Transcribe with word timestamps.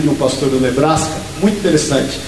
de 0.00 0.08
um 0.08 0.14
pastor 0.14 0.48
do 0.48 0.60
Nebraska, 0.60 1.12
muito 1.40 1.58
interessante. 1.58 2.18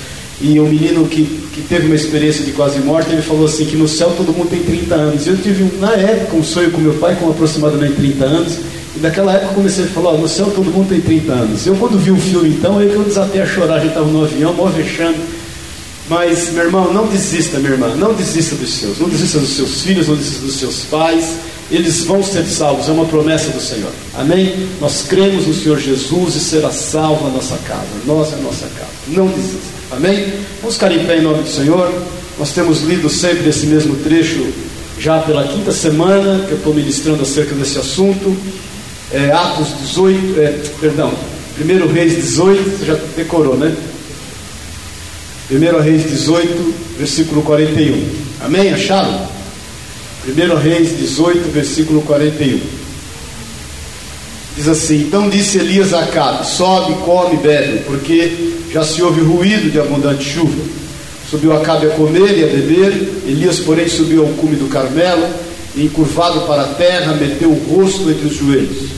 E 0.40 0.58
um 0.58 0.68
menino 0.68 1.06
que, 1.06 1.24
que 1.52 1.62
teve 1.62 1.86
uma 1.86 1.94
experiência 1.94 2.44
de 2.44 2.50
quase 2.52 2.80
morte, 2.80 3.12
ele 3.12 3.22
falou 3.22 3.44
assim: 3.44 3.64
que 3.64 3.76
no 3.76 3.86
céu 3.86 4.12
todo 4.16 4.32
mundo 4.32 4.50
tem 4.50 4.62
30 4.62 4.94
anos. 4.94 5.26
Eu 5.26 5.36
tive, 5.36 5.78
na 5.78 5.92
época, 5.92 6.36
um 6.36 6.42
sonho 6.42 6.70
com 6.70 6.80
meu 6.80 6.94
pai 6.94 7.16
com 7.16 7.30
aproximadamente 7.30 7.94
30 7.94 8.24
anos. 8.24 8.58
E 8.96 8.98
daquela 8.98 9.34
época 9.34 9.54
comecei 9.54 9.84
a 9.84 9.88
falar: 9.88 10.12
oh, 10.12 10.18
no 10.18 10.28
céu 10.28 10.50
todo 10.54 10.70
mundo 10.70 10.88
tem 10.88 11.00
30 11.00 11.32
anos. 11.32 11.66
Eu, 11.66 11.76
quando 11.76 11.96
vi 11.98 12.10
o 12.10 12.16
filme, 12.16 12.48
então, 12.48 12.78
aí 12.78 12.88
que 12.88 12.94
eu 12.94 13.04
desatei 13.04 13.40
a 13.40 13.46
chorar. 13.46 13.74
A 13.74 13.78
gente 13.78 13.90
estava 13.90 14.06
no 14.06 14.24
avião, 14.24 14.52
mó. 14.52 14.68
Mas, 16.08 16.52
meu 16.52 16.64
irmão, 16.64 16.92
não 16.92 17.06
desista, 17.06 17.58
minha 17.58 17.72
irmã, 17.72 17.94
não 17.94 18.12
desista 18.12 18.56
dos 18.56 18.70
seus, 18.70 18.98
não 18.98 19.08
desista 19.08 19.38
dos 19.38 19.50
seus 19.50 19.82
filhos, 19.82 20.08
não 20.08 20.16
desista 20.16 20.44
dos 20.44 20.56
seus 20.56 20.84
pais, 20.84 21.36
eles 21.70 22.04
vão 22.04 22.22
ser 22.22 22.44
salvos, 22.44 22.88
é 22.88 22.92
uma 22.92 23.06
promessa 23.06 23.50
do 23.50 23.60
Senhor. 23.60 23.90
Amém? 24.14 24.68
Nós 24.80 25.06
cremos 25.08 25.46
no 25.46 25.54
Senhor 25.54 25.78
Jesus 25.78 26.36
e 26.36 26.40
será 26.40 26.70
salvo 26.70 27.26
a 27.26 27.30
nossa 27.30 27.56
casa. 27.58 27.86
Nós 28.04 28.32
é 28.32 28.34
a 28.34 28.38
nossa 28.38 28.66
casa. 28.66 28.90
Não 29.08 29.26
desista. 29.28 29.72
Amém? 29.90 30.32
Vamos 30.60 30.74
ficar 30.74 30.92
em 30.92 31.04
pé 31.06 31.18
em 31.18 31.22
nome 31.22 31.42
do 31.42 31.48
Senhor. 31.48 31.92
Nós 32.38 32.50
temos 32.52 32.82
lido 32.82 33.08
sempre 33.08 33.48
esse 33.48 33.66
mesmo 33.66 33.96
trecho 33.96 34.52
já 34.98 35.18
pela 35.20 35.44
quinta 35.44 35.72
semana 35.72 36.44
que 36.46 36.52
eu 36.52 36.58
estou 36.58 36.74
ministrando 36.74 37.22
acerca 37.22 37.54
desse 37.54 37.78
assunto. 37.78 38.36
É, 39.10 39.30
Atos 39.30 39.68
18, 39.80 40.40
é, 40.40 40.60
perdão, 40.80 41.12
1 41.60 41.92
Reis 41.92 42.16
18, 42.16 42.78
você 42.78 42.84
já 42.86 42.98
decorou, 43.16 43.56
né? 43.56 43.74
1 45.50 45.80
Reis 45.82 46.08
18, 46.08 46.74
versículo 46.98 47.42
41. 47.42 48.08
Amém? 48.40 48.72
Acharam? 48.72 49.28
1 50.24 50.56
Reis 50.56 50.96
18, 50.96 51.50
versículo 51.50 52.00
41. 52.02 52.60
Diz 54.56 54.68
assim: 54.68 55.00
Então 55.00 55.28
disse 55.28 55.58
Elias 55.58 55.92
a 55.92 56.00
Acabe: 56.00 56.46
Sobe, 56.46 56.94
come, 57.04 57.36
bebe, 57.38 57.80
porque 57.80 58.52
já 58.70 58.84
se 58.84 59.02
ouve 59.02 59.20
ruído 59.20 59.70
de 59.70 59.80
abundante 59.80 60.22
chuva. 60.22 60.62
Subiu 61.28 61.56
Acabe 61.56 61.86
a 61.86 61.90
comer 61.90 62.38
e 62.38 62.44
a 62.44 62.46
beber. 62.46 63.22
Elias, 63.26 63.58
porém, 63.58 63.88
subiu 63.88 64.24
ao 64.24 64.32
cume 64.34 64.54
do 64.54 64.68
Carmelo 64.68 65.26
e, 65.74 65.86
encurvado 65.86 66.42
para 66.42 66.62
a 66.62 66.74
terra, 66.74 67.14
meteu 67.14 67.50
o 67.50 67.74
rosto 67.74 68.08
entre 68.08 68.26
os 68.26 68.36
joelhos. 68.36 68.90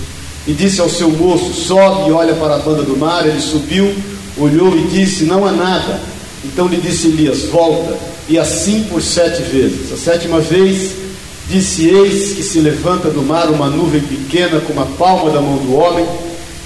E 0.46 0.52
disse 0.52 0.80
ao 0.82 0.90
seu 0.90 1.08
moço: 1.08 1.54
Sobe 1.54 2.10
e 2.10 2.12
olha 2.12 2.34
para 2.34 2.56
a 2.56 2.58
banda 2.58 2.82
do 2.82 2.98
mar. 2.98 3.26
Ele 3.26 3.40
subiu, 3.40 3.94
olhou 4.36 4.76
e 4.76 4.82
disse: 4.88 5.24
Não 5.24 5.46
há 5.46 5.52
nada. 5.52 6.00
Então 6.44 6.68
lhe 6.68 6.76
disse 6.76 7.06
Elias: 7.06 7.44
Volta. 7.44 7.96
E 8.28 8.38
assim 8.38 8.84
por 8.90 9.00
sete 9.00 9.42
vezes. 9.42 9.92
A 9.92 9.96
sétima 9.96 10.40
vez 10.40 11.04
Disse: 11.48 11.88
Eis 11.88 12.32
que 12.32 12.42
se 12.42 12.60
levanta 12.60 13.10
do 13.10 13.22
mar 13.22 13.48
uma 13.48 13.68
nuvem 13.68 14.00
pequena 14.00 14.60
como 14.60 14.80
a 14.80 14.86
palma 14.86 15.30
da 15.30 15.40
mão 15.40 15.58
do 15.58 15.74
homem. 15.74 16.06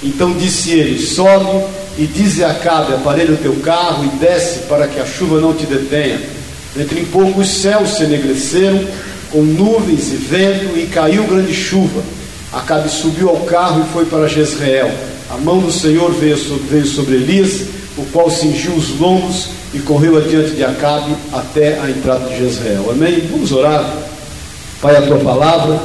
Então 0.02 0.32
disse 0.34 0.70
ele: 0.70 1.00
Sobe 1.00 1.64
e 1.98 2.06
dize 2.06 2.44
a 2.44 2.50
Acabe: 2.50 2.94
Aparelha 2.94 3.34
o 3.34 3.38
teu 3.38 3.56
carro 3.56 4.04
e 4.04 4.18
desce 4.18 4.60
para 4.60 4.86
que 4.86 5.00
a 5.00 5.06
chuva 5.06 5.40
não 5.40 5.52
te 5.52 5.66
detenha. 5.66 6.20
Entre 6.76 7.00
em 7.00 7.04
pouco 7.06 7.40
os 7.40 7.48
céus 7.48 7.96
se 7.96 8.04
enegreceram 8.04 8.80
com 9.30 9.42
nuvens 9.42 10.12
e 10.12 10.16
vento 10.16 10.78
e 10.78 10.86
caiu 10.86 11.24
grande 11.24 11.52
chuva. 11.52 12.02
Acabe 12.52 12.88
subiu 12.88 13.28
ao 13.28 13.40
carro 13.40 13.84
e 13.84 13.92
foi 13.92 14.06
para 14.06 14.28
Jezreel. 14.28 14.90
A 15.30 15.36
mão 15.36 15.58
do 15.58 15.70
Senhor 15.70 16.10
veio 16.12 16.38
sobre, 16.38 16.64
veio 16.80 17.22
Elias, 17.22 17.62
o 17.98 18.04
qual 18.12 18.30
cingiu 18.30 18.72
os 18.72 18.98
lombos 18.98 19.48
e 19.74 19.78
correu 19.80 20.16
adiante 20.16 20.52
de 20.52 20.64
Acabe 20.64 21.14
até 21.32 21.78
a 21.80 21.90
entrada 21.90 22.28
de 22.28 22.38
Jezreel. 22.38 22.90
Amém? 22.90 23.28
Vamos 23.30 23.52
orar. 23.52 24.07
Pai, 24.80 24.96
a 24.96 25.02
tua 25.02 25.18
palavra, 25.18 25.80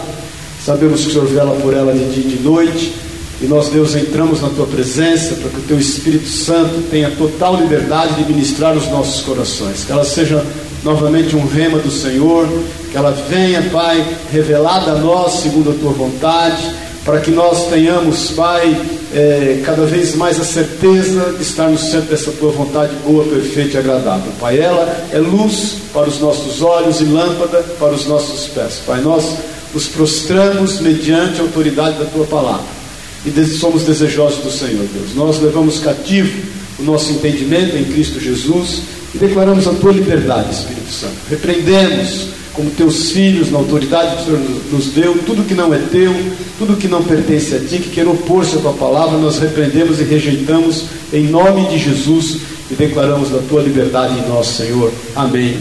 sabemos 0.64 1.02
que 1.02 1.08
o 1.08 1.12
Senhor 1.12 1.28
vela 1.28 1.56
por 1.62 1.74
ela 1.74 1.94
de 1.94 2.14
dia 2.14 2.24
e 2.26 2.38
de 2.38 2.44
noite, 2.44 2.94
e 3.42 3.46
nós, 3.46 3.70
Deus, 3.70 3.96
entramos 3.96 4.40
na 4.40 4.50
tua 4.50 4.68
presença 4.68 5.36
para 5.36 5.50
que 5.50 5.58
o 5.58 5.64
teu 5.64 5.80
Espírito 5.80 6.28
Santo 6.28 6.84
tenha 6.92 7.09
total 7.09 7.56
liberdade 7.56 8.14
de 8.14 8.32
ministrar 8.32 8.78
os 8.78 8.88
nossos 8.90 9.22
corações, 9.24 9.84
que 9.84 9.92
ela 9.92 10.06
seja 10.06 10.46
novamente 10.84 11.36
um 11.36 11.48
rema 11.48 11.80
do 11.80 11.90
Senhor, 11.90 12.48
que 12.92 12.96
ela 12.96 13.12
venha, 13.28 13.64
Pai, 13.72 14.06
revelada 14.32 14.92
a 14.92 14.96
nós 14.96 15.42
segundo 15.42 15.72
a 15.72 15.74
tua 15.74 15.92
vontade, 15.92 16.64
para 17.06 17.19
que 17.19 17.31
nós 17.31 17.68
tenhamos, 17.68 18.31
Pai, 18.31 18.80
é, 19.14 19.62
cada 19.66 19.86
vez 19.86 20.16
mais 20.16 20.40
a 20.40 20.44
certeza 20.44 21.34
de 21.34 21.44
estar 21.44 21.68
no 21.68 21.78
centro 21.78 22.09
dessa 22.09 22.31
tua 22.31 22.52
vontade 22.52 22.96
boa, 23.06 23.25
perfeita 23.25 23.75
e 23.75 23.80
agradável. 23.80 24.31
Pai, 24.40 24.59
ela 24.59 25.08
é 25.12 25.18
luz 25.18 25.78
para 25.94 26.08
os 26.08 26.19
nossos 26.19 26.62
olhos 26.62 27.02
e 27.02 27.06
lâmpada 27.06 27.62
para 27.78 27.91
os 27.94 28.06
nossos 28.06 28.47
pés. 28.47 28.81
Pai, 28.86 29.02
nós 29.02 29.36
nos 29.74 29.88
prostramos 29.88 30.80
mediante 30.80 31.40
a 31.40 31.44
autoridade 31.44 31.97
da 31.97 32.06
tua 32.06 32.25
palavra 32.25 32.84
e 33.25 33.46
somos 33.46 33.84
desejosos 33.84 34.44
do 34.44 34.52
Senhor, 34.52 34.85
Deus. 34.94 35.16
Nós 35.16 35.41
levamos 35.41 35.80
cativo 35.80 36.31
o 36.80 36.84
nosso 36.84 37.12
entendimento 37.12 37.75
em 37.75 37.85
Cristo 37.85 38.20
Jesus 38.20 38.81
e 39.14 39.18
declaramos 39.18 39.68
a 39.68 39.74
tua 39.74 39.91
liberdade, 39.91 40.53
Espírito 40.53 40.91
Santo. 40.91 41.16
Repreendemos 41.30 42.28
como 42.53 42.69
teus 42.72 43.12
filhos, 43.12 43.52
na 43.52 43.58
autoridade 43.58 44.16
que 44.16 44.22
o 44.22 44.25
Senhor 44.25 44.41
nos 44.72 44.86
deu, 44.88 45.18
tudo 45.25 45.47
que 45.47 45.56
não 45.56 45.74
é 45.74 45.80
teu, 45.91 46.14
tudo 46.59 46.78
que 46.78 46.88
não 46.88 47.03
pertence 47.03 47.56
a 47.56 47.59
ti, 47.59 47.80
que 47.80 47.90
quer 47.90 48.08
opor-se 48.08 48.58
à 48.58 48.59
tua 48.59 48.74
palavra, 48.74 49.18
nós 49.18 49.40
repreendemos 49.40 50.00
e 50.00 50.03
rejeitamos 50.03 50.86
em 51.12 51.28
nome 51.28 51.68
de 51.68 51.80
Jesus 51.80 52.38
e 52.69 52.75
declaramos 52.75 53.34
a 53.34 53.40
tua 53.50 53.62
liberdade 53.62 54.14
em 54.19 54.30
nós, 54.30 54.47
Senhor. 54.47 54.91
Amém 55.16 55.58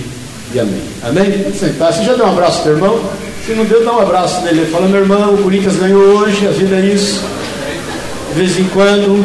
e 0.54 0.60
amém. 0.60 0.82
Amém? 1.02 1.30
Pode 1.44 1.58
sentar. 1.58 1.92
Você 1.92 2.04
já 2.04 2.14
deu 2.14 2.26
um 2.26 2.30
abraço 2.30 2.62
para 2.62 2.72
o 2.72 2.74
irmão? 2.74 3.00
Se 3.46 3.52
não 3.54 3.64
deu, 3.64 3.84
dá 3.84 3.92
um 3.92 4.00
abraço 4.00 4.42
nele. 4.42 4.66
Fala, 4.66 4.86
meu 4.86 5.00
irmão, 5.00 5.34
o 5.34 5.42
Corinthians 5.42 5.76
ganhou 5.76 6.00
hoje, 6.18 6.46
a 6.46 6.50
vida 6.50 6.76
é 6.76 6.94
isso. 6.94 7.20
De 8.28 8.38
vez 8.38 8.58
em 8.58 8.64
quando 8.64 9.24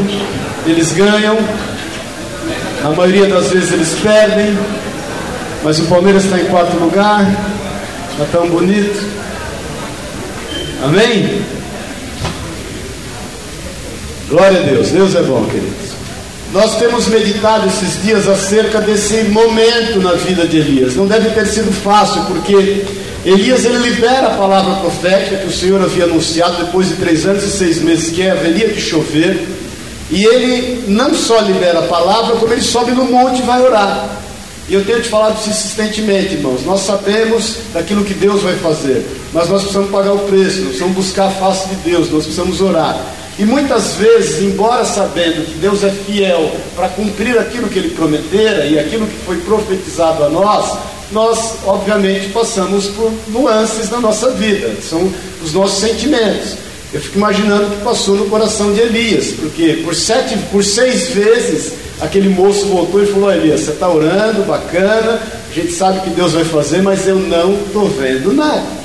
eles 0.65 0.91
ganham, 0.93 1.37
a 2.83 2.89
maioria 2.89 3.27
das 3.27 3.51
vezes 3.51 3.71
eles 3.71 3.95
perdem, 4.01 4.57
mas 5.63 5.79
o 5.79 5.83
Palmeiras 5.83 6.23
está 6.23 6.39
em 6.39 6.45
quarto 6.45 6.77
lugar, 6.77 7.25
está 8.17 8.39
tão 8.39 8.49
bonito. 8.49 8.99
Amém? 10.83 11.41
Glória 14.27 14.59
a 14.59 14.63
Deus, 14.63 14.89
Deus 14.89 15.15
é 15.15 15.21
bom, 15.21 15.45
queridos. 15.45 15.95
Nós 16.51 16.77
temos 16.77 17.07
meditado 17.07 17.67
esses 17.67 18.01
dias 18.01 18.27
acerca 18.27 18.81
desse 18.81 19.23
momento 19.25 19.99
na 19.99 20.13
vida 20.13 20.47
de 20.47 20.57
Elias. 20.57 20.95
Não 20.95 21.05
deve 21.05 21.29
ter 21.29 21.45
sido 21.45 21.71
fácil, 21.71 22.23
porque 22.23 22.85
Elias 23.23 23.65
ele 23.65 23.77
libera 23.77 24.27
a 24.27 24.37
palavra 24.37 24.75
profética 24.75 25.37
que 25.37 25.47
o 25.47 25.51
Senhor 25.51 25.79
havia 25.81 26.05
anunciado 26.05 26.65
depois 26.65 26.87
de 26.87 26.95
três 26.95 27.25
anos 27.25 27.43
e 27.43 27.51
seis 27.51 27.79
meses 27.81 28.09
que 28.09 28.27
haveria 28.27 28.69
de 28.69 28.81
chover. 28.81 29.47
E 30.09 30.23
ele 30.25 30.85
não 30.87 31.13
só 31.13 31.41
libera 31.41 31.79
a 31.79 31.83
palavra, 31.83 32.37
como 32.37 32.51
ele 32.51 32.61
sobe 32.61 32.93
no 32.93 33.05
monte 33.05 33.39
e 33.39 33.45
vai 33.45 33.61
orar. 33.61 34.26
E 34.69 34.73
eu 34.73 34.83
tenho 34.83 35.01
te 35.01 35.07
falado 35.07 35.39
insistentemente, 35.47 36.33
irmãos. 36.33 36.65
Nós 36.65 36.81
sabemos 36.81 37.55
daquilo 37.73 38.03
que 38.03 38.13
Deus 38.13 38.41
vai 38.41 38.55
fazer, 38.55 39.05
mas 39.31 39.47
nós 39.47 39.61
precisamos 39.61 39.89
pagar 39.89 40.13
o 40.13 40.19
preço, 40.19 40.57
nós 40.57 40.67
precisamos 40.67 40.95
buscar 40.95 41.27
a 41.27 41.31
face 41.31 41.69
de 41.69 41.75
Deus, 41.75 42.11
nós 42.11 42.23
precisamos 42.23 42.59
orar. 42.59 43.15
E 43.39 43.45
muitas 43.45 43.93
vezes, 43.93 44.41
embora 44.41 44.83
sabendo 44.83 45.45
que 45.45 45.53
Deus 45.59 45.83
é 45.83 45.89
fiel 45.89 46.51
para 46.75 46.89
cumprir 46.89 47.37
aquilo 47.37 47.69
que 47.69 47.79
Ele 47.79 47.91
prometera 47.91 48.65
e 48.65 48.77
aquilo 48.77 49.07
que 49.07 49.15
foi 49.25 49.37
profetizado 49.37 50.23
a 50.23 50.29
nós, 50.29 50.77
nós, 51.11 51.53
obviamente, 51.65 52.29
passamos 52.29 52.87
por 52.87 53.13
nuances 53.27 53.89
na 53.89 54.01
nossa 54.01 54.31
vida, 54.31 54.75
são 54.81 55.09
os 55.41 55.53
nossos 55.53 55.79
sentimentos. 55.79 56.57
Eu 56.93 56.99
fico 56.99 57.17
imaginando 57.17 57.67
o 57.67 57.69
que 57.77 57.83
passou 57.83 58.15
no 58.15 58.25
coração 58.25 58.73
de 58.73 58.81
Elias, 58.81 59.27
porque 59.39 59.81
por, 59.83 59.93
sete, 59.93 60.37
por 60.51 60.63
seis 60.63 61.09
vezes 61.09 61.73
aquele 62.01 62.29
moço 62.29 62.65
voltou 62.67 63.01
e 63.01 63.05
falou: 63.05 63.31
Elias, 63.31 63.61
você 63.61 63.71
está 63.71 63.89
orando, 63.89 64.43
bacana, 64.43 65.19
a 65.49 65.53
gente 65.53 65.71
sabe 65.71 66.01
que 66.01 66.09
Deus 66.09 66.33
vai 66.33 66.43
fazer, 66.43 66.81
mas 66.81 67.07
eu 67.07 67.15
não 67.15 67.53
estou 67.53 67.87
vendo 67.89 68.33
nada. 68.33 68.77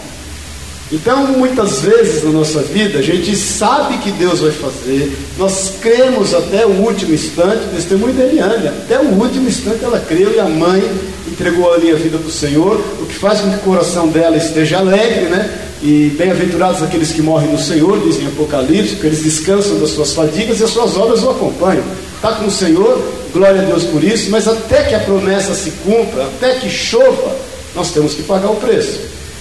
Então, 0.90 1.26
muitas 1.28 1.80
vezes 1.80 2.22
na 2.22 2.30
nossa 2.30 2.60
vida, 2.60 2.98
a 2.98 3.02
gente 3.02 3.34
sabe 3.34 3.96
que 3.98 4.10
Deus 4.10 4.40
vai 4.40 4.50
fazer, 4.50 5.10
nós 5.38 5.72
cremos 5.80 6.34
até 6.34 6.66
o 6.66 6.82
último 6.82 7.14
instante, 7.14 7.66
testemunho 7.74 8.12
da 8.12 8.24
Eliane, 8.24 8.68
até 8.68 8.98
o 8.98 9.08
último 9.14 9.48
instante 9.48 9.82
ela 9.82 9.98
creu 9.98 10.34
e 10.34 10.38
a 10.38 10.44
mãe 10.44 10.82
entregou 11.26 11.72
ali 11.72 11.90
a 11.90 11.94
vida 11.94 12.18
para 12.18 12.28
o 12.28 12.30
Senhor, 12.30 12.78
o 13.00 13.06
que 13.06 13.14
faz 13.14 13.40
com 13.40 13.48
que 13.50 13.56
o 13.56 13.60
coração 13.60 14.08
dela 14.08 14.36
esteja 14.36 14.80
alegre, 14.80 15.30
né? 15.30 15.60
E 15.82 16.14
bem-aventurados 16.16 16.82
aqueles 16.82 17.10
que 17.10 17.22
morrem 17.22 17.50
no 17.50 17.58
Senhor, 17.58 17.98
dizem 18.00 18.26
Apocalipse, 18.26 18.96
que 18.96 19.06
eles 19.06 19.22
descansam 19.22 19.78
das 19.80 19.90
suas 19.90 20.12
fadigas 20.12 20.60
e 20.60 20.64
as 20.64 20.70
suas 20.70 20.94
obras 20.98 21.22
o 21.22 21.30
acompanham 21.30 21.82
está 22.22 22.34
com 22.34 22.46
o 22.46 22.50
Senhor, 22.52 23.02
glória 23.32 23.62
a 23.62 23.64
Deus 23.64 23.82
por 23.82 24.04
isso, 24.04 24.30
mas 24.30 24.46
até 24.46 24.84
que 24.84 24.94
a 24.94 25.00
promessa 25.00 25.56
se 25.56 25.72
cumpra, 25.84 26.22
até 26.22 26.54
que 26.54 26.70
chova, 26.70 27.36
nós 27.74 27.90
temos 27.90 28.14
que 28.14 28.22
pagar 28.22 28.48
o 28.48 28.56
preço. 28.56 29.00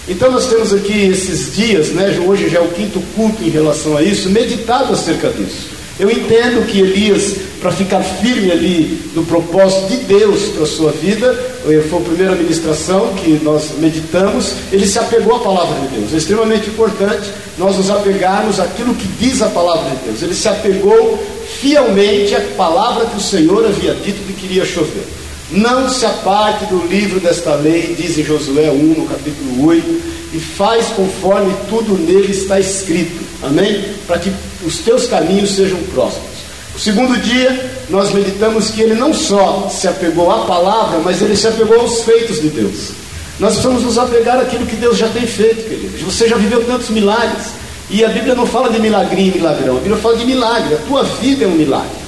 Então 0.10 0.32
nós 0.32 0.48
temos 0.48 0.74
aqui 0.74 1.06
esses 1.06 1.56
dias, 1.56 1.90
né, 1.90 2.20
hoje 2.26 2.50
já 2.50 2.58
é 2.58 2.62
o 2.62 2.70
quinto 2.70 3.00
culto 3.16 3.44
em 3.44 3.52
relação 3.52 3.96
a 3.96 4.02
isso, 4.02 4.32
meditado 4.32 4.94
acerca 4.94 5.30
disso. 5.30 5.70
Eu 6.00 6.10
entendo 6.10 6.66
que 6.66 6.80
Elias, 6.80 7.36
para 7.62 7.72
ficar 7.72 8.02
firme 8.02 8.52
ali 8.52 9.12
no 9.14 9.24
propósito 9.24 9.88
de 9.90 9.98
Deus 9.98 10.46
para 10.50 10.64
a 10.64 10.68
sua 10.68 10.92
vida, 10.92 11.28
eh, 11.70 11.84
foi 11.88 12.00
a 12.00 12.02
primeira 12.02 12.36
ministração 12.36 13.14
que 13.14 13.40
nós 13.44 13.74
meditamos, 13.78 14.54
ele 14.72 14.88
se 14.88 14.98
apegou 14.98 15.36
à 15.36 15.40
palavra 15.40 15.80
de 15.82 16.00
Deus. 16.00 16.14
É 16.14 16.18
extremamente 16.18 16.70
importante 16.70 17.30
nós 17.60 17.78
nos 17.78 17.92
apegarmos 17.92 18.60
àquilo 18.60 18.96
que 18.96 19.08
diz 19.20 19.44
a 19.44 19.48
palavra 19.48 19.92
de 19.92 20.06
Deus. 20.06 20.24
Ele 20.24 20.34
se 20.34 20.48
apegou 20.48 21.24
fielmente 21.60 22.34
a 22.34 22.42
palavra 22.58 23.06
que 23.06 23.18
o 23.18 23.22
Senhor 23.22 23.64
havia 23.64 23.94
dito 23.94 24.26
que 24.26 24.34
queria 24.34 24.66
chover. 24.66 25.06
Não 25.52 25.88
se 25.88 26.06
aparte 26.06 26.66
do 26.66 26.88
livro 26.88 27.20
desta 27.20 27.54
lei, 27.56 27.96
diz 27.96 28.18
em 28.18 28.24
Josué 28.24 28.72
1, 28.72 28.76
no 28.76 29.06
capítulo 29.06 29.68
8, 29.68 30.02
e 30.34 30.40
faz 30.40 30.88
conforme 30.88 31.54
tudo 31.70 31.96
nele 31.98 32.32
está 32.32 32.60
escrito. 32.60 33.22
Amém? 33.44 33.84
Para 34.08 34.18
que 34.18 34.32
os 34.66 34.80
teus 34.80 35.06
caminhos 35.06 35.52
sejam 35.52 35.78
próximos. 35.94 36.31
O 36.76 36.80
segundo 36.80 37.20
dia, 37.22 37.72
nós 37.90 38.14
meditamos 38.14 38.70
que 38.70 38.82
ele 38.82 38.96
não 38.96 39.14
só 39.14 39.68
se 39.70 39.88
apegou 39.88 40.32
à 40.32 40.46
palavra, 40.46 41.00
mas 41.00 41.22
ele 41.22 41.36
se 41.36 41.48
apegou 41.48 41.80
aos 41.80 42.02
feitos 42.04 42.42
de 42.42 42.50
Deus. 42.50 42.92
Nós 43.40 43.54
precisamos 43.54 43.84
nos 43.84 43.98
apegar 43.98 44.40
àquilo 44.40 44.66
que 44.66 44.76
Deus 44.76 44.98
já 44.98 45.10
tem 45.10 45.26
feito, 45.28 45.68
queridos. 45.68 46.02
Você 46.02 46.28
já 46.28 46.38
viveu 46.38 46.64
tantos 46.64 46.90
milagres. 46.90 47.48
E 47.90 48.06
a 48.06 48.08
Bíblia 48.08 48.36
não 48.36 48.46
fala 48.46 48.70
de 48.70 48.80
milagrinho 48.80 49.34
e 49.34 49.38
milagrão, 49.38 49.76
a 49.76 49.80
Bíblia 49.80 49.98
fala 49.98 50.16
de 50.16 50.26
milagre. 50.26 50.76
A 50.76 50.78
tua 50.88 51.04
vida 51.04 51.44
é 51.44 51.48
um 51.48 51.52
milagre. 51.52 52.02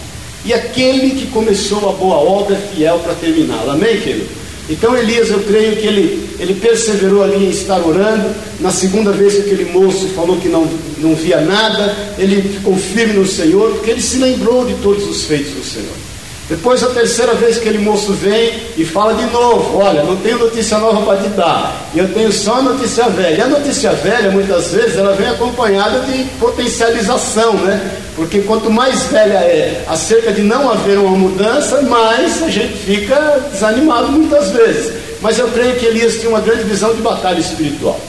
E 0.45 0.54
aquele 0.54 1.12
que 1.12 1.27
começou 1.27 1.89
a 1.89 1.94
boa 1.94 2.16
obra 2.16 2.56
é 2.56 2.75
fiel 2.75 3.00
para 3.00 3.13
terminá-la. 3.16 3.74
Amém, 3.74 4.00
querido? 4.00 4.43
Então 4.69 4.98
Elias, 4.98 5.30
eu 5.30 5.39
creio 5.42 5.75
que 5.75 5.86
ele, 5.86 6.30
ele 6.39 6.54
perseverou 6.54 7.24
ali 7.24 7.45
em 7.45 7.50
estar 7.50 7.86
orando. 7.86 8.33
Na 8.60 8.71
segunda 8.71 9.12
vez 9.12 9.33
que 9.33 9.42
aquele 9.42 9.65
moço 9.65 10.07
falou 10.10 10.38
que 10.38 10.48
não, 10.48 10.69
não 11.00 11.15
via 11.15 11.42
nada, 11.42 11.95
ele 12.18 12.42
ficou 12.42 12.75
firme 12.77 13.13
no 13.13 13.27
Senhor, 13.27 13.71
porque 13.71 13.92
ele 13.92 14.01
se 14.01 14.18
lembrou 14.18 14.65
de 14.65 14.75
todos 14.75 15.07
os 15.07 15.24
feitos 15.24 15.54
do 15.54 15.63
Senhor. 15.63 16.12
Depois, 16.53 16.83
a 16.83 16.88
terceira 16.89 17.33
vez 17.33 17.55
que 17.55 17.61
aquele 17.67 17.83
moço 17.83 18.13
vem 18.13 18.53
e 18.77 18.85
fala 18.85 19.15
de 19.15 19.25
novo: 19.31 19.79
Olha, 19.79 20.03
não 20.03 20.15
tenho 20.17 20.38
notícia 20.38 20.77
nova 20.77 21.03
para 21.03 21.23
te 21.23 21.29
dar, 21.29 21.89
eu 21.95 22.13
tenho 22.13 22.31
só 22.31 22.61
notícia 22.61 23.09
velha. 23.09 23.38
E 23.38 23.41
a 23.41 23.47
notícia 23.47 23.91
velha, 23.94 24.29
muitas 24.29 24.71
vezes, 24.71 24.95
ela 24.95 25.15
vem 25.15 25.27
acompanhada 25.29 26.01
de 26.01 26.25
potencialização, 26.39 27.53
né? 27.55 27.97
Porque 28.15 28.41
quanto 28.41 28.69
mais 28.69 29.01
velha 29.05 29.39
é 29.39 29.83
acerca 29.88 30.31
de 30.31 30.44
não 30.44 30.69
haver 30.69 31.00
uma 31.00 31.17
mudança, 31.17 31.81
mais 31.81 32.44
a 32.44 32.50
gente 32.50 32.77
fica 32.85 33.49
desanimado 33.51 34.11
muitas 34.11 34.51
vezes. 34.51 34.94
Mas 35.21 35.39
eu 35.39 35.47
creio 35.47 35.75
que 35.77 35.88
Elias 35.88 36.17
tinha 36.17 36.29
uma 36.29 36.41
grande 36.41 36.65
visão 36.65 36.94
de 36.94 37.01
batalha 37.01 37.39
espiritual. 37.39 37.99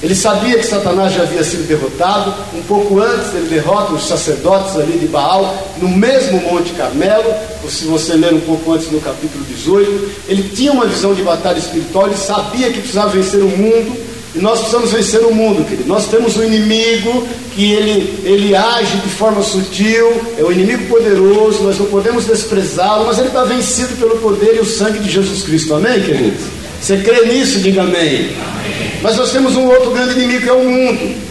Ele 0.00 0.14
sabia 0.14 0.56
que 0.56 0.64
Satanás 0.64 1.12
já 1.12 1.22
havia 1.22 1.42
sido 1.42 1.66
derrotado. 1.66 2.32
Um 2.54 2.62
pouco 2.62 3.00
antes, 3.00 3.34
ele 3.34 3.48
derrota 3.48 3.94
os 3.94 4.06
sacerdotes 4.06 4.76
ali 4.76 4.96
de 4.96 5.08
Baal, 5.08 5.56
no 5.78 5.88
mesmo 5.88 6.40
Monte 6.40 6.72
Carmelo. 6.74 7.34
Se 7.68 7.84
você 7.84 8.14
ler 8.14 8.34
um 8.34 8.40
pouco 8.40 8.72
antes, 8.72 8.90
no 8.90 9.00
capítulo 9.00 9.44
18, 9.44 10.10
ele 10.28 10.42
tinha 10.54 10.72
uma 10.72 10.86
visão 10.86 11.14
de 11.14 11.22
batalha 11.22 11.58
espiritual. 11.58 12.06
Ele 12.06 12.16
sabia 12.16 12.70
que 12.70 12.80
precisava 12.80 13.10
vencer 13.10 13.40
o 13.40 13.48
mundo. 13.48 14.08
E 14.34 14.40
nós 14.40 14.58
precisamos 14.60 14.92
vencer 14.92 15.20
o 15.20 15.34
mundo, 15.34 15.64
querido. 15.66 15.88
Nós 15.88 16.06
temos 16.06 16.36
um 16.36 16.44
inimigo 16.44 17.26
que 17.54 17.72
ele, 17.72 18.20
ele 18.24 18.54
age 18.54 18.98
de 18.98 19.08
forma 19.08 19.42
sutil, 19.42 20.20
é 20.36 20.44
um 20.44 20.52
inimigo 20.52 20.86
poderoso, 20.86 21.62
nós 21.62 21.78
não 21.78 21.86
podemos 21.86 22.26
desprezá-lo, 22.26 23.06
mas 23.06 23.18
ele 23.18 23.28
está 23.28 23.44
vencido 23.44 23.96
pelo 23.96 24.18
poder 24.18 24.56
e 24.56 24.60
o 24.60 24.66
sangue 24.66 24.98
de 24.98 25.10
Jesus 25.10 25.42
Cristo. 25.42 25.74
Amém, 25.74 26.00
queridos? 26.02 26.44
Você 26.80 26.98
crê 26.98 27.24
nisso? 27.24 27.58
Diga 27.60 27.82
amém. 27.82 27.96
amém. 27.98 28.92
Mas 29.02 29.16
nós 29.16 29.32
temos 29.32 29.56
um 29.56 29.66
outro 29.66 29.90
grande 29.90 30.12
inimigo 30.12 30.42
que 30.42 30.48
é 30.48 30.52
o 30.52 30.64
mundo. 30.64 31.27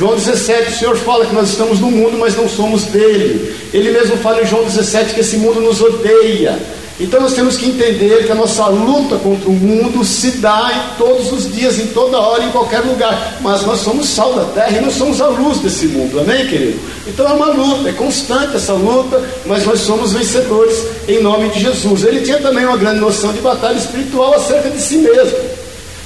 João 0.00 0.14
17, 0.14 0.72
o 0.72 0.78
Senhor 0.78 0.96
fala 0.96 1.26
que 1.26 1.34
nós 1.34 1.50
estamos 1.50 1.78
no 1.78 1.90
mundo, 1.90 2.16
mas 2.18 2.34
não 2.34 2.48
somos 2.48 2.84
dele. 2.84 3.54
Ele 3.70 3.90
mesmo 3.90 4.16
fala 4.16 4.40
em 4.40 4.46
João 4.46 4.64
17 4.64 5.12
que 5.12 5.20
esse 5.20 5.36
mundo 5.36 5.60
nos 5.60 5.82
odeia. 5.82 6.58
Então 6.98 7.20
nós 7.20 7.34
temos 7.34 7.58
que 7.58 7.66
entender 7.66 8.24
que 8.24 8.32
a 8.32 8.34
nossa 8.34 8.66
luta 8.68 9.16
contra 9.16 9.50
o 9.50 9.52
mundo 9.52 10.02
se 10.02 10.38
dá 10.38 10.70
em 10.72 10.96
todos 10.96 11.30
os 11.30 11.52
dias, 11.52 11.78
em 11.78 11.88
toda 11.88 12.18
hora, 12.18 12.42
em 12.42 12.50
qualquer 12.50 12.80
lugar. 12.80 13.40
Mas 13.42 13.60
nós 13.66 13.80
somos 13.80 14.08
sal 14.08 14.32
da 14.32 14.44
terra 14.46 14.78
e 14.78 14.80
nós 14.80 14.94
somos 14.94 15.20
a 15.20 15.26
luz 15.26 15.58
desse 15.58 15.88
mundo, 15.88 16.18
amém, 16.18 16.46
querido? 16.46 16.80
Então 17.06 17.28
é 17.28 17.32
uma 17.34 17.52
luta, 17.52 17.90
é 17.90 17.92
constante 17.92 18.56
essa 18.56 18.72
luta, 18.72 19.22
mas 19.44 19.66
nós 19.66 19.80
somos 19.80 20.14
vencedores 20.14 20.82
em 21.06 21.22
nome 21.22 21.50
de 21.50 21.60
Jesus. 21.60 22.04
Ele 22.04 22.22
tinha 22.22 22.38
também 22.38 22.64
uma 22.64 22.78
grande 22.78 23.00
noção 23.00 23.34
de 23.34 23.40
batalha 23.42 23.76
espiritual 23.76 24.32
acerca 24.32 24.70
de 24.70 24.80
si 24.80 24.96
mesmo. 24.96 25.59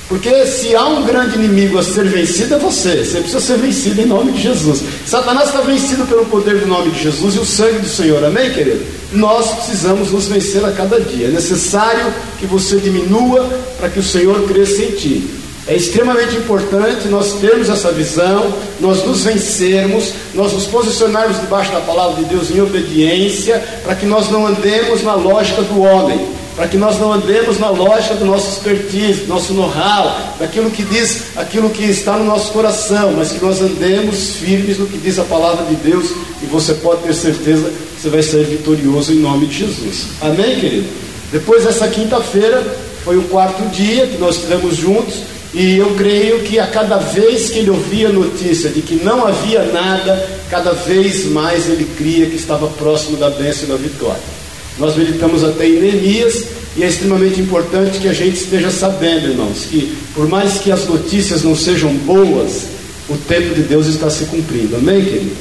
Porque 0.08 0.46
se 0.46 0.76
há 0.76 0.84
um 0.86 1.02
grande 1.04 1.36
inimigo 1.36 1.78
a 1.78 1.82
ser 1.82 2.04
vencido, 2.04 2.54
é 2.54 2.58
você. 2.58 3.04
Você 3.04 3.18
precisa 3.20 3.40
ser 3.40 3.56
vencido 3.56 4.02
em 4.02 4.06
nome 4.06 4.32
de 4.32 4.42
Jesus. 4.42 4.82
Satanás 5.06 5.48
está 5.48 5.62
vencido 5.62 6.04
pelo 6.06 6.26
poder 6.26 6.58
do 6.58 6.66
nome 6.66 6.90
de 6.90 7.02
Jesus 7.02 7.34
e 7.34 7.38
o 7.38 7.44
sangue 7.44 7.78
do 7.78 7.88
Senhor. 7.88 8.22
Amém, 8.22 8.52
querido? 8.52 8.84
Nós 9.12 9.50
precisamos 9.54 10.10
nos 10.12 10.26
vencer 10.26 10.62
a 10.64 10.72
cada 10.72 11.00
dia. 11.00 11.28
É 11.28 11.30
necessário 11.30 12.12
que 12.38 12.44
você 12.44 12.76
diminua 12.76 13.48
para 13.78 13.88
que 13.88 13.98
o 13.98 14.02
Senhor 14.02 14.42
cresça 14.46 14.82
em 14.82 14.90
ti. 14.90 15.30
É 15.66 15.74
extremamente 15.74 16.36
importante 16.36 17.08
nós 17.08 17.40
termos 17.40 17.70
essa 17.70 17.90
visão, 17.90 18.52
nós 18.78 19.02
nos 19.06 19.24
vencermos, 19.24 20.12
nós 20.34 20.52
nos 20.52 20.66
posicionarmos 20.66 21.40
debaixo 21.40 21.72
da 21.72 21.80
palavra 21.80 22.22
de 22.22 22.28
Deus 22.28 22.50
em 22.50 22.60
obediência, 22.60 23.64
para 23.82 23.94
que 23.94 24.04
nós 24.04 24.30
não 24.30 24.46
andemos 24.46 25.02
na 25.02 25.14
lógica 25.14 25.62
do 25.62 25.80
homem 25.80 26.43
para 26.54 26.68
que 26.68 26.76
nós 26.76 26.98
não 26.98 27.12
andemos 27.12 27.58
na 27.58 27.68
lógica 27.68 28.14
do 28.14 28.24
nosso 28.24 28.48
expertise, 28.48 29.22
do 29.22 29.28
nosso 29.28 29.52
know-how, 29.54 30.34
daquilo 30.38 30.70
que 30.70 30.84
diz, 30.84 31.36
aquilo 31.36 31.68
que 31.70 31.82
está 31.82 32.16
no 32.16 32.24
nosso 32.24 32.52
coração, 32.52 33.12
mas 33.16 33.32
que 33.32 33.44
nós 33.44 33.60
andemos 33.60 34.36
firmes 34.36 34.78
no 34.78 34.86
que 34.86 34.98
diz 34.98 35.18
a 35.18 35.24
palavra 35.24 35.64
de 35.66 35.74
Deus 35.76 36.10
e 36.42 36.46
você 36.46 36.74
pode 36.74 37.02
ter 37.02 37.14
certeza 37.14 37.70
que 37.70 38.02
você 38.02 38.08
vai 38.08 38.22
ser 38.22 38.44
vitorioso 38.44 39.12
em 39.12 39.16
nome 39.16 39.46
de 39.46 39.58
Jesus. 39.58 40.06
Amém, 40.20 40.60
querido? 40.60 40.86
Depois 41.32 41.64
dessa 41.64 41.88
quinta-feira, 41.88 42.62
foi 43.04 43.18
o 43.18 43.22
quarto 43.24 43.68
dia 43.70 44.06
que 44.06 44.16
nós 44.18 44.36
estivemos 44.36 44.76
juntos. 44.76 45.14
E 45.52 45.76
eu 45.76 45.94
creio 45.94 46.40
que 46.40 46.58
a 46.58 46.66
cada 46.66 46.96
vez 46.96 47.48
que 47.50 47.60
ele 47.60 47.70
ouvia 47.70 48.08
a 48.08 48.12
notícia 48.12 48.70
de 48.70 48.82
que 48.82 48.96
não 48.96 49.24
havia 49.24 49.62
nada, 49.66 50.28
cada 50.50 50.72
vez 50.72 51.26
mais 51.26 51.68
ele 51.68 51.84
cria 51.96 52.26
que 52.26 52.34
estava 52.34 52.66
próximo 52.66 53.16
da 53.16 53.30
bênção 53.30 53.64
e 53.64 53.66
da 53.68 53.76
vitória. 53.76 54.43
Nós 54.78 54.96
meditamos 54.96 55.44
até 55.44 55.66
em 55.68 55.80
Neemias 55.80 56.44
e 56.76 56.82
é 56.82 56.88
extremamente 56.88 57.40
importante 57.40 57.98
que 57.98 58.08
a 58.08 58.12
gente 58.12 58.36
esteja 58.36 58.70
sabendo, 58.70 59.28
irmãos, 59.28 59.66
que 59.70 59.96
por 60.14 60.28
mais 60.28 60.58
que 60.58 60.72
as 60.72 60.86
notícias 60.86 61.42
não 61.42 61.54
sejam 61.54 61.94
boas, 61.98 62.64
o 63.08 63.16
tempo 63.16 63.54
de 63.54 63.62
Deus 63.62 63.86
está 63.86 64.10
se 64.10 64.24
cumprindo. 64.24 64.76
Amém, 64.76 65.04
querido? 65.04 65.36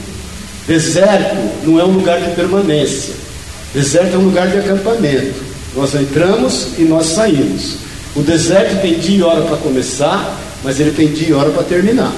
Deserto 0.67 1.35
não 1.65 1.79
é 1.79 1.83
um 1.83 1.91
lugar 1.91 2.21
de 2.21 2.35
permanência. 2.35 3.13
Deserto 3.73 4.15
é 4.15 4.17
um 4.17 4.25
lugar 4.25 4.47
de 4.49 4.57
acampamento. 4.57 5.33
Nós 5.75 5.95
entramos 5.95 6.67
e 6.77 6.83
nós 6.83 7.07
saímos. 7.07 7.77
O 8.15 8.21
deserto 8.21 8.81
tem 8.81 8.99
dia 8.99 9.17
e 9.17 9.23
hora 9.23 9.41
para 9.41 9.57
começar, 9.57 10.39
mas 10.63 10.79
ele 10.79 10.91
tem 10.91 11.07
dia 11.07 11.29
e 11.29 11.33
hora 11.33 11.49
para 11.49 11.63
terminar. 11.63 12.13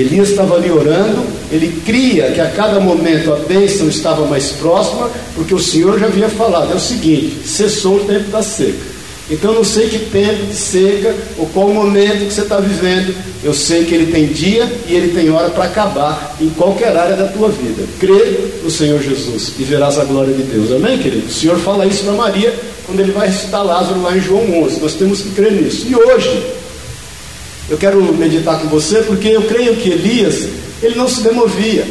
Elias 0.00 0.30
estava 0.30 0.54
ali 0.54 0.70
orando, 0.70 1.24
ele 1.50 1.80
cria 1.84 2.30
que 2.30 2.40
a 2.40 2.50
cada 2.50 2.78
momento 2.78 3.32
a 3.32 3.36
bênção 3.36 3.88
estava 3.88 4.26
mais 4.26 4.52
próxima, 4.52 5.10
porque 5.34 5.54
o 5.54 5.58
Senhor 5.58 5.98
já 5.98 6.06
havia 6.06 6.28
falado: 6.28 6.72
é 6.72 6.76
o 6.76 6.80
seguinte, 6.80 7.46
cessou 7.46 7.96
o 7.96 8.04
tempo 8.04 8.30
da 8.30 8.42
seca. 8.42 8.98
Então 9.30 9.52
não 9.52 9.64
sei 9.64 9.88
que 9.88 9.98
tempo 9.98 10.46
de 10.46 10.54
seca 10.54 11.14
ou 11.36 11.46
qual 11.46 11.68
momento 11.68 12.26
que 12.26 12.32
você 12.32 12.40
está 12.40 12.58
vivendo, 12.60 13.14
eu 13.44 13.52
sei 13.52 13.84
que 13.84 13.94
ele 13.94 14.10
tem 14.10 14.26
dia 14.26 14.66
e 14.86 14.94
ele 14.94 15.12
tem 15.12 15.28
hora 15.30 15.50
para 15.50 15.64
acabar 15.64 16.34
em 16.40 16.48
qualquer 16.50 16.96
área 16.96 17.14
da 17.14 17.26
tua 17.26 17.50
vida. 17.50 17.82
Crê 18.00 18.38
no 18.62 18.70
Senhor 18.70 19.02
Jesus 19.02 19.52
e 19.58 19.64
verás 19.64 19.98
a 19.98 20.04
glória 20.04 20.32
de 20.32 20.44
Deus. 20.44 20.72
Amém, 20.72 20.96
querido? 20.98 21.26
O 21.26 21.32
Senhor 21.32 21.58
fala 21.58 21.84
isso 21.84 22.04
para 22.04 22.14
Maria 22.14 22.54
quando 22.86 23.00
ele 23.00 23.12
vai 23.12 23.26
ressuscitar 23.26 23.62
Lázaro 23.66 24.00
lá 24.00 24.16
em 24.16 24.20
João 24.20 24.62
11. 24.62 24.80
Nós 24.80 24.94
temos 24.94 25.20
que 25.20 25.30
crer 25.30 25.52
nisso. 25.52 25.86
E 25.86 25.94
hoje, 25.94 26.42
eu 27.68 27.76
quero 27.76 28.02
meditar 28.14 28.60
com 28.60 28.68
você 28.68 29.02
porque 29.02 29.28
eu 29.28 29.42
creio 29.42 29.76
que 29.76 29.90
Elias, 29.90 30.48
ele 30.82 30.94
não 30.96 31.08
se 31.08 31.20
demovia. 31.20 31.86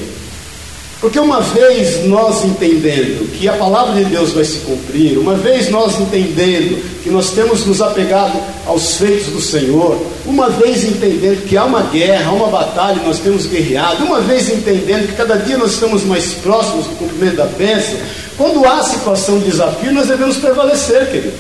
Porque 1.00 1.20
uma 1.20 1.42
vez 1.42 2.06
nós 2.08 2.44
entendendo 2.44 3.32
que 3.32 3.48
a 3.48 3.54
palavra 3.54 4.04
de 4.04 4.10
Deus 4.10 4.32
vai 4.32 4.44
se 4.44 4.58
cumprir, 4.60 5.20
uma 5.20 5.36
vez 5.36 5.70
nós 5.70 6.00
entendendo 6.00 6.82
que 7.04 7.10
nós 7.12 7.30
temos 7.30 7.64
nos 7.68 7.84
apegado 7.84 8.36
aos 8.66 8.98
feitos 8.98 9.28
do 9.28 9.40
Senhor, 9.40 9.96
uma 10.26 10.50
vez 10.50 10.84
entendendo 10.84 11.48
que 11.48 11.56
há 11.56 11.66
uma 11.66 11.84
guerra, 11.84 12.32
há 12.32 12.34
uma 12.34 12.48
batalha, 12.48 13.00
nós 13.06 13.20
temos 13.20 13.46
guerreado, 13.46 14.06
uma 14.06 14.22
vez 14.22 14.50
entendendo 14.50 15.08
que 15.08 15.14
cada 15.14 15.36
dia 15.36 15.56
nós 15.56 15.74
estamos 15.74 16.04
mais 16.04 16.34
próximos 16.34 16.88
do 16.88 16.96
cumprimento 16.96 17.36
da 17.36 17.46
bênção, 17.46 17.96
quando 18.36 18.66
há 18.66 18.82
situação 18.82 19.38
de 19.38 19.46
desafio, 19.46 19.92
nós 19.92 20.08
devemos 20.08 20.38
prevalecer, 20.38 21.12
querido. 21.12 21.34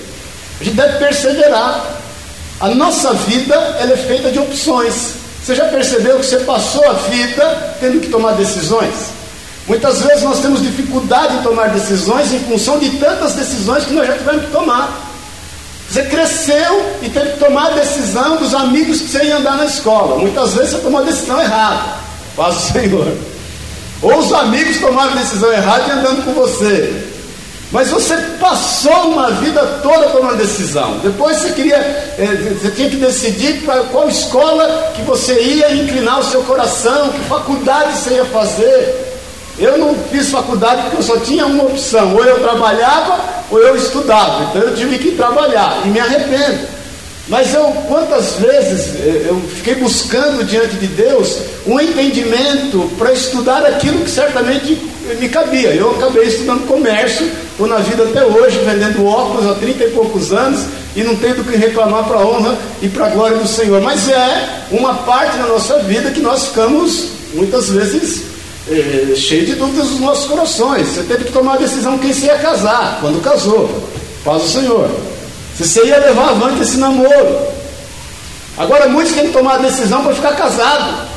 A 0.60 0.63
gente 0.63 0.75
deve 0.75 1.00
perseverar. 1.00 1.96
A 2.59 2.69
nossa 2.69 3.13
vida 3.13 3.53
ela 3.79 3.93
é 3.93 3.97
feita 3.97 4.31
de 4.31 4.39
opções. 4.39 5.13
Você 5.43 5.53
já 5.55 5.65
percebeu 5.65 6.17
que 6.19 6.25
você 6.25 6.39
passou 6.39 6.83
a 6.89 6.93
vida 6.93 7.75
tendo 7.79 8.01
que 8.01 8.09
tomar 8.09 8.33
decisões? 8.33 9.17
Muitas 9.67 10.01
vezes 10.01 10.23
nós 10.23 10.39
temos 10.39 10.61
dificuldade 10.61 11.35
em 11.35 11.41
tomar 11.43 11.69
decisões 11.69 12.33
em 12.33 12.39
função 12.39 12.79
de 12.79 12.89
tantas 12.97 13.33
decisões 13.33 13.85
que 13.85 13.93
nós 13.93 14.07
já 14.07 14.17
tivemos 14.17 14.45
que 14.45 14.51
tomar. 14.51 15.07
Você 15.89 16.03
cresceu 16.03 16.97
e 17.01 17.09
teve 17.09 17.33
que 17.33 17.39
tomar 17.39 17.67
a 17.67 17.75
decisão 17.75 18.37
dos 18.37 18.53
amigos 18.53 19.01
que 19.01 19.09
você 19.09 19.23
ia 19.25 19.37
andar 19.37 19.57
na 19.57 19.65
escola. 19.65 20.17
Muitas 20.17 20.53
vezes 20.53 20.71
você 20.71 20.79
tomou 20.79 21.01
a 21.01 21.03
decisão 21.03 21.39
errada. 21.39 21.83
Paz 22.35 22.55
o 22.55 22.59
Senhor. 22.73 23.07
Ou 24.01 24.17
os 24.17 24.33
amigos 24.33 24.77
tomaram 24.77 25.11
a 25.13 25.15
decisão 25.15 25.51
errada 25.51 25.85
e 25.87 25.91
andando 25.91 26.25
com 26.25 26.33
você. 26.33 27.06
Mas 27.71 27.89
você 27.89 28.15
passou 28.39 29.12
uma 29.12 29.31
vida 29.31 29.62
toda 29.83 30.07
tomando 30.09 30.38
decisão. 30.38 31.00
Depois 31.00 31.38
você 31.38 31.51
queria, 31.51 31.75
é, 31.75 32.55
você 32.57 32.71
tinha 32.71 32.89
que 32.89 32.95
decidir 32.95 33.62
para 33.65 33.81
qual 33.83 34.07
escola 34.07 34.93
que 34.95 35.01
você 35.01 35.38
ia 35.41 35.74
inclinar 35.74 36.19
o 36.19 36.24
seu 36.24 36.43
coração, 36.43 37.09
que 37.09 37.19
faculdade 37.27 37.97
você 37.97 38.15
ia 38.15 38.25
fazer. 38.25 39.05
Eu 39.59 39.77
não 39.77 39.95
fiz 40.12 40.29
faculdade 40.29 40.83
porque 40.83 40.97
eu 40.97 41.03
só 41.03 41.17
tinha 41.17 41.45
uma 41.45 41.63
opção: 41.63 42.15
ou 42.15 42.24
eu 42.24 42.39
trabalhava 42.39 43.19
ou 43.51 43.59
eu 43.59 43.75
estudava. 43.75 44.45
Então 44.45 44.62
eu 44.62 44.75
tive 44.75 44.97
que 44.97 45.12
trabalhar 45.12 45.81
e 45.86 45.89
me 45.89 46.00
arrependo. 46.00 46.77
Mas 47.27 47.53
eu, 47.53 47.65
quantas 47.89 48.36
vezes 48.36 48.95
eh, 48.95 49.25
eu 49.27 49.41
fiquei 49.53 49.75
buscando 49.75 50.45
diante 50.45 50.77
de 50.77 50.88
Deus 50.88 51.39
um 51.65 51.77
entendimento 51.77 52.89
para 52.97 53.12
estudar 53.12 53.65
aquilo 53.65 54.05
que 54.05 54.09
certamente 54.09 54.81
me 55.19 55.27
cabia. 55.27 55.74
Eu 55.74 55.91
acabei 55.91 56.24
estudando 56.24 56.65
comércio, 56.65 57.29
estou 57.57 57.67
na 57.67 57.77
vida 57.77 58.03
até 58.03 58.23
hoje, 58.23 58.59
vendendo 58.59 59.05
óculos 59.05 59.49
há 59.49 59.55
30 59.55 59.83
e 59.83 59.89
poucos 59.89 60.31
anos 60.31 60.65
e 60.95 61.03
não 61.03 61.15
tenho 61.15 61.35
do 61.35 61.43
que 61.43 61.57
reclamar 61.57 62.03
para 62.03 62.17
a 62.17 62.25
honra 62.25 62.55
e 62.81 62.87
para 62.87 63.07
a 63.07 63.09
glória 63.09 63.37
do 63.37 63.47
Senhor. 63.47 63.81
Mas 63.81 64.07
é 64.07 64.63
uma 64.71 64.93
parte 64.93 65.37
da 65.37 65.47
nossa 65.47 65.79
vida 65.79 66.11
que 66.11 66.21
nós 66.21 66.47
ficamos 66.47 67.09
muitas 67.33 67.69
vezes 67.69 68.23
é, 68.69 69.15
cheios 69.15 69.47
de 69.47 69.55
dúvidas 69.55 69.89
nos 69.89 69.99
nossos 69.99 70.27
corações. 70.27 70.87
Você 70.87 71.03
teve 71.03 71.25
que 71.25 71.31
tomar 71.31 71.55
a 71.55 71.57
decisão 71.57 71.97
quem 71.97 72.13
você 72.13 72.27
ia 72.27 72.37
casar, 72.37 72.99
quando 73.01 73.21
casou. 73.23 73.69
Paz 74.23 74.43
o 74.43 74.47
Senhor 74.47 74.89
se 75.57 75.67
você 75.67 75.85
ia 75.85 75.97
levar 75.97 76.29
avante 76.29 76.61
esse 76.61 76.77
namoro. 76.77 77.47
Agora 78.55 78.87
muitos 78.87 79.13
têm 79.13 79.27
que 79.27 79.33
tomar 79.33 79.55
a 79.55 79.57
decisão 79.57 80.03
para 80.03 80.13
ficar 80.13 80.35
casado. 80.35 81.07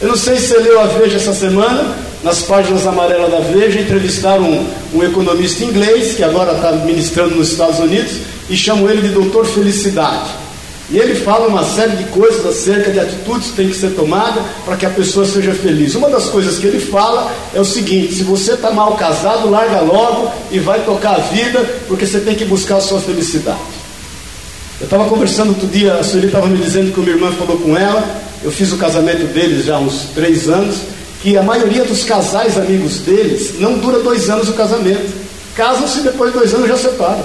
Eu 0.00 0.08
não 0.08 0.16
sei 0.16 0.36
se 0.36 0.48
você 0.48 0.58
leu 0.58 0.80
a 0.80 0.84
Veja 0.84 1.16
essa 1.16 1.34
semana, 1.34 1.96
nas 2.22 2.42
páginas 2.42 2.86
amarelas 2.86 3.30
da 3.30 3.40
Veja, 3.40 3.80
entrevistaram 3.80 4.44
um, 4.44 4.66
um 4.94 5.02
economista 5.04 5.64
inglês 5.64 6.14
que 6.14 6.24
agora 6.24 6.52
está 6.52 6.72
ministrando 6.72 7.36
nos 7.36 7.50
Estados 7.50 7.78
Unidos 7.78 8.12
e 8.50 8.56
chamam 8.56 8.88
ele 8.88 9.02
de 9.02 9.08
Doutor 9.08 9.46
Felicidade. 9.46 10.30
E 10.90 10.96
ele 10.96 11.14
fala 11.16 11.48
uma 11.48 11.62
série 11.64 11.96
de 11.96 12.04
coisas 12.04 12.46
acerca 12.46 12.90
de 12.90 12.98
atitudes 12.98 13.48
que 13.48 13.56
tem 13.56 13.68
que 13.68 13.76
ser 13.76 13.90
tomada 13.90 14.42
para 14.64 14.74
que 14.74 14.86
a 14.86 14.90
pessoa 14.90 15.26
seja 15.26 15.52
feliz. 15.52 15.94
Uma 15.94 16.08
das 16.08 16.30
coisas 16.30 16.58
que 16.58 16.66
ele 16.66 16.80
fala 16.80 17.30
é 17.54 17.60
o 17.60 17.64
seguinte: 17.64 18.14
se 18.14 18.22
você 18.22 18.52
está 18.52 18.70
mal 18.70 18.96
casado, 18.96 19.50
larga 19.50 19.80
logo 19.82 20.32
e 20.50 20.58
vai 20.58 20.82
tocar 20.84 21.16
a 21.16 21.18
vida, 21.18 21.62
porque 21.86 22.06
você 22.06 22.20
tem 22.20 22.34
que 22.34 22.46
buscar 22.46 22.76
a 22.76 22.80
sua 22.80 23.00
felicidade. 23.00 23.58
Eu 24.80 24.84
estava 24.84 25.04
conversando 25.06 25.50
outro 25.50 25.66
dia, 25.66 25.94
a 25.94 26.02
Sueli 26.02 26.28
estava 26.28 26.46
me 26.46 26.56
dizendo 26.56 26.90
que 26.92 27.00
uma 27.00 27.10
irmã 27.10 27.32
falou 27.32 27.58
com 27.58 27.76
ela, 27.76 28.22
eu 28.42 28.50
fiz 28.50 28.72
o 28.72 28.78
casamento 28.78 29.26
deles 29.26 29.66
já 29.66 29.76
há 29.76 29.80
uns 29.80 30.06
três 30.14 30.48
anos, 30.48 30.76
que 31.22 31.36
a 31.36 31.42
maioria 31.42 31.84
dos 31.84 32.04
casais 32.04 32.56
amigos 32.56 32.98
deles 32.98 33.58
não 33.58 33.78
dura 33.78 34.00
dois 34.00 34.30
anos 34.30 34.48
o 34.48 34.52
casamento. 34.52 35.12
Casam-se 35.54 36.00
depois 36.00 36.32
de 36.32 36.38
dois 36.38 36.54
anos 36.54 36.68
já 36.68 36.76
separam. 36.76 37.24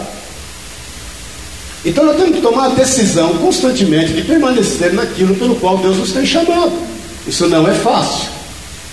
Então 1.86 2.06
nós 2.06 2.16
temos 2.16 2.36
que 2.36 2.42
tomar 2.42 2.68
a 2.68 2.70
decisão 2.70 3.36
constantemente 3.36 4.14
de 4.14 4.22
permanecer 4.24 4.94
naquilo 4.94 5.36
pelo 5.36 5.56
qual 5.58 5.78
Deus 5.78 5.98
nos 5.98 6.12
tem 6.12 6.26
chamado. 6.26 6.72
Isso 7.28 7.48
não 7.48 7.68
é 7.68 7.74
fácil. 7.74 8.30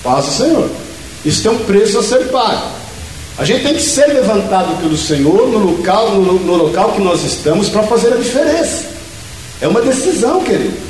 O 0.05 0.23
Senhor. 0.23 0.71
Isso 1.25 1.43
tem 1.43 1.53
um 1.53 1.59
preço 1.65 1.99
a 1.99 2.03
ser 2.03 2.29
pago. 2.29 2.81
A 3.39 3.45
gente 3.45 3.63
tem 3.63 3.75
que 3.75 3.83
ser 3.83 4.07
levantado 4.07 4.79
pelo 4.81 4.97
Senhor 4.97 5.49
no 5.49 5.59
local, 5.59 6.11
no, 6.11 6.35
no 6.41 6.57
local 6.57 6.93
que 6.93 7.01
nós 7.01 7.25
estamos 7.25 7.69
para 7.69 7.85
fazer 7.85 8.13
a 8.13 8.17
diferença. 8.17 8.85
É 9.61 9.69
uma 9.69 9.81
decisão, 9.81 10.43
querido. 10.43 10.90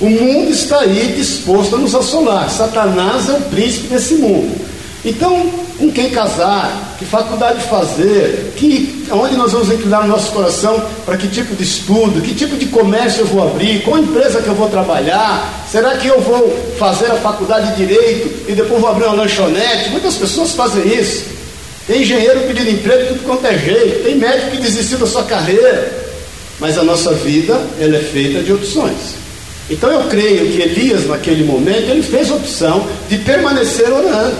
O 0.00 0.08
mundo 0.08 0.50
está 0.50 0.80
aí 0.80 1.14
disposto 1.16 1.74
a 1.74 1.78
nos 1.78 1.94
assolar. 1.94 2.48
Satanás 2.50 3.28
é 3.28 3.32
o 3.32 3.40
príncipe 3.42 3.88
desse 3.88 4.14
mundo. 4.14 4.56
Então, 5.04 5.50
com 5.78 5.90
quem 5.90 6.10
casar, 6.10 6.96
que 6.98 7.04
faculdade 7.04 7.62
fazer, 7.62 8.52
que, 8.56 9.04
onde 9.10 9.36
nós 9.36 9.52
vamos 9.52 9.70
inclinar 9.70 10.04
o 10.04 10.08
nosso 10.08 10.32
coração 10.32 10.84
para 11.06 11.16
que 11.16 11.28
tipo 11.28 11.54
de 11.54 11.62
estudo, 11.62 12.20
que 12.20 12.34
tipo 12.34 12.56
de 12.56 12.66
comércio 12.66 13.22
eu 13.22 13.26
vou 13.26 13.42
abrir, 13.42 13.82
qual 13.82 13.98
empresa 13.98 14.42
que 14.42 14.48
eu 14.48 14.54
vou 14.54 14.68
trabalhar, 14.68 15.64
será 15.70 15.96
que 15.96 16.08
eu 16.08 16.20
vou 16.20 16.74
fazer 16.78 17.06
a 17.06 17.14
faculdade 17.14 17.70
de 17.70 17.86
Direito 17.86 18.50
e 18.50 18.52
depois 18.52 18.80
vou 18.80 18.90
abrir 18.90 19.06
uma 19.06 19.14
lanchonete? 19.14 19.90
Muitas 19.90 20.16
pessoas 20.16 20.52
fazem 20.52 20.86
isso. 20.98 21.24
Tem 21.86 22.02
engenheiro 22.02 22.40
pedindo 22.40 22.70
emprego, 22.70 23.08
tudo 23.08 23.24
quanto 23.24 23.46
é 23.46 23.56
jeito, 23.56 24.04
tem 24.04 24.16
médico 24.16 24.50
que 24.50 24.58
desistiu 24.58 24.98
da 24.98 25.06
sua 25.06 25.24
carreira. 25.24 26.06
Mas 26.60 26.76
a 26.76 26.82
nossa 26.82 27.14
vida, 27.14 27.58
ela 27.80 27.96
é 27.96 28.00
feita 28.00 28.42
de 28.42 28.52
opções. 28.52 29.27
Então 29.70 29.90
eu 29.90 30.08
creio 30.08 30.50
que 30.50 30.62
Elias, 30.62 31.06
naquele 31.06 31.44
momento, 31.44 31.90
ele 31.90 32.02
fez 32.02 32.30
a 32.30 32.34
opção 32.34 32.86
de 33.08 33.18
permanecer 33.18 33.92
orando. 33.92 34.36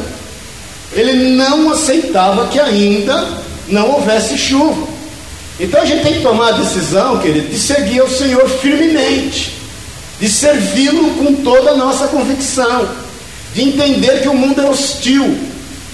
Ele 0.92 1.36
não 1.36 1.70
aceitava 1.70 2.46
que 2.48 2.58
ainda 2.58 3.26
não 3.68 3.90
houvesse 3.90 4.38
chuva. 4.38 4.88
Então 5.60 5.82
a 5.82 5.84
gente 5.84 6.02
tem 6.02 6.14
que 6.14 6.22
tomar 6.22 6.48
a 6.48 6.58
decisão, 6.58 7.18
querido, 7.18 7.48
de 7.48 7.58
seguir 7.58 8.00
ao 8.00 8.08
Senhor 8.08 8.48
firmemente, 8.48 9.54
de 10.18 10.28
servi-lo 10.28 11.10
com 11.14 11.34
toda 11.42 11.72
a 11.72 11.76
nossa 11.76 12.06
convicção, 12.08 12.88
de 13.54 13.62
entender 13.62 14.22
que 14.22 14.28
o 14.28 14.34
mundo 14.34 14.60
é 14.62 14.68
hostil, 14.70 15.36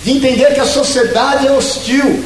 de 0.04 0.12
entender 0.12 0.54
que 0.54 0.60
a 0.60 0.66
sociedade 0.66 1.46
é 1.46 1.52
hostil, 1.52 2.22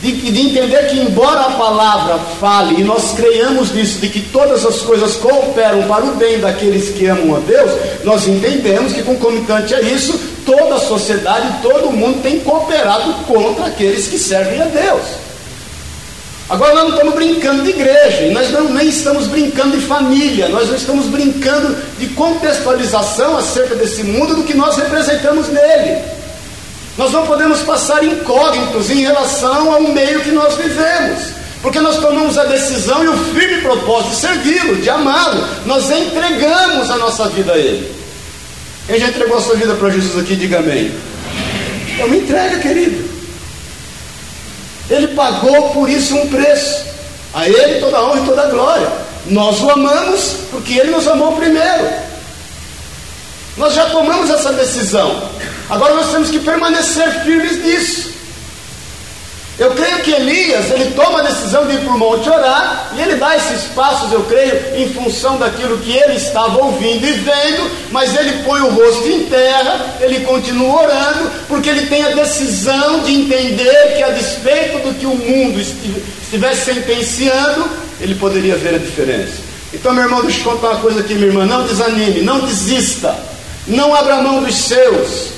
de, 0.00 0.12
de, 0.12 0.40
entender 0.40 0.86
que, 0.88 0.98
embora 0.98 1.40
a 1.40 1.50
palavra 1.52 2.18
fale, 2.38 2.80
e 2.80 2.84
nós 2.84 3.12
creiamos 3.12 3.72
nisso, 3.72 3.98
de 3.98 4.08
que 4.08 4.20
todas 4.20 4.64
as 4.64 4.80
coisas 4.82 5.16
cooperam 5.16 5.82
para 5.88 6.04
o 6.04 6.14
bem 6.14 6.38
daqueles 6.38 6.90
que 6.90 7.06
amam 7.06 7.36
a 7.36 7.40
Deus, 7.40 7.72
nós 8.04 8.28
entendemos 8.28 8.92
que, 8.92 9.02
concomitante 9.02 9.74
a 9.74 9.80
isso, 9.82 10.18
toda 10.46 10.76
a 10.76 10.80
sociedade, 10.80 11.62
todo 11.62 11.90
mundo 11.90 12.22
tem 12.22 12.38
cooperado 12.40 13.12
contra 13.24 13.66
aqueles 13.66 14.06
que 14.06 14.18
servem 14.18 14.62
a 14.62 14.66
Deus. 14.66 15.02
Agora 16.48 16.74
nós 16.74 16.84
não 16.84 16.90
estamos 16.92 17.14
brincando 17.14 17.62
de 17.62 17.70
igreja, 17.70 18.22
e 18.22 18.30
nós 18.30 18.50
não, 18.50 18.70
nem 18.70 18.88
estamos 18.88 19.26
brincando 19.26 19.76
de 19.76 19.84
família, 19.84 20.48
nós 20.48 20.68
não 20.68 20.76
estamos 20.76 21.06
brincando 21.06 21.76
de 21.98 22.06
contextualização 22.08 23.36
acerca 23.36 23.74
desse 23.74 24.02
mundo 24.04 24.36
do 24.36 24.44
que 24.44 24.54
nós 24.54 24.76
representamos 24.76 25.48
nele. 25.48 26.17
Nós 26.98 27.12
não 27.12 27.24
podemos 27.24 27.60
passar 27.60 28.02
incógnitos 28.02 28.90
em 28.90 29.02
relação 29.02 29.72
ao 29.72 29.80
meio 29.82 30.20
que 30.20 30.32
nós 30.32 30.56
vivemos, 30.56 31.28
porque 31.62 31.78
nós 31.80 31.96
tomamos 31.98 32.36
a 32.36 32.44
decisão 32.44 33.04
e 33.04 33.08
o 33.08 33.16
firme 33.16 33.62
propósito 33.62 34.10
de 34.10 34.16
servi-lo, 34.16 34.76
de 34.82 34.90
amá-lo, 34.90 35.46
nós 35.64 35.88
entregamos 35.92 36.90
a 36.90 36.96
nossa 36.96 37.28
vida 37.28 37.52
a 37.52 37.56
Ele. 37.56 37.88
Quem 38.88 38.98
já 38.98 39.06
entregou 39.06 39.38
a 39.38 39.40
sua 39.40 39.54
vida 39.54 39.74
para 39.74 39.90
Jesus 39.90 40.18
aqui, 40.18 40.34
diga 40.34 40.58
amém. 40.58 40.92
É 42.00 42.04
uma 42.04 42.16
entrega, 42.16 42.58
querido. 42.58 43.08
Ele 44.90 45.08
pagou 45.08 45.70
por 45.70 45.88
isso 45.88 46.16
um 46.16 46.26
preço. 46.28 46.84
A 47.32 47.48
Ele 47.48 47.78
toda 47.78 47.96
a 47.96 48.04
honra 48.06 48.20
e 48.20 48.24
toda 48.24 48.42
a 48.42 48.46
glória. 48.46 48.88
Nós 49.26 49.60
o 49.60 49.70
amamos 49.70 50.36
porque 50.50 50.74
Ele 50.74 50.90
nos 50.90 51.06
amou 51.06 51.36
primeiro. 51.36 52.07
Nós 53.58 53.74
já 53.74 53.86
tomamos 53.86 54.30
essa 54.30 54.52
decisão. 54.52 55.28
Agora 55.68 55.94
nós 55.94 56.10
temos 56.10 56.30
que 56.30 56.38
permanecer 56.38 57.24
firmes 57.24 57.62
nisso. 57.62 58.18
Eu 59.58 59.72
creio 59.72 59.98
que 60.02 60.12
Elias, 60.12 60.70
ele 60.70 60.92
toma 60.92 61.18
a 61.18 61.22
decisão 61.22 61.66
de 61.66 61.74
ir 61.74 61.80
para 61.80 61.92
o 61.92 61.98
monte 61.98 62.30
orar, 62.30 62.92
e 62.96 63.00
ele 63.00 63.16
dá 63.16 63.36
esses 63.36 63.64
passos, 63.74 64.12
eu 64.12 64.22
creio, 64.22 64.54
em 64.76 64.88
função 64.94 65.36
daquilo 65.36 65.78
que 65.78 65.90
ele 65.90 66.14
estava 66.14 66.62
ouvindo 66.62 67.04
e 67.04 67.10
vendo, 67.10 67.68
mas 67.90 68.14
ele 68.14 68.44
põe 68.44 68.60
o 68.60 68.70
rosto 68.70 69.08
em 69.08 69.24
terra, 69.24 69.96
ele 70.00 70.20
continua 70.20 70.84
orando, 70.84 71.28
porque 71.48 71.68
ele 71.68 71.88
tem 71.88 72.04
a 72.04 72.10
decisão 72.10 73.00
de 73.00 73.12
entender 73.12 73.96
que, 73.96 74.02
a 74.04 74.10
despeito 74.10 74.78
do 74.78 74.94
que 74.94 75.06
o 75.06 75.16
mundo 75.16 75.60
estivesse 75.60 76.72
sentenciando, 76.72 77.68
ele 78.00 78.14
poderia 78.14 78.54
ver 78.54 78.76
a 78.76 78.78
diferença. 78.78 79.48
Então, 79.74 79.92
meu 79.92 80.04
irmão, 80.04 80.22
deixa 80.22 80.38
eu 80.38 80.52
contar 80.52 80.68
uma 80.68 80.80
coisa 80.80 81.00
aqui, 81.00 81.14
minha 81.14 81.26
irmã, 81.26 81.44
não 81.44 81.64
desanime, 81.64 82.22
não 82.22 82.46
desista, 82.46 83.12
não 83.68 83.94
abra 83.94 84.16
mão 84.16 84.42
dos 84.42 84.56
seus, 84.56 85.28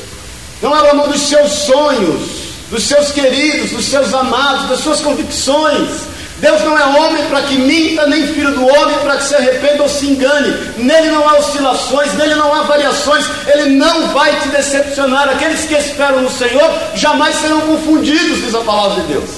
não 0.63 0.75
abra 0.75 0.95
mão 0.95 1.09
dos 1.09 1.21
seus 1.21 1.51
sonhos 1.51 2.41
dos 2.71 2.85
seus 2.85 3.11
queridos, 3.11 3.73
dos 3.73 3.85
seus 3.85 4.15
amados, 4.15 4.69
das 4.69 4.81
suas 4.81 5.01
convicções. 5.01 6.09
Deus 6.39 6.63
não 6.63 6.79
é 6.79 6.85
homem 6.99 7.23
para 7.27 7.43
que 7.43 7.55
minta, 7.55 8.07
nem 8.07 8.27
filho 8.29 8.53
do 8.53 8.67
homem 8.67 8.97
para 9.01 9.19
que 9.19 9.25
se 9.25 9.35
arrependa 9.35 9.83
ou 9.83 9.89
se 9.89 10.07
engane. 10.07 10.57
Nele 10.79 11.11
não 11.11 11.29
há 11.29 11.39
oscilações, 11.39 12.15
nele 12.15 12.35
não 12.37 12.55
há 12.55 12.63
variações, 12.63 13.27
ele 13.47 13.77
não 13.77 14.09
vai 14.09 14.35
te 14.41 14.49
decepcionar. 14.49 15.29
Aqueles 15.29 15.65
que 15.65 15.75
esperam 15.75 16.23
no 16.23 16.31
Senhor 16.31 16.73
jamais 16.95 17.37
serão 17.37 17.61
confundidos, 17.63 18.43
diz 18.43 18.55
a 18.55 18.61
palavra 18.61 19.03
de 19.03 19.09
Deus. 19.09 19.31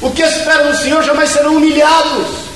O 0.00 0.10
que 0.10 0.22
esperam 0.22 0.70
no 0.70 0.76
Senhor 0.76 1.02
jamais 1.02 1.28
serão 1.28 1.56
humilhados. 1.56 2.51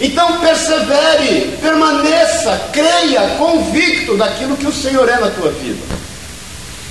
Então 0.00 0.38
persevere, 0.38 1.58
permaneça, 1.60 2.58
creia, 2.72 3.36
convicto 3.36 4.16
daquilo 4.16 4.56
que 4.56 4.66
o 4.66 4.72
Senhor 4.72 5.06
é 5.08 5.20
na 5.20 5.28
tua 5.30 5.50
vida. 5.50 5.82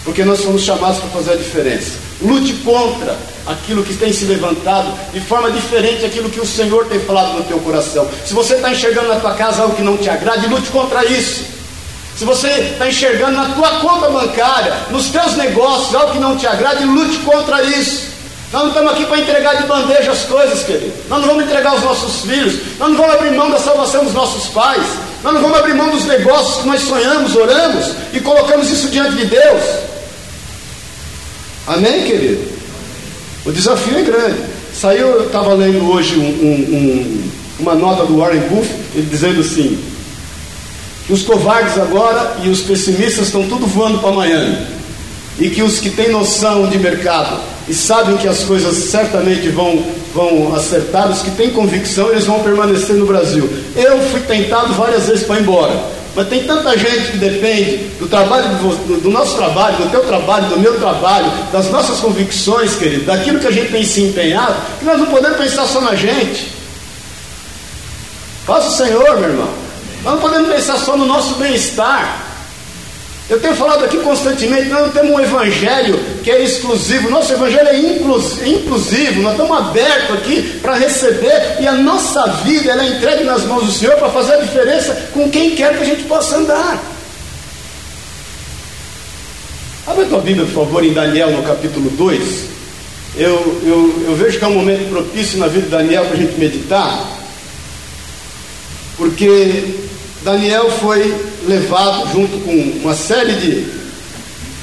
Porque 0.04 0.24
nós 0.24 0.40
somos 0.40 0.62
chamados 0.62 1.00
para 1.00 1.10
fazer 1.10 1.34
a 1.34 1.36
diferença. 1.36 1.98
Lute 2.22 2.54
contra 2.64 3.18
aquilo 3.48 3.84
que 3.84 3.96
tem 3.96 4.14
se 4.14 4.26
levantado 4.26 4.94
de 5.12 5.20
forma 5.22 5.50
diferente 5.50 6.02
daquilo 6.02 6.30
que 6.30 6.40
o 6.40 6.46
Senhor 6.46 6.86
tem 6.86 7.00
falado 7.00 7.34
no 7.34 7.44
teu 7.44 7.60
coração. 7.60 8.08
Se 8.26 8.34
você 8.34 8.56
está 8.56 8.72
enxergando 8.72 9.08
na 9.08 9.20
tua 9.20 9.34
casa 9.34 9.64
algo 9.64 9.76
que 9.76 9.82
não 9.82 9.98
te 9.98 10.10
agrade, 10.10 10.48
lute 10.48 10.70
contra 10.70 11.04
isso. 11.06 11.46
Se 12.16 12.26
você 12.26 12.48
está 12.48 12.88
enxergando 12.88 13.32
na 13.32 13.46
tua 13.56 13.80
conta 13.80 14.10
bancária, 14.10 14.76
nos 14.92 15.08
teus 15.08 15.36
negócios, 15.36 15.96
algo 15.96 16.12
que 16.12 16.20
não 16.20 16.38
te 16.38 16.46
agrade, 16.46 16.84
lute 16.84 17.18
contra 17.20 17.64
isso. 17.64 18.09
Nós 18.52 18.64
não 18.64 18.70
estamos 18.70 18.94
aqui 18.94 19.06
para 19.06 19.20
entregar 19.20 19.58
de 19.58 19.68
bandeja 19.68 20.12
as 20.12 20.24
coisas, 20.24 20.64
querido. 20.64 20.92
Nós 21.08 21.20
não 21.22 21.28
vamos 21.28 21.44
entregar 21.44 21.76
os 21.76 21.84
nossos 21.84 22.22
filhos. 22.22 22.56
Nós 22.80 22.90
não 22.90 22.98
vamos 22.98 23.16
abrir 23.16 23.32
mão 23.32 23.52
da 23.52 23.60
salvação 23.60 24.04
dos 24.04 24.14
nossos 24.14 24.48
pais. 24.48 24.84
Nós 25.24 25.34
não 25.34 25.42
vamos 25.42 25.60
abrir 25.60 25.76
mão 25.76 25.90
dos 25.90 26.06
negócios 26.06 26.62
que 26.62 26.68
nós 26.68 26.82
sonhamos, 26.82 27.36
oramos 27.36 27.94
e 28.12 28.20
colocamos 28.20 28.72
isso 28.72 28.88
diante 28.88 29.18
de 29.18 29.26
Deus. 29.26 29.64
Amém, 31.68 32.04
querido? 32.06 32.52
O 33.46 33.52
desafio 33.52 34.00
é 34.00 34.02
grande. 34.02 34.40
Saiu, 34.74 35.08
eu 35.08 35.26
estava 35.28 35.54
lendo 35.54 35.88
hoje 35.92 36.16
um, 36.18 36.24
um, 36.24 36.76
um, 36.76 37.32
uma 37.60 37.76
nota 37.76 38.06
do 38.06 38.18
Warren 38.18 38.40
Buffett, 38.48 38.80
ele 38.96 39.08
dizendo 39.12 39.42
assim: 39.42 39.78
que 41.06 41.14
os 41.14 41.22
covardes 41.22 41.78
agora 41.78 42.38
e 42.44 42.50
os 42.50 42.62
pessimistas 42.62 43.28
estão 43.28 43.48
tudo 43.48 43.68
voando 43.68 44.00
para 44.00 44.12
Miami. 44.12 44.58
E 45.38 45.50
que 45.50 45.62
os 45.62 45.80
que 45.80 45.92
têm 45.92 46.10
noção 46.10 46.68
de 46.68 46.80
mercado 46.80 47.40
e 47.70 47.74
sabem 47.74 48.18
que 48.18 48.28
as 48.28 48.44
coisas 48.44 48.76
certamente 48.90 49.48
vão, 49.50 49.86
vão 50.14 50.56
acertar, 50.56 51.10
os 51.10 51.22
que 51.22 51.30
têm 51.32 51.52
convicção, 51.52 52.10
eles 52.10 52.26
vão 52.26 52.40
permanecer 52.40 52.96
no 52.96 53.06
Brasil. 53.06 53.48
Eu 53.76 54.00
fui 54.10 54.22
tentado 54.22 54.74
várias 54.74 55.08
vezes 55.08 55.24
para 55.24 55.38
ir 55.38 55.44
embora. 55.44 55.80
Mas 56.16 56.28
tem 56.28 56.44
tanta 56.44 56.76
gente 56.76 57.12
que 57.12 57.18
depende 57.18 57.78
do 58.00 58.08
trabalho 58.08 58.50
do, 58.56 59.02
do, 59.02 59.10
nosso 59.12 59.38
trabalho, 59.38 59.78
do 59.78 59.92
teu 59.92 60.04
trabalho, 60.04 60.48
do 60.48 60.60
meu 60.60 60.80
trabalho, 60.80 61.32
das 61.52 61.70
nossas 61.70 62.00
convicções, 62.00 62.76
querido, 62.76 63.06
daquilo 63.06 63.40
que 63.40 63.48
a 63.48 63.52
gente 63.52 63.72
tem 63.72 63.86
se 63.86 64.02
empenhado, 64.02 64.56
que 64.80 64.86
nós 64.86 64.98
não 64.98 65.06
podemos 65.06 65.38
pensar 65.38 65.68
só 65.68 65.80
na 65.80 65.94
gente. 65.94 66.52
Faça 68.48 68.70
o 68.70 68.72
Senhor, 68.72 69.20
meu 69.20 69.30
irmão. 69.30 69.50
Nós 70.04 70.16
não 70.16 70.22
podemos 70.22 70.50
pensar 70.50 70.78
só 70.78 70.98
no 70.98 71.06
nosso 71.06 71.36
bem-estar. 71.36 72.29
Eu 73.30 73.40
tenho 73.40 73.54
falado 73.54 73.86
aqui 73.86 73.98
constantemente, 74.00 74.70
nós 74.70 74.88
não 74.88 74.90
temos 74.90 75.12
um 75.12 75.20
evangelho 75.20 76.00
que 76.24 76.32
é 76.32 76.42
exclusivo, 76.42 77.12
nosso 77.12 77.32
evangelho 77.32 77.68
é 77.68 77.78
inclusivo, 77.78 79.22
nós 79.22 79.34
estamos 79.34 79.56
abertos 79.56 80.16
aqui 80.16 80.60
para 80.60 80.74
receber 80.74 81.58
e 81.60 81.68
a 81.68 81.74
nossa 81.74 82.26
vida 82.44 82.72
é 82.72 82.88
entregue 82.88 83.24
nas 83.24 83.44
mãos 83.46 83.68
do 83.68 83.72
Senhor 83.72 83.96
para 83.98 84.10
fazer 84.10 84.34
a 84.34 84.42
diferença 84.42 85.10
com 85.14 85.30
quem 85.30 85.56
quer 85.56 85.78
que 85.78 85.84
a 85.84 85.86
gente 85.86 86.04
possa 86.06 86.38
andar. 86.38 86.82
Abre 89.86 90.06
a 90.06 90.08
tua 90.08 90.22
Bíblia, 90.22 90.48
por 90.48 90.66
favor, 90.66 90.84
em 90.84 90.94
Daniel, 90.94 91.30
no 91.30 91.44
capítulo 91.44 91.88
2. 91.92 92.46
Eu, 93.16 93.62
eu, 93.64 94.06
eu 94.08 94.16
vejo 94.16 94.40
que 94.40 94.44
é 94.44 94.48
um 94.48 94.56
momento 94.56 94.90
propício 94.90 95.38
na 95.38 95.48
vida 95.48 95.66
de 95.66 95.70
Daniel 95.70 96.06
para 96.06 96.16
a 96.16 96.20
gente 96.20 96.40
meditar, 96.40 97.08
porque 98.98 99.76
Daniel 100.24 100.72
foi 100.72 101.29
levado 101.48 102.12
junto 102.12 102.38
com 102.40 102.52
uma 102.82 102.94
série 102.94 103.34
de, 103.34 103.68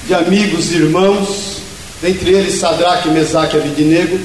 de 0.07 0.15
amigos 0.15 0.73
e 0.73 0.77
irmãos, 0.77 1.57
dentre 2.03 2.33
eles 2.33 2.55
Sadraque, 2.55 3.09
Mesaque 3.09 3.57
e 3.57 3.61
Abidinego, 3.61 4.19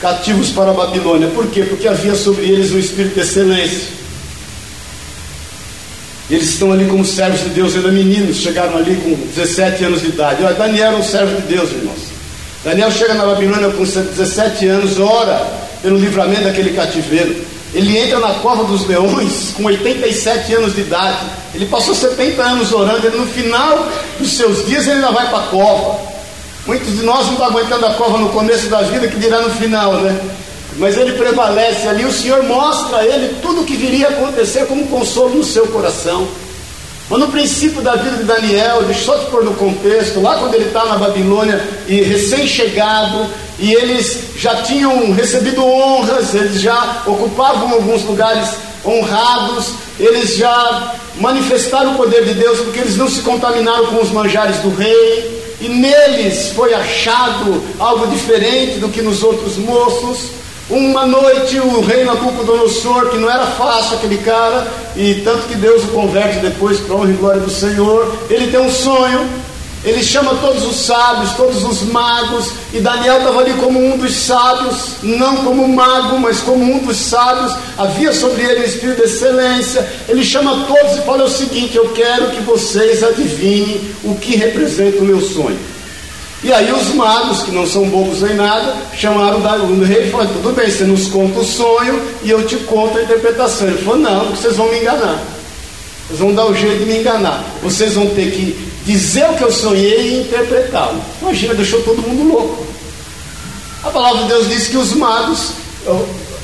cativos 0.00 0.50
para 0.50 0.70
a 0.70 0.74
Babilônia. 0.74 1.28
Por 1.28 1.46
quê? 1.48 1.62
Porque 1.62 1.88
havia 1.88 2.14
sobre 2.14 2.44
eles 2.46 2.72
um 2.72 2.78
espírito 2.78 3.14
de 3.14 3.20
excelência. 3.20 3.94
Eles 6.30 6.48
estão 6.48 6.72
ali 6.72 6.86
como 6.86 7.04
servos 7.04 7.40
de 7.42 7.50
Deus, 7.50 7.74
ainda 7.74 7.92
meninos, 7.92 8.38
chegaram 8.38 8.78
ali 8.78 8.96
com 8.96 9.14
17 9.34 9.84
anos 9.84 10.00
de 10.00 10.08
idade. 10.08 10.42
Olha, 10.42 10.54
Daniel 10.54 10.88
era 10.88 10.96
um 10.96 11.02
servo 11.02 11.40
de 11.40 11.54
Deus, 11.54 11.70
irmãos. 11.70 12.14
Daniel 12.64 12.90
chega 12.90 13.12
na 13.12 13.26
Babilônia 13.26 13.68
com 13.70 13.84
17 13.84 14.66
anos, 14.66 14.98
ora 14.98 15.46
pelo 15.82 15.98
livramento 15.98 16.44
daquele 16.44 16.70
cativeiro. 16.70 17.36
Ele 17.74 17.98
entra 17.98 18.20
na 18.20 18.34
cova 18.34 18.62
dos 18.64 18.86
leões 18.86 19.52
com 19.56 19.64
87 19.64 20.54
anos 20.54 20.74
de 20.76 20.82
idade. 20.82 21.18
Ele 21.52 21.66
passou 21.66 21.92
70 21.92 22.40
anos 22.40 22.72
orando. 22.72 23.06
E 23.06 23.10
no 23.10 23.26
final 23.26 23.88
dos 24.18 24.32
seus 24.32 24.64
dias 24.64 24.86
ele 24.86 24.96
ainda 24.96 25.10
vai 25.10 25.28
para 25.28 25.38
a 25.38 25.48
cova. 25.48 25.98
Muitos 26.66 26.96
de 26.96 27.02
nós 27.02 27.26
não 27.26 27.32
estão 27.32 27.46
aguentando 27.46 27.84
a 27.84 27.94
cova 27.94 28.16
no 28.16 28.28
começo 28.30 28.68
da 28.68 28.80
vida, 28.82 29.08
que 29.08 29.18
dirá 29.18 29.40
no 29.40 29.50
final, 29.50 29.94
né? 29.94 30.18
Mas 30.76 30.96
ele 30.96 31.12
prevalece 31.12 31.88
ali. 31.88 32.04
O 32.04 32.12
Senhor 32.12 32.44
mostra 32.44 32.98
a 32.98 33.04
ele 33.06 33.36
tudo 33.42 33.62
o 33.62 33.64
que 33.64 33.76
viria 33.76 34.06
a 34.06 34.10
acontecer 34.10 34.66
como 34.66 34.86
consolo 34.86 35.34
no 35.34 35.44
seu 35.44 35.66
coração. 35.66 36.28
Mas 37.08 37.20
no 37.20 37.28
princípio 37.28 37.82
da 37.82 37.96
vida 37.96 38.16
de 38.16 38.24
Daniel, 38.24 38.82
deixa 38.84 39.04
só 39.04 39.18
te 39.18 39.26
pôr 39.26 39.44
no 39.44 39.54
contexto, 39.54 40.20
lá 40.22 40.38
quando 40.38 40.54
ele 40.54 40.64
está 40.64 40.86
na 40.86 40.96
Babilônia 40.96 41.62
e 41.86 42.00
recém-chegado, 42.00 43.26
e 43.58 43.74
eles 43.74 44.20
já 44.38 44.62
tinham 44.62 45.12
recebido 45.12 45.64
honras, 45.64 46.34
eles 46.34 46.60
já 46.60 47.02
ocupavam 47.06 47.74
alguns 47.74 48.04
lugares 48.04 48.48
honrados, 48.84 49.72
eles 50.00 50.36
já 50.36 50.94
manifestaram 51.20 51.94
o 51.94 51.96
poder 51.96 52.24
de 52.24 52.34
Deus 52.34 52.58
porque 52.60 52.80
eles 52.80 52.96
não 52.96 53.08
se 53.08 53.20
contaminaram 53.20 53.86
com 53.86 54.00
os 54.00 54.10
manjares 54.10 54.56
do 54.56 54.74
rei, 54.74 55.44
e 55.60 55.68
neles 55.68 56.50
foi 56.50 56.74
achado 56.74 57.62
algo 57.78 58.06
diferente 58.08 58.78
do 58.78 58.88
que 58.88 59.00
nos 59.00 59.22
outros 59.22 59.56
moços. 59.56 60.30
Uma 60.70 61.04
noite 61.04 61.60
o 61.60 61.82
rei 61.82 62.04
Nabucodonosor, 62.04 63.10
que 63.10 63.18
não 63.18 63.30
era 63.30 63.46
fácil 63.48 63.96
aquele 63.96 64.16
cara, 64.18 64.66
e 64.96 65.16
tanto 65.16 65.46
que 65.46 65.56
Deus 65.56 65.84
o 65.84 65.88
converte 65.88 66.38
depois 66.38 66.80
para 66.80 66.94
honra 66.96 67.10
e 67.10 67.14
glória 67.14 67.40
do 67.42 67.50
Senhor, 67.50 68.16
ele 68.30 68.50
tem 68.50 68.58
um 68.58 68.70
sonho, 68.70 69.28
ele 69.84 70.02
chama 70.02 70.34
todos 70.36 70.64
os 70.64 70.76
sábios, 70.76 71.32
todos 71.32 71.62
os 71.64 71.82
magos, 71.82 72.50
e 72.72 72.80
Daniel 72.80 73.18
estava 73.18 73.40
ali 73.40 73.52
como 73.60 73.78
um 73.78 73.98
dos 73.98 74.14
sábios, 74.14 74.92
não 75.02 75.36
como 75.44 75.68
mago, 75.68 76.18
mas 76.18 76.40
como 76.40 76.64
um 76.64 76.78
dos 76.78 76.96
sábios. 76.96 77.52
Havia 77.76 78.14
sobre 78.14 78.42
ele 78.42 78.62
um 78.62 78.64
espírito 78.64 78.96
de 78.96 79.02
excelência. 79.02 79.86
Ele 80.08 80.24
chama 80.24 80.64
todos 80.66 80.96
e 80.96 81.02
fala 81.02 81.24
o 81.24 81.28
seguinte: 81.28 81.76
Eu 81.76 81.90
quero 81.90 82.30
que 82.30 82.40
vocês 82.40 83.04
adivinhem 83.04 83.94
o 84.02 84.14
que 84.14 84.36
representa 84.36 85.02
o 85.02 85.04
meu 85.04 85.20
sonho. 85.20 85.73
E 86.44 86.52
aí 86.52 86.70
os 86.70 86.94
magos, 86.94 87.42
que 87.42 87.50
não 87.50 87.66
são 87.66 87.88
bobos 87.88 88.20
nem 88.20 88.34
nada, 88.34 88.76
chamaram 88.94 89.38
o 89.38 89.82
rei 89.82 90.08
e 90.08 90.10
falaram: 90.10 90.30
Tudo 90.34 90.54
bem, 90.54 90.70
você 90.70 90.84
nos 90.84 91.08
conta 91.08 91.40
o 91.40 91.44
sonho 91.44 91.98
e 92.22 92.28
eu 92.28 92.46
te 92.46 92.56
conto 92.56 92.98
a 92.98 93.02
interpretação. 93.02 93.66
Ele 93.66 93.78
falou: 93.78 93.98
Não, 93.98 94.26
vocês 94.26 94.54
vão 94.54 94.68
me 94.68 94.78
enganar. 94.78 95.22
Vocês 96.06 96.20
vão 96.20 96.34
dar 96.34 96.44
o 96.44 96.54
jeito 96.54 96.80
de 96.80 96.84
me 96.84 96.98
enganar. 96.98 97.42
Vocês 97.62 97.94
vão 97.94 98.06
ter 98.08 98.30
que 98.30 98.70
dizer 98.84 99.24
o 99.30 99.34
que 99.36 99.42
eu 99.42 99.50
sonhei 99.50 100.08
e 100.08 100.20
interpretá-lo. 100.20 101.00
Imagina, 101.22 101.54
deixou 101.54 101.80
todo 101.80 102.02
mundo 102.02 102.30
louco. 102.30 102.66
A 103.82 103.88
palavra 103.88 104.24
de 104.24 104.28
Deus 104.28 104.46
diz 104.46 104.68
que 104.68 104.76
os 104.76 104.92
magos 104.92 105.52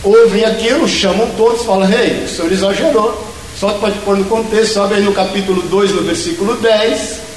ouvem 0.02 0.46
aquilo, 0.46 0.88
chamam 0.88 1.28
todos, 1.36 1.62
falam, 1.66 1.86
rei, 1.86 2.24
o 2.24 2.28
senhor 2.28 2.50
exagerou. 2.50 3.22
Só 3.58 3.70
te 3.72 3.98
pôr 3.98 4.16
no 4.16 4.24
contexto, 4.24 4.72
sabe 4.72 4.94
aí 4.94 5.02
no 5.02 5.12
capítulo 5.12 5.60
2, 5.60 5.92
no 5.92 6.02
versículo 6.04 6.56
10. 6.56 7.29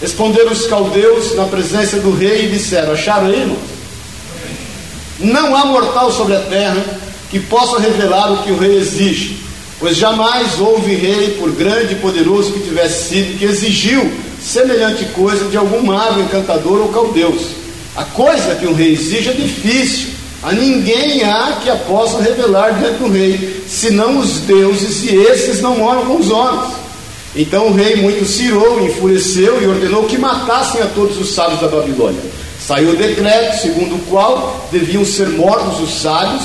Responderam 0.00 0.52
os 0.52 0.66
caldeus 0.66 1.34
na 1.34 1.44
presença 1.44 1.98
do 1.98 2.14
rei 2.14 2.46
e 2.46 2.50
disseram: 2.50 2.92
Acharam 2.92 3.26
aí, 3.26 3.40
irmãos? 3.40 3.58
Não 5.18 5.56
há 5.56 5.64
mortal 5.64 6.12
sobre 6.12 6.36
a 6.36 6.40
terra 6.40 6.84
que 7.30 7.40
possa 7.40 7.80
revelar 7.80 8.32
o 8.32 8.42
que 8.42 8.52
o 8.52 8.58
rei 8.58 8.76
exige 8.76 9.46
Pois 9.78 9.96
jamais 9.96 10.58
houve 10.58 10.94
rei, 10.94 11.36
por 11.38 11.50
grande 11.52 11.92
e 11.92 11.96
poderoso 11.96 12.52
que 12.52 12.60
tivesse 12.60 13.08
sido, 13.08 13.38
que 13.38 13.44
exigiu 13.44 14.10
semelhante 14.40 15.04
coisa 15.06 15.44
de 15.46 15.56
algum 15.56 15.82
mago, 15.82 16.20
encantador 16.20 16.80
ou 16.80 16.88
caldeus. 16.88 17.48
A 17.94 18.04
coisa 18.04 18.54
que 18.54 18.66
um 18.66 18.72
rei 18.72 18.92
exige 18.92 19.30
é 19.30 19.32
difícil. 19.32 20.08
A 20.42 20.52
ninguém 20.52 21.24
há 21.24 21.58
que 21.62 21.68
a 21.68 21.76
possa 21.76 22.22
revelar 22.22 22.78
diante 22.78 22.98
do 22.98 23.10
rei, 23.10 23.64
senão 23.68 24.18
os 24.18 24.38
deuses, 24.40 25.04
e 25.04 25.14
esses 25.14 25.60
não 25.60 25.76
moram 25.76 26.06
com 26.06 26.16
os 26.16 26.30
homens. 26.30 26.72
Então 27.36 27.68
o 27.68 27.74
rei 27.74 27.96
muito 27.96 28.24
se 28.24 28.44
irou, 28.44 28.80
enfureceu 28.80 29.62
e 29.62 29.66
ordenou 29.66 30.04
que 30.04 30.16
matassem 30.16 30.80
a 30.80 30.86
todos 30.86 31.18
os 31.18 31.34
sábios 31.34 31.60
da 31.60 31.68
Babilônia. 31.68 32.20
Saiu 32.58 32.90
o 32.90 32.96
decreto 32.96 33.60
segundo 33.60 33.96
o 33.96 34.00
qual 34.08 34.66
deviam 34.72 35.04
ser 35.04 35.28
mortos 35.28 35.78
os 35.80 36.00
sábios 36.00 36.42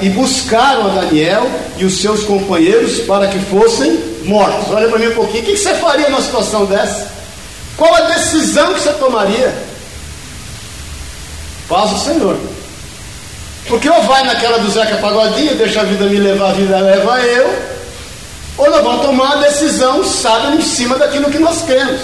e 0.00 0.08
buscaram 0.10 0.86
a 0.86 1.00
Daniel 1.00 1.50
e 1.76 1.84
os 1.84 2.00
seus 2.00 2.22
companheiros 2.22 3.00
para 3.00 3.26
que 3.26 3.38
fossem 3.40 3.98
mortos. 4.24 4.72
Olha 4.72 4.88
para 4.88 4.98
mim 4.98 5.08
um 5.08 5.14
pouquinho, 5.14 5.42
o 5.42 5.46
que 5.46 5.56
você 5.56 5.74
faria 5.74 6.08
numa 6.08 6.22
situação 6.22 6.64
dessa? 6.66 7.10
Qual 7.76 7.92
a 7.92 8.02
decisão 8.02 8.72
que 8.74 8.80
você 8.80 8.92
tomaria? 8.92 9.52
Faz 11.68 11.92
o 11.92 11.98
Senhor. 11.98 12.36
Porque 13.66 13.88
ou 13.88 14.02
vai 14.02 14.24
naquela 14.24 14.58
do 14.58 14.70
Zeca 14.70 14.96
Pagodinho, 14.96 15.54
deixa 15.56 15.80
a 15.80 15.84
vida 15.84 16.04
me 16.06 16.18
levar, 16.18 16.50
a 16.50 16.52
vida 16.52 16.78
leva 16.78 17.20
eu, 17.20 17.69
ou 18.60 18.70
nós 18.70 18.82
vamos 18.82 19.06
tomar 19.06 19.36
uma 19.36 19.42
decisão 19.42 20.04
sábia 20.04 20.54
em 20.54 20.60
cima 20.60 20.98
daquilo 20.98 21.30
que 21.30 21.38
nós 21.38 21.62
queremos. 21.62 22.00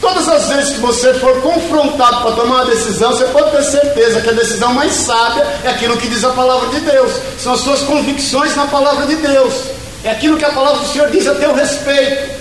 Todas 0.00 0.28
as 0.28 0.48
vezes 0.48 0.74
que 0.74 0.80
você 0.80 1.14
for 1.14 1.40
confrontado 1.42 2.22
para 2.22 2.32
tomar 2.32 2.62
uma 2.62 2.66
decisão, 2.66 3.10
você 3.10 3.24
pode 3.24 3.50
ter 3.50 3.64
certeza 3.64 4.20
que 4.20 4.28
a 4.28 4.32
decisão 4.32 4.72
mais 4.72 4.92
sábia 4.92 5.44
é 5.64 5.70
aquilo 5.70 5.96
que 5.96 6.06
diz 6.06 6.22
a 6.22 6.30
palavra 6.30 6.68
de 6.68 6.80
Deus. 6.80 7.12
São 7.38 7.54
as 7.54 7.60
suas 7.60 7.82
convicções 7.82 8.54
na 8.54 8.66
palavra 8.66 9.04
de 9.06 9.16
Deus. 9.16 9.54
É 10.04 10.10
aquilo 10.10 10.36
que 10.36 10.44
a 10.44 10.52
palavra 10.52 10.78
do 10.78 10.92
Senhor 10.92 11.10
diz 11.10 11.26
a 11.26 11.34
teu 11.34 11.52
respeito. 11.52 12.36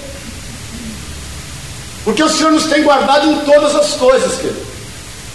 Porque 2.04 2.22
o 2.22 2.30
Senhor 2.30 2.52
nos 2.52 2.66
tem 2.66 2.84
guardado 2.84 3.32
em 3.32 3.40
todas 3.40 3.74
as 3.74 3.94
coisas, 3.94 4.36
querido. 4.36 4.64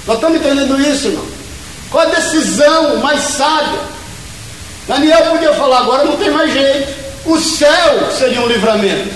Nós 0.07 0.17
estamos 0.17 0.39
entendendo 0.39 0.81
isso, 0.81 1.09
irmão? 1.09 1.25
Qual 1.91 2.07
a 2.07 2.11
decisão 2.11 2.99
mais 2.99 3.23
sábia? 3.23 3.81
Daniel 4.87 5.23
podia 5.33 5.53
falar, 5.55 5.81
agora 5.81 6.05
não 6.05 6.17
tem 6.17 6.31
mais 6.31 6.53
jeito. 6.53 7.10
O 7.25 7.39
céu 7.39 8.11
seria 8.17 8.41
um 8.41 8.47
livramento. 8.47 9.15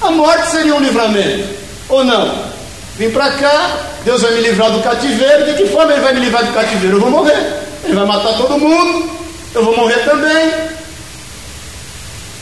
A 0.00 0.10
morte 0.10 0.50
seria 0.50 0.74
um 0.74 0.80
livramento 0.80 1.48
ou 1.88 2.04
não? 2.04 2.52
Vim 2.96 3.10
para 3.10 3.32
cá, 3.32 3.78
Deus 4.04 4.22
vai 4.22 4.32
me 4.32 4.40
livrar 4.40 4.70
do 4.70 4.82
cativeiro. 4.82 5.46
De 5.46 5.54
que 5.54 5.68
forma 5.68 5.92
Ele 5.92 6.02
vai 6.02 6.12
me 6.12 6.20
livrar 6.20 6.44
do 6.44 6.52
cativeiro? 6.52 6.96
Eu 6.96 7.00
vou 7.00 7.10
morrer. 7.10 7.62
Ele 7.84 7.94
vai 7.94 8.06
matar 8.06 8.36
todo 8.36 8.58
mundo. 8.58 9.10
Eu 9.54 9.64
vou 9.64 9.76
morrer 9.76 10.04
também. 10.04 10.52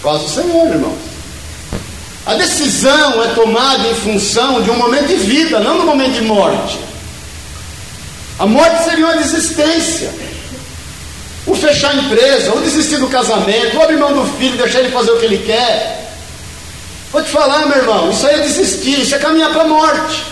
Quase 0.02 0.24
o 0.24 0.28
Senhor, 0.28 0.68
irmãos. 0.68 0.98
A 2.26 2.34
decisão 2.34 3.22
é 3.22 3.28
tomada 3.28 3.88
em 3.88 3.94
função 3.94 4.62
de 4.62 4.70
um 4.70 4.76
momento 4.76 5.08
de 5.08 5.16
vida, 5.16 5.58
não 5.60 5.78
no 5.78 5.84
momento 5.84 6.12
de 6.12 6.22
morte. 6.22 6.78
A 8.38 8.46
morte 8.46 8.84
seria 8.84 9.06
uma 9.06 9.16
desistência. 9.16 10.10
O 11.50 11.54
fechar 11.56 11.90
a 11.90 11.94
empresa, 11.96 12.52
ou 12.52 12.60
desistir 12.60 12.98
do 12.98 13.08
casamento, 13.08 13.76
ou 13.76 13.82
abrir 13.82 13.96
mão 13.96 14.12
do 14.12 14.24
filho, 14.38 14.56
deixar 14.56 14.78
ele 14.78 14.92
fazer 14.92 15.10
o 15.10 15.18
que 15.18 15.24
ele 15.24 15.38
quer. 15.38 16.14
Vou 17.10 17.20
te 17.24 17.28
falar, 17.28 17.66
meu 17.66 17.76
irmão, 17.76 18.08
isso 18.08 18.24
aí 18.24 18.36
é 18.36 18.42
desistir, 18.44 19.00
isso 19.00 19.16
é 19.16 19.18
caminhar 19.18 19.50
para 19.50 19.62
a 19.62 19.66
morte. 19.66 20.24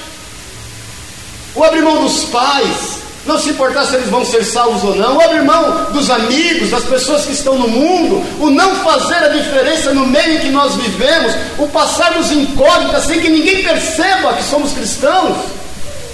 Ou 1.57 1.65
abrir 1.65 1.83
mão 1.83 2.05
dos 2.05 2.23
pais, 2.27 3.01
não 3.27 3.37
se 3.37 3.51
importar 3.51 3.85
se 3.85 3.97
eles 3.97 4.09
vão 4.09 4.25
ser 4.25 4.45
salvos 4.45 4.85
ou 4.85 4.95
não, 4.95 5.17
ou 5.17 5.21
abrir 5.21 5.43
mão 5.43 5.89
dos 5.93 6.09
amigos, 6.09 6.71
das 6.71 6.85
pessoas 6.85 7.27
que 7.27 7.33
estão 7.33 7.59
no 7.59 7.67
mundo, 7.67 8.25
o 8.39 8.49
não 8.49 8.77
fazer 8.77 9.17
a 9.17 9.29
diferença 9.29 9.93
no 9.93 10.07
meio 10.07 10.37
em 10.37 10.39
que 10.39 10.51
nós 10.51 10.77
vivemos, 10.77 11.35
o 11.59 11.67
passarmos 11.67 12.31
incógnita 12.31 13.01
sem 13.01 13.21
que 13.21 13.29
ninguém 13.29 13.65
perceba 13.65 14.35
que 14.35 14.45
somos 14.45 14.73
cristãos. 14.73 15.37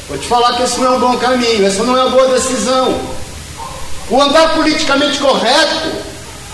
Vou 0.09 0.17
te 0.17 0.27
falar 0.27 0.57
que 0.57 0.63
esse 0.63 0.81
não 0.81 0.95
é 0.95 0.97
um 0.97 1.01
bom 1.01 1.19
caminho, 1.19 1.67
essa 1.67 1.83
não 1.83 1.95
é 1.95 2.05
uma 2.05 2.11
boa 2.11 2.29
decisão. 2.29 3.14
O 4.11 4.21
andar 4.21 4.55
politicamente 4.55 5.19
correto, 5.19 5.93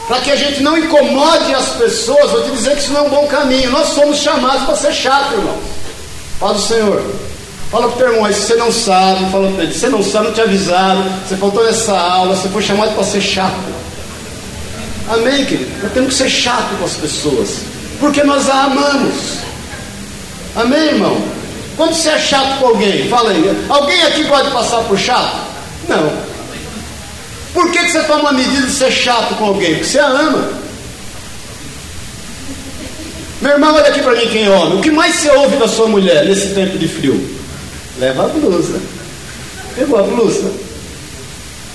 para 0.06 0.20
que 0.20 0.30
a 0.30 0.36
gente 0.36 0.62
não 0.62 0.76
incomode 0.76 1.54
as 1.54 1.70
pessoas, 1.70 2.30
vou 2.30 2.42
te 2.42 2.50
dizer 2.50 2.76
que 2.76 2.82
isso 2.82 2.92
não 2.92 3.00
é 3.00 3.02
um 3.04 3.10
bom 3.10 3.26
caminho. 3.26 3.70
Nós 3.70 3.88
somos 3.88 4.18
chamados 4.18 4.64
para 4.64 4.76
ser 4.76 4.92
chato, 4.92 5.32
irmão. 5.32 5.56
Fala 6.38 6.54
do 6.54 6.60
Senhor. 6.60 7.04
Fala 7.70 7.86
para 7.86 7.94
o 7.94 7.98
teu 7.98 8.08
irmão 8.08 8.24
aí, 8.24 8.34
se 8.34 8.40
você 8.40 8.56
não 8.56 8.72
sabe, 8.72 9.30
fala 9.30 9.48
para 9.52 9.62
ele, 9.62 9.72
você 9.72 9.88
não 9.88 10.02
sabe, 10.02 10.26
não 10.26 10.34
te 10.34 10.40
avisaram, 10.40 11.04
você 11.24 11.36
faltou 11.36 11.64
nessa 11.64 11.96
aula, 11.96 12.34
você 12.34 12.48
foi 12.48 12.62
chamado 12.62 12.94
para 12.94 13.04
ser 13.04 13.20
chato. 13.20 13.54
Amém, 15.08 15.44
querido? 15.44 15.70
Nós 15.80 15.92
temos 15.92 16.08
que 16.08 16.14
ser 16.14 16.28
chato 16.28 16.76
com 16.78 16.84
as 16.84 16.94
pessoas, 16.94 17.58
porque 18.00 18.24
nós 18.24 18.48
a 18.48 18.64
amamos. 18.64 19.38
Amém, 20.56 20.80
irmão? 20.80 21.16
Quando 21.76 21.94
você 21.94 22.08
é 22.08 22.18
chato 22.18 22.58
com 22.58 22.66
alguém, 22.66 23.08
fala 23.08 23.30
aí, 23.30 23.66
alguém 23.68 24.02
aqui 24.02 24.24
pode 24.24 24.50
passar 24.50 24.80
por 24.82 24.98
chato? 24.98 25.36
Não. 25.88 26.29
Por 27.52 27.70
que, 27.70 27.78
que 27.78 27.90
você 27.90 28.02
toma 28.04 28.30
a 28.30 28.32
medida 28.32 28.66
de 28.66 28.72
ser 28.72 28.90
chato 28.90 29.34
com 29.36 29.46
alguém? 29.46 29.74
Porque 29.74 29.84
você 29.84 29.98
a 29.98 30.06
ama. 30.06 30.48
Meu 33.40 33.52
irmão, 33.52 33.74
olha 33.74 33.88
aqui 33.88 34.02
para 34.02 34.14
mim 34.14 34.26
quem 34.28 34.44
é 34.44 34.50
homem. 34.50 34.78
O 34.78 34.82
que 34.82 34.90
mais 34.90 35.16
você 35.16 35.30
ouve 35.30 35.56
da 35.56 35.66
sua 35.66 35.88
mulher 35.88 36.24
nesse 36.26 36.54
tempo 36.54 36.76
de 36.76 36.86
frio? 36.86 37.38
Leva 37.98 38.24
a 38.24 38.28
blusa. 38.28 38.78
Pegou 39.74 39.98
a 39.98 40.02
blusa. 40.02 40.50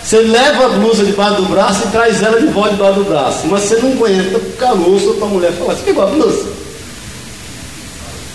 Você 0.03 0.19
leva 0.19 0.65
a 0.65 0.69
blusa 0.69 1.03
debaixo 1.03 1.41
do 1.41 1.49
braço 1.49 1.87
e 1.87 1.91
traz 1.91 2.21
ela 2.21 2.39
de 2.39 2.45
volta 2.47 2.71
debaixo 2.71 2.99
do 2.99 3.05
braço. 3.05 3.47
Mas 3.47 3.63
você 3.63 3.77
não 3.77 3.93
aguenta 3.93 4.37
o 4.37 4.51
calor, 4.53 4.99
sua 4.99 5.15
tua 5.15 5.27
mulher 5.27 5.51
fala, 5.53 5.75
você 5.75 5.81
pegou 5.83 6.03
a 6.03 6.07
blusa? 6.07 6.47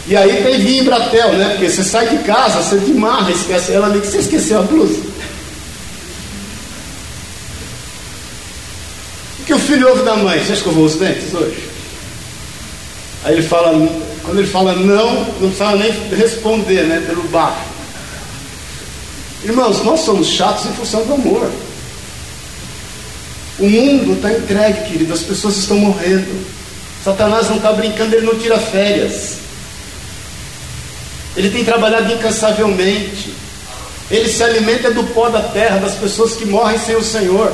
E 0.08 0.16
aí 0.16 0.42
tem 0.42 0.58
vinho 0.58 0.84
Bratel, 0.84 1.34
né? 1.34 1.50
Porque 1.50 1.70
você 1.70 1.84
sai 1.84 2.08
de 2.08 2.18
casa, 2.24 2.60
você 2.60 2.78
de 2.78 2.92
marra, 2.92 3.30
esquece 3.30 3.72
ela 3.72 3.86
ali 3.86 4.00
que 4.00 4.08
você 4.08 4.18
esqueceu 4.18 4.58
a 4.58 4.62
blusa. 4.62 5.00
Que 9.50 9.54
o 9.54 9.58
filho 9.58 9.88
ouve 9.88 10.04
da 10.04 10.14
mãe? 10.14 10.38
Você 10.38 10.52
escovou 10.52 10.84
os 10.84 10.94
dentes 10.94 11.34
hoje? 11.34 11.68
Aí 13.24 13.32
ele 13.32 13.42
fala, 13.42 13.72
quando 14.22 14.38
ele 14.38 14.46
fala 14.46 14.76
não, 14.76 15.24
não 15.40 15.50
precisa 15.50 15.74
nem 15.74 15.90
responder, 16.16 16.84
né? 16.84 17.02
Pelo 17.04 17.24
baixo. 17.24 17.58
Irmãos, 19.42 19.82
nós 19.82 20.00
somos 20.00 20.28
chatos 20.28 20.66
em 20.66 20.72
função 20.74 21.04
do 21.04 21.14
amor. 21.14 21.50
O 23.58 23.68
mundo 23.68 24.12
está 24.12 24.32
entregue, 24.32 24.88
querido, 24.88 25.12
as 25.12 25.22
pessoas 25.22 25.56
estão 25.56 25.78
morrendo. 25.78 26.46
Satanás 27.04 27.48
não 27.48 27.56
está 27.56 27.72
brincando, 27.72 28.14
ele 28.14 28.26
não 28.26 28.38
tira 28.38 28.56
férias. 28.56 29.38
Ele 31.36 31.50
tem 31.50 31.64
trabalhado 31.64 32.12
incansavelmente. 32.12 33.34
Ele 34.12 34.28
se 34.28 34.44
alimenta 34.44 34.92
do 34.92 35.02
pó 35.12 35.28
da 35.28 35.42
terra, 35.42 35.78
das 35.78 35.96
pessoas 35.96 36.34
que 36.34 36.44
morrem 36.44 36.78
sem 36.78 36.94
o 36.94 37.02
Senhor. 37.02 37.52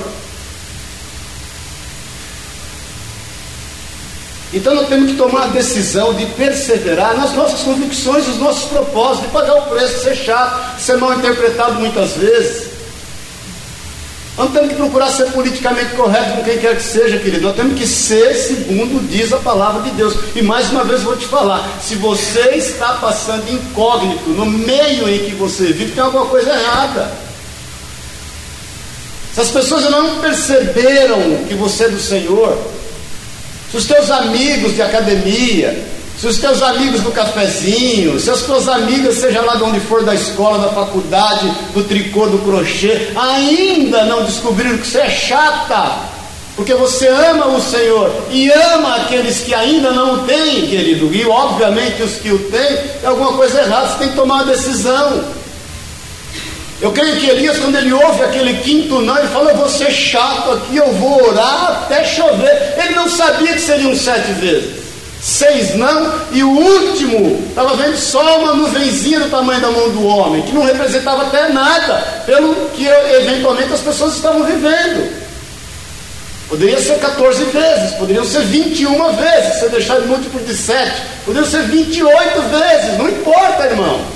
Então 4.56 4.74
nós 4.74 4.88
temos 4.88 5.10
que 5.10 5.18
tomar 5.18 5.44
a 5.44 5.48
decisão 5.48 6.14
de 6.14 6.24
perseverar 6.24 7.14
nas 7.14 7.34
nossas 7.34 7.60
convicções, 7.60 8.26
nos 8.26 8.38
nossos 8.38 8.64
propósitos, 8.70 9.26
de 9.26 9.28
pagar 9.28 9.54
o 9.58 9.62
preço, 9.66 10.02
ser 10.02 10.16
chato, 10.16 10.80
ser 10.80 10.96
mal 10.96 11.12
interpretado 11.12 11.74
muitas 11.74 12.12
vezes. 12.12 12.68
Nós 14.34 14.50
temos 14.52 14.70
que 14.70 14.74
procurar 14.76 15.10
ser 15.10 15.26
politicamente 15.32 15.94
correto 15.94 16.36
com 16.36 16.44
quem 16.44 16.56
quer 16.56 16.74
que 16.74 16.82
seja, 16.82 17.18
querido. 17.18 17.42
Nós 17.42 17.56
temos 17.56 17.78
que 17.78 17.86
ser 17.86 18.34
segundo 18.34 19.06
diz 19.06 19.30
a 19.30 19.36
palavra 19.36 19.82
de 19.82 19.90
Deus. 19.90 20.14
E 20.34 20.40
mais 20.40 20.70
uma 20.70 20.84
vez 20.84 21.02
vou 21.02 21.16
te 21.16 21.26
falar: 21.26 21.78
se 21.82 21.94
você 21.96 22.54
está 22.56 22.94
passando 22.94 23.50
incógnito 23.52 24.30
no 24.30 24.46
meio 24.46 25.06
em 25.06 25.18
que 25.26 25.34
você 25.34 25.66
vive, 25.66 25.92
tem 25.92 26.02
alguma 26.02 26.24
coisa 26.26 26.50
errada. 26.50 27.12
Se 29.34 29.40
as 29.42 29.50
pessoas 29.50 29.84
não 29.90 30.18
perceberam 30.20 31.44
que 31.46 31.54
você 31.54 31.84
é 31.84 31.88
do 31.90 32.00
Senhor, 32.00 32.56
se 32.56 32.85
os 33.76 33.84
teus 33.84 34.10
amigos 34.10 34.74
de 34.74 34.82
academia, 34.82 35.84
se 36.18 36.26
os 36.26 36.38
teus 36.38 36.62
amigos 36.62 37.02
do 37.02 37.12
cafezinho, 37.12 38.18
se 38.18 38.30
as 38.30 38.40
tuas 38.40 38.68
amigas, 38.68 39.16
seja 39.16 39.42
lá 39.42 39.56
de 39.56 39.64
onde 39.64 39.80
for, 39.80 40.02
da 40.02 40.14
escola, 40.14 40.58
da 40.58 40.72
faculdade, 40.72 41.50
do 41.74 41.84
tricô, 41.84 42.26
do 42.26 42.38
crochê, 42.38 43.08
ainda 43.14 44.04
não 44.06 44.24
descobriram 44.24 44.78
que 44.78 44.86
você 44.86 45.00
é 45.00 45.10
chata, 45.10 45.98
porque 46.56 46.72
você 46.72 47.06
ama 47.06 47.48
o 47.48 47.60
Senhor 47.60 48.10
e 48.30 48.50
ama 48.50 48.96
aqueles 48.96 49.40
que 49.40 49.54
ainda 49.54 49.90
não 49.90 50.14
o 50.14 50.18
têm, 50.20 50.66
querido, 50.66 51.14
e 51.14 51.26
obviamente 51.26 52.02
os 52.02 52.14
que 52.14 52.30
o 52.30 52.38
têm, 52.50 52.78
é 53.02 53.06
alguma 53.06 53.34
coisa 53.34 53.60
errada, 53.60 53.88
você 53.88 53.98
tem 53.98 54.08
que 54.08 54.16
tomar 54.16 54.36
uma 54.36 54.44
decisão. 54.44 55.35
Eu 56.80 56.92
creio 56.92 57.16
que 57.16 57.26
Elias, 57.28 57.58
quando 57.58 57.76
ele 57.76 57.92
ouve 57.92 58.22
aquele 58.22 58.54
quinto 58.60 59.00
não, 59.00 59.16
ele 59.16 59.28
fala: 59.28 59.50
Eu 59.50 59.56
vou 59.56 59.68
ser 59.68 59.90
chato 59.90 60.52
aqui, 60.52 60.76
eu 60.76 60.92
vou 60.92 61.28
orar 61.28 61.84
até 61.84 62.04
chover. 62.04 62.74
Ele 62.78 62.94
não 62.94 63.08
sabia 63.08 63.54
que 63.54 63.60
seriam 63.60 63.94
sete 63.94 64.32
vezes. 64.32 64.86
Seis 65.20 65.74
não, 65.74 66.12
e 66.30 66.44
o 66.44 66.50
último 66.50 67.42
estava 67.48 67.74
vendo 67.74 67.96
só 67.96 68.38
uma 68.38 68.54
nuvenzinha 68.54 69.20
do 69.20 69.30
tamanho 69.30 69.60
da 69.60 69.70
mão 69.70 69.90
do 69.90 70.06
homem, 70.06 70.42
que 70.42 70.52
não 70.52 70.62
representava 70.62 71.22
até 71.22 71.48
nada, 71.48 72.22
pelo 72.26 72.54
que 72.70 72.86
eventualmente 72.86 73.72
as 73.72 73.80
pessoas 73.80 74.14
estavam 74.14 74.44
vivendo. 74.44 75.26
Poderia 76.48 76.78
ser 76.80 77.00
14 77.00 77.44
vezes, 77.44 77.94
poderiam 77.94 78.24
ser 78.24 78.42
21 78.42 79.16
vezes, 79.16 79.58
se 79.58 79.68
deixar 79.68 80.00
de 80.00 80.06
múltiplo 80.06 80.38
de 80.40 80.54
7, 80.54 81.02
poderiam 81.24 81.50
ser 81.50 81.62
28 81.62 82.42
vezes, 82.42 82.98
não 82.98 83.08
importa, 83.08 83.64
irmão. 83.64 84.15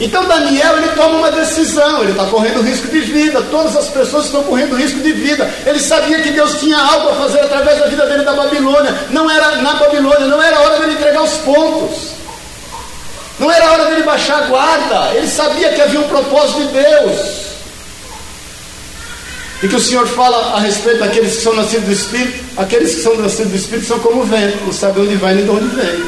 Então 0.00 0.24
Daniel 0.26 0.76
ele 0.78 0.88
toma 0.94 1.18
uma 1.18 1.30
decisão, 1.32 2.02
ele 2.02 2.12
está 2.12 2.24
correndo 2.26 2.62
risco 2.62 2.86
de 2.86 3.00
vida, 3.00 3.42
todas 3.50 3.76
as 3.76 3.88
pessoas 3.88 4.26
estão 4.26 4.44
correndo 4.44 4.76
risco 4.76 5.00
de 5.00 5.12
vida. 5.12 5.50
Ele 5.66 5.80
sabia 5.80 6.20
que 6.22 6.30
Deus 6.30 6.60
tinha 6.60 6.78
algo 6.78 7.08
a 7.08 7.14
fazer 7.16 7.40
através 7.40 7.80
da 7.80 7.86
vida 7.88 8.06
dele 8.06 8.22
da 8.22 8.32
Babilônia. 8.32 8.94
Não 9.10 9.28
era 9.28 9.56
na 9.56 9.74
Babilônia, 9.74 10.26
não 10.26 10.40
era 10.40 10.60
hora 10.60 10.78
dele 10.78 10.92
entregar 10.92 11.22
os 11.22 11.34
pontos. 11.38 12.12
Não 13.40 13.50
era 13.50 13.72
hora 13.72 13.86
dele 13.86 14.04
baixar 14.04 14.44
a 14.44 14.46
guarda. 14.46 15.14
Ele 15.14 15.26
sabia 15.26 15.72
que 15.72 15.80
havia 15.80 16.00
um 16.00 16.08
propósito 16.08 16.60
de 16.60 16.68
Deus. 16.68 17.48
E 19.60 19.66
que 19.66 19.74
o 19.74 19.80
Senhor 19.80 20.06
fala 20.06 20.54
a 20.56 20.60
respeito 20.60 21.00
daqueles 21.00 21.36
que 21.36 21.42
são 21.42 21.54
nascidos 21.54 21.86
do 21.86 21.92
Espírito, 21.92 22.44
aqueles 22.56 22.94
que 22.94 23.02
são 23.02 23.16
nascidos 23.16 23.50
do 23.50 23.56
Espírito 23.56 23.88
são 23.88 23.98
como 23.98 24.22
o 24.22 24.24
vento, 24.24 24.64
não 24.64 24.72
sabe 24.72 25.00
onde 25.00 25.16
vai 25.16 25.34
nem 25.34 25.42
de 25.42 25.50
onde 25.50 25.66
vem. 25.74 26.04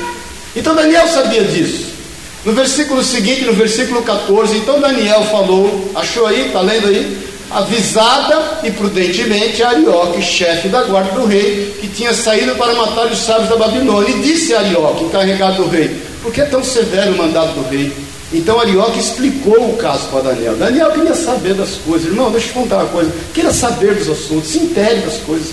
Então 0.55 0.77
Daniel 0.77 1.09
sabia 1.09 1.43
disso. 1.43 2.00
No 2.45 2.53
versículo 2.53 3.03
seguinte, 3.03 3.45
no 3.45 3.53
versículo 3.53 4.03
14, 4.03 4.57
então 4.57 4.81
Daniel 4.81 5.23
falou, 5.25 5.91
achou 5.95 6.27
aí, 6.27 6.47
está 6.47 6.61
lendo 6.61 6.89
aí? 6.89 7.31
Avisada 7.51 8.61
e 8.63 8.71
prudentemente 8.71 9.63
Arioque, 9.63 10.23
chefe 10.23 10.69
da 10.69 10.85
guarda 10.85 11.13
do 11.13 11.27
rei, 11.27 11.77
que 11.81 11.89
tinha 11.89 12.15
saído 12.15 12.55
para 12.55 12.73
matar 12.75 13.07
os 13.07 13.19
sábios 13.19 13.51
da 13.51 13.57
Babilônia, 13.57 14.11
e 14.11 14.23
disse 14.23 14.55
a 14.55 14.61
Arioque, 14.61 15.05
encarregado 15.05 15.65
do 15.65 15.69
rei, 15.69 16.01
por 16.23 16.33
que 16.33 16.41
é 16.41 16.47
tão 16.47 16.65
severo 16.65 17.13
o 17.13 17.19
mandado 17.19 17.53
do 17.55 17.69
rei? 17.69 17.93
Então 18.33 18.59
Arioque 18.59 19.01
explicou 19.01 19.71
o 19.71 19.77
caso 19.77 20.07
para 20.09 20.31
Daniel. 20.31 20.57
Daniel 20.57 20.93
queria 20.93 21.15
saber 21.15 21.55
das 21.55 21.75
coisas, 21.85 22.07
irmão, 22.07 22.31
deixa 22.31 22.49
eu 22.49 22.55
contar 22.55 22.77
uma 22.77 22.87
coisa, 22.87 23.13
queria 23.35 23.53
saber 23.53 23.97
dos 23.97 24.09
assuntos, 24.09 24.49
se 24.49 24.59
intere 24.61 25.01
das 25.01 25.19
coisas. 25.19 25.53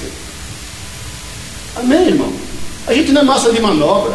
Amém, 1.75 2.07
irmão? 2.07 2.31
A 2.85 2.93
gente 2.93 3.11
não 3.11 3.21
é 3.21 3.25
massa 3.25 3.51
de 3.51 3.59
manobra. 3.59 4.13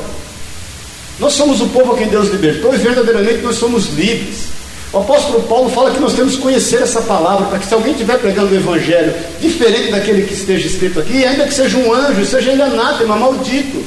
Nós 1.18 1.34
somos 1.34 1.60
o 1.60 1.68
povo 1.68 1.92
a 1.92 1.96
quem 1.96 2.08
Deus 2.08 2.28
libertou 2.28 2.74
e 2.74 2.78
verdadeiramente 2.78 3.42
nós 3.42 3.56
somos 3.56 3.88
livres. 3.90 4.46
O 4.92 4.98
apóstolo 4.98 5.42
Paulo 5.44 5.70
fala 5.70 5.90
que 5.90 6.00
nós 6.00 6.12
temos 6.12 6.36
que 6.36 6.42
conhecer 6.42 6.82
essa 6.82 7.00
palavra, 7.00 7.46
para 7.46 7.58
que 7.58 7.66
se 7.66 7.72
alguém 7.72 7.92
estiver 7.92 8.18
pregando 8.18 8.52
o 8.52 8.56
evangelho 8.56 9.14
diferente 9.40 9.90
daquele 9.90 10.26
que 10.26 10.34
esteja 10.34 10.66
escrito 10.66 11.00
aqui, 11.00 11.24
ainda 11.24 11.46
que 11.46 11.54
seja 11.54 11.78
um 11.78 11.92
anjo, 11.94 12.24
seja 12.26 12.52
ele 12.52 12.60
anátema, 12.60 13.16
maldito. 13.16 13.82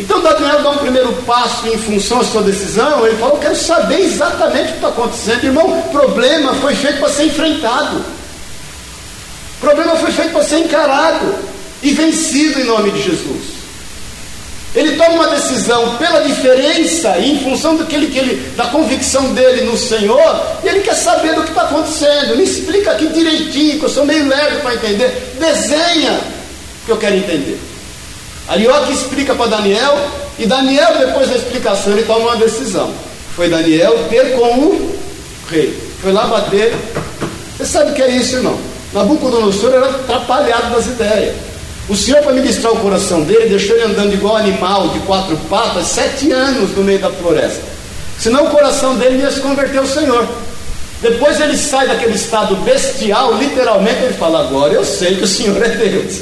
Então 0.00 0.20
Daniel 0.20 0.62
dá 0.62 0.70
um 0.70 0.78
primeiro 0.78 1.12
passo 1.24 1.68
em 1.68 1.78
função 1.78 2.18
da 2.18 2.24
sua 2.24 2.42
decisão, 2.42 3.06
ele 3.06 3.18
fala, 3.18 3.34
eu 3.34 3.38
quero 3.38 3.54
saber 3.54 4.00
exatamente 4.00 4.64
o 4.64 4.68
que 4.68 4.74
está 4.76 4.88
acontecendo. 4.88 5.44
Irmão, 5.44 5.82
problema 5.92 6.54
foi 6.54 6.74
feito 6.74 6.98
para 6.98 7.10
ser 7.10 7.26
enfrentado. 7.26 8.02
Problema 9.60 9.94
foi 9.94 10.10
feito 10.10 10.32
para 10.32 10.42
ser 10.42 10.58
encarado 10.58 11.34
e 11.82 11.92
vencido 11.92 12.60
em 12.60 12.64
nome 12.64 12.90
de 12.90 13.02
Jesus. 13.02 13.49
Ele 14.74 14.96
toma 14.96 15.10
uma 15.10 15.28
decisão 15.28 15.96
pela 15.96 16.20
diferença 16.20 17.18
e 17.18 17.32
em 17.32 17.40
função 17.40 17.74
do 17.74 17.86
que 17.86 17.96
ele, 17.96 18.52
da 18.56 18.66
convicção 18.66 19.32
dele 19.34 19.62
no 19.62 19.76
Senhor, 19.76 20.42
e 20.62 20.68
ele 20.68 20.80
quer 20.80 20.94
saber 20.94 21.34
do 21.34 21.42
que 21.42 21.48
está 21.48 21.62
acontecendo. 21.62 22.36
Me 22.36 22.44
explica 22.44 22.92
aqui 22.92 23.08
direitinho, 23.08 23.78
que 23.80 23.84
eu 23.84 23.88
sou 23.88 24.06
meio 24.06 24.28
lerdo 24.28 24.60
para 24.62 24.74
entender. 24.74 25.34
Desenha 25.40 26.20
que 26.86 26.92
eu 26.92 26.96
quero 26.96 27.16
entender. 27.16 27.58
Arioque 28.46 28.92
explica 28.92 29.34
para 29.34 29.46
Daniel, 29.46 29.98
e 30.38 30.46
Daniel, 30.46 30.98
depois 30.98 31.28
da 31.28 31.36
explicação, 31.36 31.92
ele 31.92 32.04
toma 32.04 32.20
uma 32.20 32.36
decisão. 32.36 32.94
Foi 33.34 33.48
Daniel 33.48 34.06
ter 34.08 34.36
com 34.36 34.46
o 34.46 34.96
rei. 35.50 35.76
Foi 36.00 36.12
lá 36.12 36.26
bater. 36.26 36.74
Você 37.58 37.66
sabe 37.66 37.90
o 37.90 37.94
que 37.94 38.02
é 38.02 38.10
isso, 38.10 38.36
irmão? 38.36 38.58
Nabucodonosor 38.92 39.74
era 39.74 39.86
atrapalhado 39.86 40.74
das 40.74 40.86
ideias. 40.86 41.49
O 41.90 41.96
Senhor, 41.96 42.22
para 42.22 42.32
ministrar 42.32 42.72
o 42.72 42.76
coração 42.76 43.22
dele, 43.22 43.48
deixou 43.48 43.74
ele 43.74 43.86
andando 43.86 44.14
igual 44.14 44.36
animal 44.36 44.90
de 44.90 45.00
quatro 45.00 45.36
patas, 45.48 45.88
sete 45.88 46.30
anos 46.30 46.70
no 46.76 46.84
meio 46.84 47.00
da 47.00 47.10
floresta. 47.10 47.64
Senão 48.16 48.44
o 48.44 48.50
coração 48.50 48.94
dele 48.94 49.20
ia 49.20 49.30
se 49.32 49.40
converter 49.40 49.78
ao 49.78 49.86
Senhor. 49.86 50.24
Depois 51.02 51.40
ele 51.40 51.56
sai 51.56 51.88
daquele 51.88 52.14
estado 52.14 52.54
bestial, 52.58 53.34
literalmente 53.34 54.04
ele 54.04 54.14
fala: 54.14 54.42
Agora 54.42 54.72
eu 54.72 54.84
sei 54.84 55.16
que 55.16 55.24
o 55.24 55.26
Senhor 55.26 55.60
é 55.60 55.68
Deus. 55.68 56.20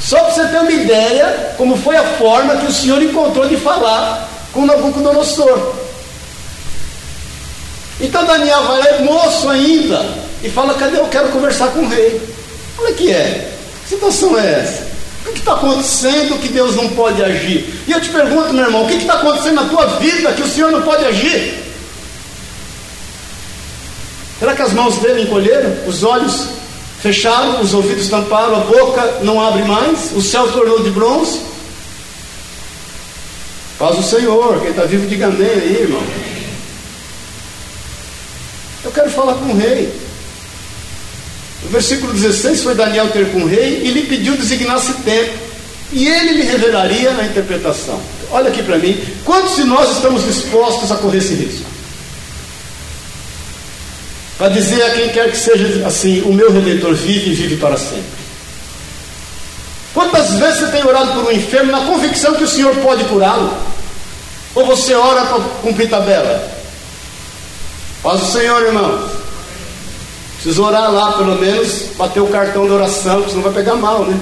Só 0.00 0.18
para 0.18 0.34
você 0.34 0.48
ter 0.48 0.58
uma 0.58 0.72
ideia, 0.72 1.54
como 1.56 1.76
foi 1.76 1.96
a 1.96 2.02
forma 2.02 2.56
que 2.56 2.66
o 2.66 2.72
Senhor 2.72 3.00
encontrou 3.00 3.46
de 3.46 3.56
falar 3.56 4.28
com 4.52 4.66
Nabucodonosor. 4.66 5.74
Então 8.00 8.24
Daniel 8.24 8.64
vai 8.64 8.80
lá, 8.80 8.98
moço 9.02 9.48
ainda, 9.48 10.04
e 10.42 10.50
fala: 10.50 10.74
Cadê 10.74 10.98
eu 10.98 11.06
quero 11.06 11.28
conversar 11.28 11.68
com 11.68 11.82
o 11.82 11.88
rei? 11.88 12.20
Olha 12.76 12.92
que 12.94 13.12
é. 13.12 13.51
Situação 13.92 14.38
é 14.38 14.60
essa? 14.60 14.86
O 15.26 15.32
que 15.32 15.38
está 15.38 15.52
acontecendo 15.52 16.40
que 16.40 16.48
Deus 16.48 16.74
não 16.74 16.88
pode 16.90 17.22
agir? 17.22 17.82
E 17.86 17.92
eu 17.92 18.00
te 18.00 18.08
pergunto, 18.08 18.52
meu 18.52 18.64
irmão, 18.64 18.84
o 18.84 18.88
que 18.88 18.94
está 18.94 19.14
acontecendo 19.14 19.56
na 19.56 19.64
tua 19.64 19.86
vida 19.98 20.32
que 20.32 20.42
o 20.42 20.48
Senhor 20.48 20.72
não 20.72 20.80
pode 20.80 21.04
agir? 21.04 21.62
Será 24.38 24.54
que 24.56 24.62
as 24.62 24.72
mãos 24.72 24.96
dele 24.96 25.22
encolheram? 25.22 25.86
Os 25.86 26.02
olhos 26.02 26.48
fecharam, 27.00 27.60
os 27.60 27.74
ouvidos 27.74 28.08
tamparam, 28.08 28.56
a 28.56 28.60
boca 28.60 29.18
não 29.22 29.40
abre 29.40 29.62
mais, 29.64 30.10
o 30.16 30.22
céu 30.22 30.50
tornou 30.50 30.82
de 30.82 30.90
bronze. 30.90 31.40
Faz 33.78 33.98
o 33.98 34.02
Senhor, 34.02 34.58
quem 34.60 34.70
está 34.70 34.84
vivo, 34.84 35.06
diga 35.06 35.26
amém 35.26 35.50
aí, 35.50 35.82
irmão. 35.82 36.02
Eu 38.84 38.90
quero 38.90 39.10
falar 39.10 39.34
com 39.34 39.52
o 39.52 39.56
rei. 39.56 40.01
No 41.64 41.70
versículo 41.70 42.12
16 42.12 42.62
foi 42.62 42.74
Daniel 42.74 43.08
ter 43.08 43.30
com 43.30 43.42
o 43.42 43.46
rei 43.46 43.82
e 43.84 43.90
lhe 43.90 44.02
pediu 44.02 44.36
designasse 44.36 44.92
tempo. 45.04 45.32
E 45.92 46.08
ele 46.08 46.32
lhe 46.32 46.42
revelaria 46.42 47.10
a 47.10 47.24
interpretação. 47.24 48.00
Olha 48.30 48.48
aqui 48.48 48.62
para 48.62 48.78
mim, 48.78 48.98
quantos 49.24 49.56
de 49.56 49.64
nós 49.64 49.96
estamos 49.96 50.24
dispostos 50.24 50.90
a 50.90 50.96
correr 50.96 51.18
esse 51.18 51.34
risco? 51.34 51.72
para 54.42 54.48
dizer 54.48 54.82
a 54.82 54.90
quem 54.90 55.08
quer 55.10 55.30
que 55.30 55.36
seja 55.36 55.86
assim: 55.86 56.22
o 56.22 56.32
meu 56.32 56.50
redentor 56.50 56.94
vive 56.94 57.30
e 57.30 57.34
vive 57.34 57.56
para 57.58 57.76
sempre. 57.76 58.22
Quantas 59.94 60.32
vezes 60.32 60.58
você 60.58 60.66
tem 60.66 60.84
orado 60.84 61.12
por 61.12 61.26
um 61.26 61.30
enfermo 61.30 61.70
na 61.70 61.82
convicção 61.84 62.34
que 62.34 62.42
o 62.42 62.48
Senhor 62.48 62.74
pode 62.76 63.04
curá-lo? 63.04 63.56
Ou 64.56 64.66
você 64.66 64.94
ora 64.94 65.26
para 65.26 65.38
cumprir 65.62 65.88
tabela? 65.88 66.50
Faz 68.02 68.20
o 68.20 68.32
Senhor, 68.32 68.62
irmão. 68.62 69.08
Precisa 70.42 70.60
orar 70.60 70.90
lá, 70.90 71.12
pelo 71.12 71.36
menos, 71.36 71.84
bater 71.96 72.20
o 72.20 72.26
cartão 72.26 72.66
de 72.66 72.72
oração, 72.72 73.28
senão 73.28 73.42
vai 73.42 73.52
pegar 73.52 73.76
mal, 73.76 74.04
né? 74.04 74.18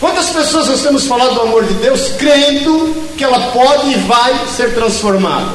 Quantas 0.00 0.30
pessoas 0.30 0.66
nós 0.66 0.82
temos 0.82 1.06
falado 1.06 1.34
do 1.34 1.40
amor 1.42 1.64
de 1.64 1.74
Deus, 1.74 2.08
crendo 2.18 2.92
que 3.16 3.22
ela 3.22 3.52
pode 3.52 3.92
e 3.92 3.94
vai 4.00 4.48
ser 4.48 4.74
transformada? 4.74 5.52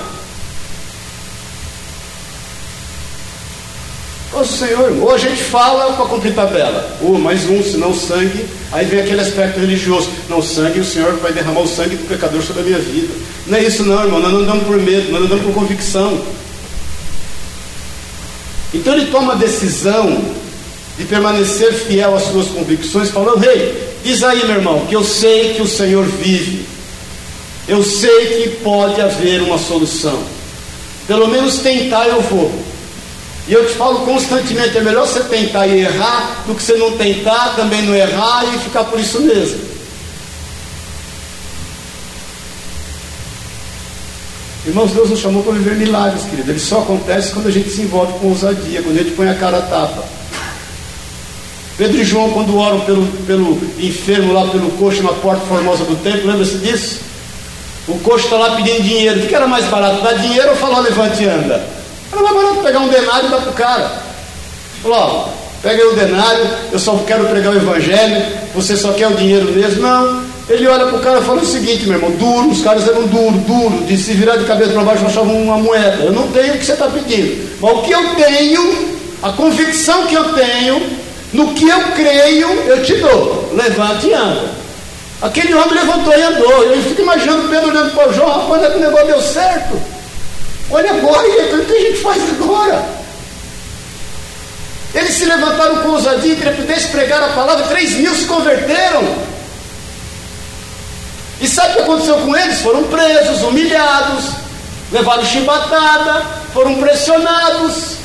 Nossa 4.32 4.66
Senhor, 4.66 4.94
ou 5.02 5.14
a 5.14 5.18
gente 5.18 5.44
fala 5.44 5.92
para 5.94 6.06
cumprir 6.06 6.34
tabela, 6.34 6.98
ou 7.02 7.16
oh, 7.16 7.20
mais 7.20 7.44
um, 7.50 7.62
senão 7.62 7.94
sangue, 7.94 8.46
aí 8.72 8.86
vem 8.86 9.02
aquele 9.02 9.20
aspecto 9.20 9.60
religioso, 9.60 10.10
não, 10.30 10.42
sangue, 10.42 10.80
o 10.80 10.86
Senhor 10.86 11.12
vai 11.18 11.34
derramar 11.34 11.60
o 11.60 11.68
sangue 11.68 11.98
do 11.98 12.08
pecador 12.08 12.42
sobre 12.42 12.62
a 12.62 12.66
minha 12.66 12.80
vida. 12.80 13.14
Não 13.48 13.58
é 13.58 13.64
isso 13.64 13.84
não, 13.84 14.02
irmão, 14.02 14.22
nós 14.22 14.32
não 14.32 14.40
andamos 14.40 14.64
por 14.64 14.78
medo, 14.78 15.12
nós 15.12 15.24
andamos 15.24 15.44
por 15.44 15.54
convicção. 15.54 16.22
Então 18.74 18.94
ele 18.94 19.12
toma 19.12 19.34
a 19.34 19.36
decisão 19.36 20.24
de 20.98 21.06
permanecer 21.06 21.74
fiel 21.74 22.16
às 22.16 22.24
suas 22.24 22.48
convicções, 22.48 23.10
falando, 23.10 23.40
rei, 23.40 23.56
hey, 23.56 23.90
diz 24.04 24.22
aí 24.24 24.46
meu 24.46 24.58
irmão, 24.58 24.86
que 24.86 24.96
eu 24.96 25.04
sei 25.04 25.54
que 25.54 25.62
o 25.62 25.68
Senhor 25.68 26.06
vive, 26.06 26.66
eu 27.68 27.84
sei 27.84 28.26
que 28.28 28.50
pode 28.64 29.00
haver 29.00 29.42
uma 29.42 29.58
solução, 29.58 30.22
pelo 31.08 31.28
menos 31.28 31.60
tentar 31.60 32.08
eu 32.08 32.22
vou. 32.22 32.52
E 33.48 33.54
eu 33.54 33.66
te 33.66 33.74
falo 33.74 34.06
constantemente: 34.06 34.78
é 34.78 34.82
melhor 34.82 35.08
você 35.08 35.22
tentar 35.22 35.66
e 35.66 35.80
errar 35.80 36.44
do 36.46 36.54
que 36.54 36.62
você 36.62 36.76
não 36.76 36.92
tentar, 36.92 37.56
também 37.56 37.82
não 37.82 37.96
errar 37.96 38.46
e 38.54 38.60
ficar 38.60 38.84
por 38.84 39.00
isso 39.00 39.20
mesmo. 39.22 39.60
Irmãos, 44.70 44.92
Deus 44.92 45.10
nos 45.10 45.20
chamou 45.20 45.42
para 45.42 45.54
viver 45.54 45.76
milagres, 45.78 46.26
querido. 46.26 46.52
Ele 46.52 46.60
só 46.60 46.82
acontece 46.82 47.34
quando 47.34 47.48
a 47.48 47.52
gente 47.52 47.72
se 47.72 47.82
envolve 47.82 48.14
com 48.20 48.28
ousadia, 48.28 48.84
quando 48.84 49.00
a 49.00 49.04
gente 49.04 49.16
põe 49.16 49.28
a 49.28 49.34
cara 49.34 49.58
a 49.58 49.62
tapa. 49.62 50.04
Pedro 51.76 51.98
e 51.98 52.04
João, 52.04 52.30
quando 52.30 52.56
oram 52.56 52.82
pelo, 52.82 53.08
pelo 53.26 53.60
enfermo 53.80 54.32
lá 54.32 54.46
pelo 54.46 54.70
coxo 54.72 55.02
na 55.02 55.14
porta 55.14 55.44
formosa 55.48 55.86
do 55.86 55.96
templo, 56.04 56.28
lembra-se 56.30 56.60
disso? 56.60 57.00
O 57.88 57.98
coxo 58.00 58.26
está 58.26 58.38
lá 58.38 58.56
pedindo 58.58 58.84
dinheiro. 58.84 59.22
O 59.22 59.28
que 59.28 59.34
era 59.34 59.48
mais 59.48 59.66
barato? 59.66 60.04
Dar 60.04 60.14
dinheiro 60.14 60.50
ou 60.50 60.56
falar 60.56 60.82
levante 60.82 61.24
e 61.24 61.28
anda? 61.28 61.66
Era 62.12 62.22
mais 62.22 62.36
barato 62.36 62.64
pegar 62.64 62.80
um 62.80 62.90
denário 62.90 63.28
e 63.28 63.32
dar 63.32 63.42
para 63.42 63.50
o 63.50 63.54
cara. 63.54 64.02
Falou, 64.84 64.98
ó, 65.00 65.30
pega 65.64 65.82
aí 65.82 65.90
o 65.90 65.96
denário, 65.96 66.48
eu 66.72 66.78
só 66.78 66.96
quero 67.08 67.26
pregar 67.26 67.54
o 67.54 67.58
evangelho, 67.58 68.24
você 68.54 68.78
só 68.78 68.94
quer 68.94 69.08
o 69.08 69.16
dinheiro 69.16 69.52
mesmo. 69.52 69.82
Não. 69.82 70.29
Ele 70.50 70.68
olha 70.68 70.88
para 70.88 70.98
o 70.98 71.02
cara 71.02 71.20
e 71.20 71.24
fala 71.24 71.42
o 71.42 71.46
seguinte, 71.46 71.86
meu 71.86 71.98
irmão, 71.98 72.12
duro, 72.12 72.50
os 72.50 72.64
caras 72.64 72.88
eram 72.88 73.06
duro, 73.06 73.38
duro, 73.38 73.86
de 73.86 73.96
se 73.96 74.14
virar 74.14 74.36
de 74.36 74.46
cabeça 74.46 74.72
para 74.72 74.84
baixo 74.84 75.06
achavam 75.06 75.44
uma 75.44 75.58
moeda. 75.60 76.04
Eu 76.04 76.12
não 76.12 76.28
tenho 76.30 76.56
o 76.56 76.58
que 76.58 76.66
você 76.66 76.72
está 76.72 76.88
pedindo. 76.88 77.48
Mas 77.62 77.72
o 77.72 77.82
que 77.84 77.92
eu 77.92 78.16
tenho, 78.16 78.98
a 79.22 79.32
convicção 79.34 80.08
que 80.08 80.16
eu 80.16 80.34
tenho, 80.34 80.82
no 81.34 81.54
que 81.54 81.70
eu 81.70 81.80
creio, 81.96 82.50
eu 82.66 82.84
te 82.84 82.96
dou. 82.96 83.52
Levante 83.54 84.08
e 84.08 84.14
anda. 84.14 84.50
Aquele 85.22 85.54
homem 85.54 85.74
levantou 85.76 86.14
e 86.18 86.22
andou. 86.22 86.64
Eu 86.64 86.82
fico 86.82 87.02
imaginando 87.04 87.48
Pedro 87.48 87.70
olhando 87.70 87.94
para 87.94 88.10
o 88.10 88.14
João, 88.14 88.40
rapaz, 88.40 88.72
que 88.72 88.78
o 88.80 88.82
negócio 88.82 89.06
deu 89.06 89.22
certo. 89.22 89.80
Olha 90.72 90.92
agora, 90.92 91.28
o 91.28 91.66
que 91.66 91.74
a 91.74 91.80
gente 91.80 91.98
faz 92.00 92.24
agora? 92.30 92.86
Eles 94.96 95.14
se 95.14 95.26
levantaram 95.26 95.78
com 95.78 95.90
ousadia 95.90 96.34
e 96.34 96.36
intrepidez, 96.36 96.86
pregaram 96.88 97.28
a 97.28 97.34
palavra, 97.34 97.66
três 97.66 97.92
mil 97.92 98.16
se 98.16 98.26
converteram. 98.26 99.04
E 101.42 101.48
sabe 101.48 101.72
o 101.72 101.74
que 101.76 101.82
aconteceu 101.82 102.18
com 102.18 102.36
eles? 102.36 102.62
Foram 102.62 102.84
presos, 102.84 103.42
humilhados, 103.44 104.32
levaram 104.92 105.24
chibatada, 105.24 106.26
foram 106.54 106.76
pressionados. 106.76 107.98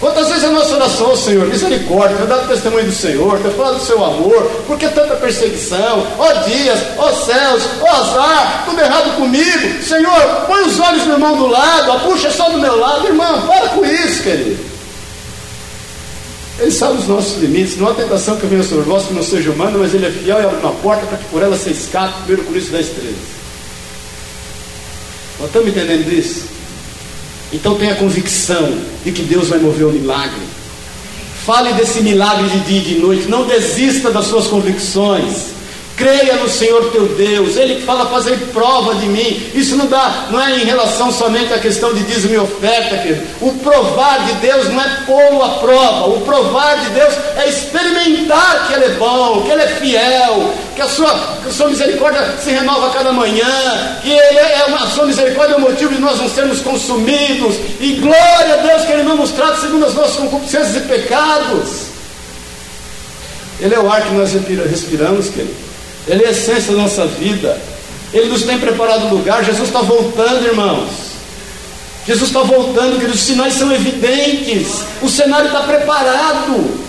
Quantas 0.00 0.28
vezes 0.28 0.44
a 0.44 0.50
nossa 0.50 0.76
oração, 0.76 1.16
Senhor, 1.16 1.46
misericórdia, 1.46 2.18
ter 2.18 2.26
dado 2.26 2.48
testemunho 2.48 2.84
do 2.84 2.92
Senhor, 2.92 3.38
ter 3.38 3.50
falado 3.52 3.78
do 3.78 3.84
seu 3.84 4.04
amor, 4.04 4.42
por 4.66 4.78
que 4.78 4.88
tanta 4.88 5.14
perseguição? 5.16 6.06
Ó 6.18 6.32
dias, 6.44 6.78
ó 6.98 7.10
céus, 7.12 7.62
ó 7.80 7.88
azar, 7.88 8.64
tudo 8.66 8.80
errado 8.80 9.16
comigo. 9.16 9.82
Senhor, 9.82 10.44
põe 10.46 10.62
os 10.64 10.78
olhos 10.78 11.02
do 11.02 11.12
irmão 11.12 11.36
do 11.38 11.46
lado, 11.46 11.92
a 11.92 11.98
puxa 12.00 12.30
só 12.30 12.50
do 12.50 12.58
meu 12.58 12.78
lado, 12.78 13.06
irmão, 13.06 13.46
para 13.46 13.68
com 13.70 13.84
isso, 13.84 14.22
querido. 14.22 14.75
Ele 16.58 16.70
sabe 16.70 16.98
os 16.98 17.06
nossos 17.06 17.40
limites, 17.40 17.76
não 17.76 17.88
há 17.88 17.94
tentação 17.94 18.36
que 18.36 18.46
venha 18.46 18.62
sobre 18.62 18.84
vós 18.84 19.04
que 19.04 19.12
não 19.12 19.22
seja 19.22 19.50
humana, 19.50 19.76
mas 19.76 19.92
ele 19.92 20.06
é 20.06 20.10
fiel 20.10 20.40
e 20.40 20.44
abre 20.44 20.56
uma 20.58 20.72
porta 20.72 21.04
para 21.06 21.18
que 21.18 21.24
por 21.26 21.42
ela 21.42 21.56
se 21.56 21.70
escape, 21.70 22.32
1 22.32 22.36
Coríntios 22.36 22.70
10, 22.70 22.88
13. 22.88 23.14
Nós 25.38 25.46
estamos 25.48 25.68
entendendo 25.68 26.12
isso? 26.12 26.44
Então 27.52 27.74
tenha 27.74 27.94
convicção 27.94 28.78
de 29.04 29.12
que 29.12 29.22
Deus 29.22 29.48
vai 29.48 29.58
mover 29.58 29.86
o 29.86 29.92
milagre. 29.92 30.40
Fale 31.44 31.74
desse 31.74 32.00
milagre 32.00 32.48
de 32.48 32.60
dia 32.60 32.78
e 32.78 32.94
de 32.94 32.94
noite. 32.98 33.28
Não 33.28 33.46
desista 33.46 34.10
das 34.10 34.26
suas 34.26 34.46
convicções. 34.46 35.55
Creia 35.96 36.36
no 36.36 36.48
Senhor 36.48 36.90
teu 36.90 37.06
Deus. 37.08 37.56
Ele 37.56 37.80
fala 37.80 38.06
fazer 38.06 38.36
prova 38.52 38.94
de 38.96 39.06
mim. 39.06 39.50
Isso 39.54 39.76
não 39.76 39.86
dá, 39.86 40.26
não 40.30 40.40
é 40.40 40.58
em 40.58 40.64
relação 40.64 41.10
somente 41.10 41.54
à 41.54 41.58
questão 41.58 41.94
de 41.94 42.02
dízimo 42.02 42.34
e 42.34 42.38
oferta, 42.38 42.98
querido. 42.98 43.22
O 43.40 43.54
provar 43.54 44.26
de 44.26 44.34
Deus 44.34 44.68
não 44.68 44.80
é 44.80 44.88
pô-lo 45.06 45.58
prova. 45.58 46.08
O 46.08 46.20
provar 46.20 46.80
de 46.80 46.90
Deus 46.90 47.14
é 47.38 47.48
experimentar 47.48 48.66
que 48.66 48.74
Ele 48.74 48.84
é 48.84 48.90
bom, 48.90 49.42
que 49.42 49.50
Ele 49.50 49.62
é 49.62 49.68
fiel, 49.68 50.54
que 50.74 50.82
a 50.82 50.88
sua, 50.88 51.10
que 51.42 51.48
a 51.48 51.52
sua 51.52 51.68
misericórdia 51.68 52.34
se 52.42 52.50
renova 52.50 52.88
a 52.88 52.90
cada 52.90 53.12
manhã, 53.12 53.98
que 54.02 54.10
Ele 54.10 54.38
é 54.38 54.64
uma, 54.68 54.84
a 54.84 54.90
sua 54.90 55.06
misericórdia 55.06 55.54
é 55.54 55.56
o 55.56 55.62
motivo 55.62 55.94
de 55.94 56.00
nós 56.00 56.18
não 56.18 56.28
sermos 56.28 56.60
consumidos. 56.60 57.56
E 57.80 57.94
glória 57.94 58.54
a 58.54 58.56
Deus 58.58 58.84
que 58.84 58.92
Ele 58.92 59.02
não 59.02 59.16
nos 59.16 59.30
trata 59.30 59.62
segundo 59.62 59.86
as 59.86 59.94
nossas 59.94 60.16
concupiscências 60.16 60.76
e 60.76 60.80
pecados. 60.80 61.86
Ele 63.58 63.74
é 63.74 63.80
o 63.80 63.90
ar 63.90 64.02
que 64.02 64.12
nós 64.12 64.34
respiramos, 64.34 65.30
querido. 65.30 65.65
Ele 66.06 66.24
é 66.24 66.28
a 66.28 66.30
essência 66.30 66.72
da 66.72 66.82
nossa 66.82 67.06
vida. 67.06 67.60
Ele 68.12 68.28
nos 68.28 68.42
tem 68.42 68.58
preparado 68.58 69.08
lugar. 69.08 69.44
Jesus 69.44 69.68
está 69.68 69.80
voltando, 69.80 70.46
irmãos. 70.46 70.88
Jesus 72.06 72.28
está 72.28 72.42
voltando, 72.42 72.98
queridos. 72.98 73.20
Os 73.20 73.26
sinais 73.26 73.54
são 73.54 73.72
evidentes. 73.72 74.82
O 75.02 75.08
cenário 75.08 75.46
está 75.46 75.60
preparado. 75.60 76.86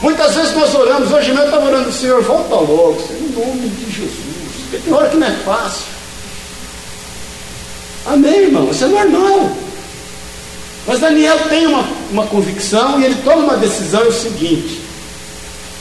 Muitas 0.00 0.34
vezes 0.34 0.54
nós 0.54 0.72
oramos, 0.74 1.10
hoje 1.10 1.28
mesmo 1.28 1.42
eu 1.42 1.46
estava 1.46 1.66
orando, 1.66 1.92
Senhor, 1.92 2.22
volta 2.22 2.54
logo, 2.54 3.02
Senhor, 3.04 3.20
em 3.20 3.32
nome 3.32 3.68
de 3.68 3.90
Jesus. 3.90 4.84
Tem 4.84 4.92
hora 4.92 5.08
que 5.08 5.16
não 5.16 5.26
é 5.26 5.32
fácil. 5.44 5.86
Amém, 8.06 8.42
irmão? 8.42 8.70
Isso 8.70 8.84
é 8.84 8.88
normal. 8.88 9.56
Mas 10.86 11.00
Daniel 11.00 11.38
tem 11.48 11.66
uma, 11.66 11.84
uma 12.12 12.26
convicção 12.26 13.00
e 13.00 13.04
ele 13.04 13.16
toma 13.24 13.42
uma 13.42 13.56
decisão: 13.56 14.02
é 14.02 14.06
o 14.06 14.12
seguinte, 14.12 14.80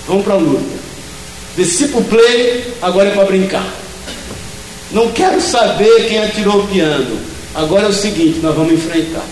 vamos 0.07 0.23
para 0.23 0.33
a 0.33 0.37
luta. 0.37 0.86
O 1.57 2.03
play, 2.03 2.73
agora 2.81 3.09
é 3.09 3.11
para 3.13 3.25
brincar. 3.25 3.67
Não 4.91 5.11
quero 5.11 5.41
saber 5.41 6.07
quem 6.07 6.19
atirou 6.19 6.61
o 6.61 6.67
piano. 6.67 7.19
Agora 7.55 7.85
é 7.85 7.89
o 7.89 7.93
seguinte, 7.93 8.39
nós 8.43 8.55
vamos 8.55 8.73
enfrentar. 8.73 9.25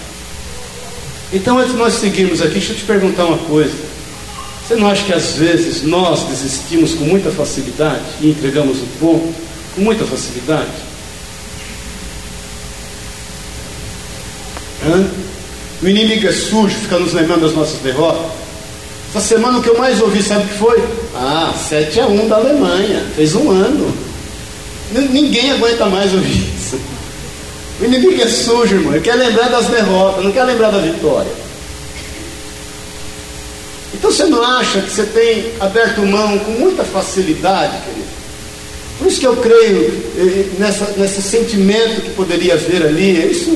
Então, 1.31 1.59
antes 1.59 1.73
de 1.73 1.77
nós 1.77 1.93
seguirmos 1.93 2.41
aqui, 2.41 2.53
deixa 2.53 2.73
eu 2.73 2.77
te 2.77 2.83
perguntar 2.83 3.25
uma 3.25 3.37
coisa. 3.37 3.75
Você 4.67 4.75
não 4.75 4.89
acha 4.89 5.03
que 5.03 5.13
às 5.13 5.33
vezes 5.33 5.83
nós 5.83 6.23
desistimos 6.23 6.95
com 6.95 7.03
muita 7.05 7.29
facilidade 7.29 8.01
e 8.19 8.31
entregamos 8.31 8.79
o 8.79 8.87
ponto 8.99 9.35
com 9.75 9.81
muita 9.81 10.03
facilidade? 10.05 10.71
Hã? 14.83 15.07
O 15.83 15.87
inimigo 15.87 16.27
é 16.27 16.31
sujo, 16.31 16.75
fica 16.75 16.97
nos 16.97 17.13
lembrando 17.13 17.41
das 17.41 17.53
nossas 17.53 17.79
derrotas. 17.81 18.44
Essa 19.15 19.27
semana 19.27 19.59
o 19.59 19.63
que 19.63 19.69
eu 19.69 19.77
mais 19.77 20.01
ouvi, 20.01 20.21
sabe 20.21 20.43
o 20.43 20.47
que 20.49 20.57
foi? 20.57 20.83
Ah, 21.15 21.53
7 21.57 22.01
a 22.01 22.05
1 22.05 22.27
da 22.27 22.35
Alemanha, 22.35 23.01
fez 23.15 23.33
um 23.33 23.49
ano. 23.49 23.89
Ninguém 24.91 25.53
aguenta 25.53 25.85
mais 25.85 26.13
ouvir 26.13 26.53
isso. 26.53 26.77
O 27.79 27.85
inimigo 27.85 28.21
é 28.21 28.27
sujo, 28.27 28.75
irmão. 28.75 28.93
Ele 28.93 29.01
quer 29.01 29.15
lembrar 29.15 29.47
das 29.47 29.67
derrotas, 29.67 30.21
não 30.21 30.33
quer 30.33 30.43
lembrar 30.43 30.69
da 30.69 30.79
vitória. 30.79 31.31
Então 33.93 34.11
você 34.11 34.25
não 34.25 34.43
acha 34.43 34.81
que 34.81 34.91
você 34.91 35.03
tem 35.03 35.45
aberto 35.61 36.01
mão 36.01 36.37
com 36.39 36.51
muita 36.51 36.83
facilidade, 36.83 37.71
querido? 37.85 38.09
Por 38.99 39.07
isso 39.07 39.19
que 39.21 39.27
eu 39.27 39.37
creio 39.37 40.03
eh, 40.17 40.45
nessa, 40.59 40.93
nesse 40.97 41.21
sentimento 41.21 42.01
que 42.01 42.09
poderia 42.09 42.55
haver 42.55 42.85
ali. 42.85 43.31
Isso, 43.31 43.49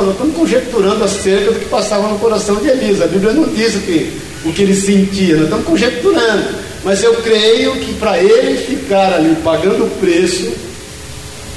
nós 0.00 0.12
estamos 0.12 0.36
conjecturando 0.36 1.04
acerca 1.04 1.52
do 1.52 1.60
que 1.60 1.66
passava 1.66 2.08
no 2.08 2.18
coração 2.18 2.56
de 2.56 2.68
Elisa. 2.68 3.04
A 3.04 3.08
Bíblia 3.08 3.32
não 3.32 3.44
diz 3.44 3.74
o 3.74 3.80
que, 3.80 4.12
o 4.44 4.52
que 4.52 4.62
ele 4.62 4.74
sentia, 4.74 5.34
nós 5.34 5.44
estamos 5.44 5.66
conjecturando. 5.66 6.54
Mas 6.84 7.02
eu 7.02 7.14
creio 7.16 7.76
que 7.76 7.94
para 7.94 8.18
ele 8.18 8.56
ficar 8.56 9.12
ali 9.12 9.36
pagando 9.44 9.84
o 9.84 9.90
preço, 9.90 10.50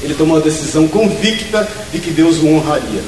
ele 0.04 0.13
tomou 0.13 0.38
a 0.38 0.41
decisão 0.41 0.88
convicta 0.88 1.67
de 1.91 2.00
que 2.00 2.12
Deus 2.12 2.38
o 2.38 2.48
honraria. 2.48 3.02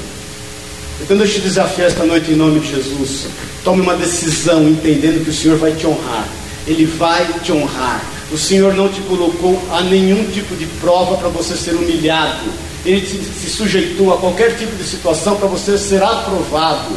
Então 1.00 1.16
eu 1.16 1.28
te 1.28 1.40
desafio 1.40 1.84
esta 1.84 2.04
noite 2.04 2.32
em 2.32 2.36
nome 2.36 2.58
de 2.60 2.70
Jesus. 2.70 3.26
Tome 3.62 3.82
uma 3.82 3.94
decisão 3.94 4.68
entendendo 4.68 5.24
que 5.24 5.30
o 5.30 5.34
Senhor 5.34 5.56
vai 5.58 5.72
te 5.72 5.86
honrar. 5.86 6.26
Ele 6.66 6.84
vai 6.84 7.26
te 7.42 7.52
honrar. 7.52 8.04
O 8.32 8.36
Senhor 8.36 8.74
não 8.74 8.88
te 8.88 9.00
colocou 9.02 9.62
a 9.70 9.80
nenhum 9.80 10.24
tipo 10.30 10.56
de 10.56 10.66
prova 10.80 11.16
para 11.16 11.28
você 11.28 11.56
ser 11.56 11.74
humilhado. 11.74 12.50
Ele 12.84 13.06
se 13.06 13.50
sujeitou 13.50 14.12
a 14.12 14.18
qualquer 14.18 14.56
tipo 14.56 14.76
de 14.76 14.84
situação 14.84 15.36
para 15.36 15.48
você 15.48 15.76
ser 15.76 16.02
aprovado. 16.02 16.96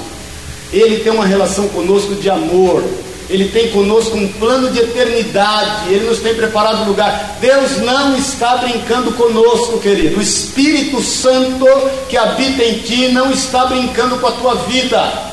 Ele 0.71 0.97
tem 0.97 1.11
uma 1.11 1.25
relação 1.25 1.67
conosco 1.69 2.15
de 2.15 2.29
amor. 2.29 2.83
Ele 3.29 3.47
tem 3.47 3.69
conosco 3.69 4.17
um 4.17 4.27
plano 4.27 4.69
de 4.71 4.79
eternidade, 4.79 5.93
Ele 5.93 6.05
nos 6.05 6.19
tem 6.19 6.35
preparado 6.35 6.85
lugar. 6.85 7.37
Deus 7.39 7.77
não 7.77 8.17
está 8.17 8.57
brincando 8.57 9.13
conosco, 9.13 9.79
querido. 9.79 10.19
O 10.19 10.21
Espírito 10.21 11.01
Santo 11.01 11.65
que 12.09 12.17
habita 12.17 12.61
em 12.61 12.79
ti 12.79 13.07
não 13.07 13.31
está 13.31 13.67
brincando 13.67 14.17
com 14.17 14.27
a 14.27 14.31
tua 14.31 14.55
vida. 14.55 15.31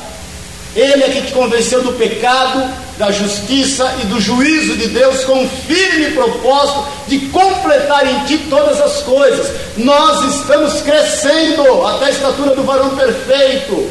Ele 0.73 1.03
é 1.03 1.09
que 1.09 1.23
te 1.23 1.33
convenceu 1.33 1.83
do 1.83 1.91
pecado, 1.91 2.73
da 2.99 3.11
justiça 3.11 3.95
e 4.03 4.07
do 4.07 4.19
juízo 4.19 4.75
de 4.75 4.89
Deus 4.89 5.23
com 5.23 5.47
firme 5.47 6.11
propósito 6.11 6.85
de 7.07 7.19
completar 7.29 8.05
em 8.05 8.25
ti 8.25 8.37
todas 8.49 8.81
as 8.81 9.01
coisas. 9.03 9.49
Nós 9.77 10.35
estamos 10.35 10.81
crescendo 10.81 11.87
até 11.87 12.07
a 12.07 12.09
estatura 12.09 12.53
do 12.53 12.63
varão 12.63 12.89
perfeito. 12.97 13.89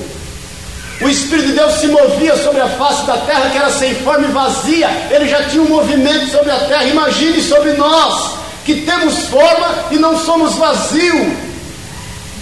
O 1.00 1.08
Espírito 1.08 1.48
de 1.48 1.52
Deus 1.54 1.72
se 1.74 1.86
movia 1.86 2.36
sobre 2.36 2.60
a 2.60 2.68
face 2.68 3.06
da 3.06 3.16
terra, 3.18 3.48
que 3.48 3.56
era 3.56 3.70
sem 3.70 3.94
forma 3.94 4.26
e 4.28 4.30
vazia. 4.30 4.90
Ele 5.10 5.26
já 5.26 5.42
tinha 5.44 5.62
um 5.62 5.68
movimento 5.68 6.30
sobre 6.30 6.50
a 6.50 6.58
terra. 6.60 6.84
Imagine 6.84 7.40
sobre 7.40 7.72
nós, 7.72 8.34
que 8.66 8.82
temos 8.82 9.26
forma 9.28 9.86
e 9.90 9.96
não 9.96 10.18
somos 10.18 10.56
vazio. 10.56 11.34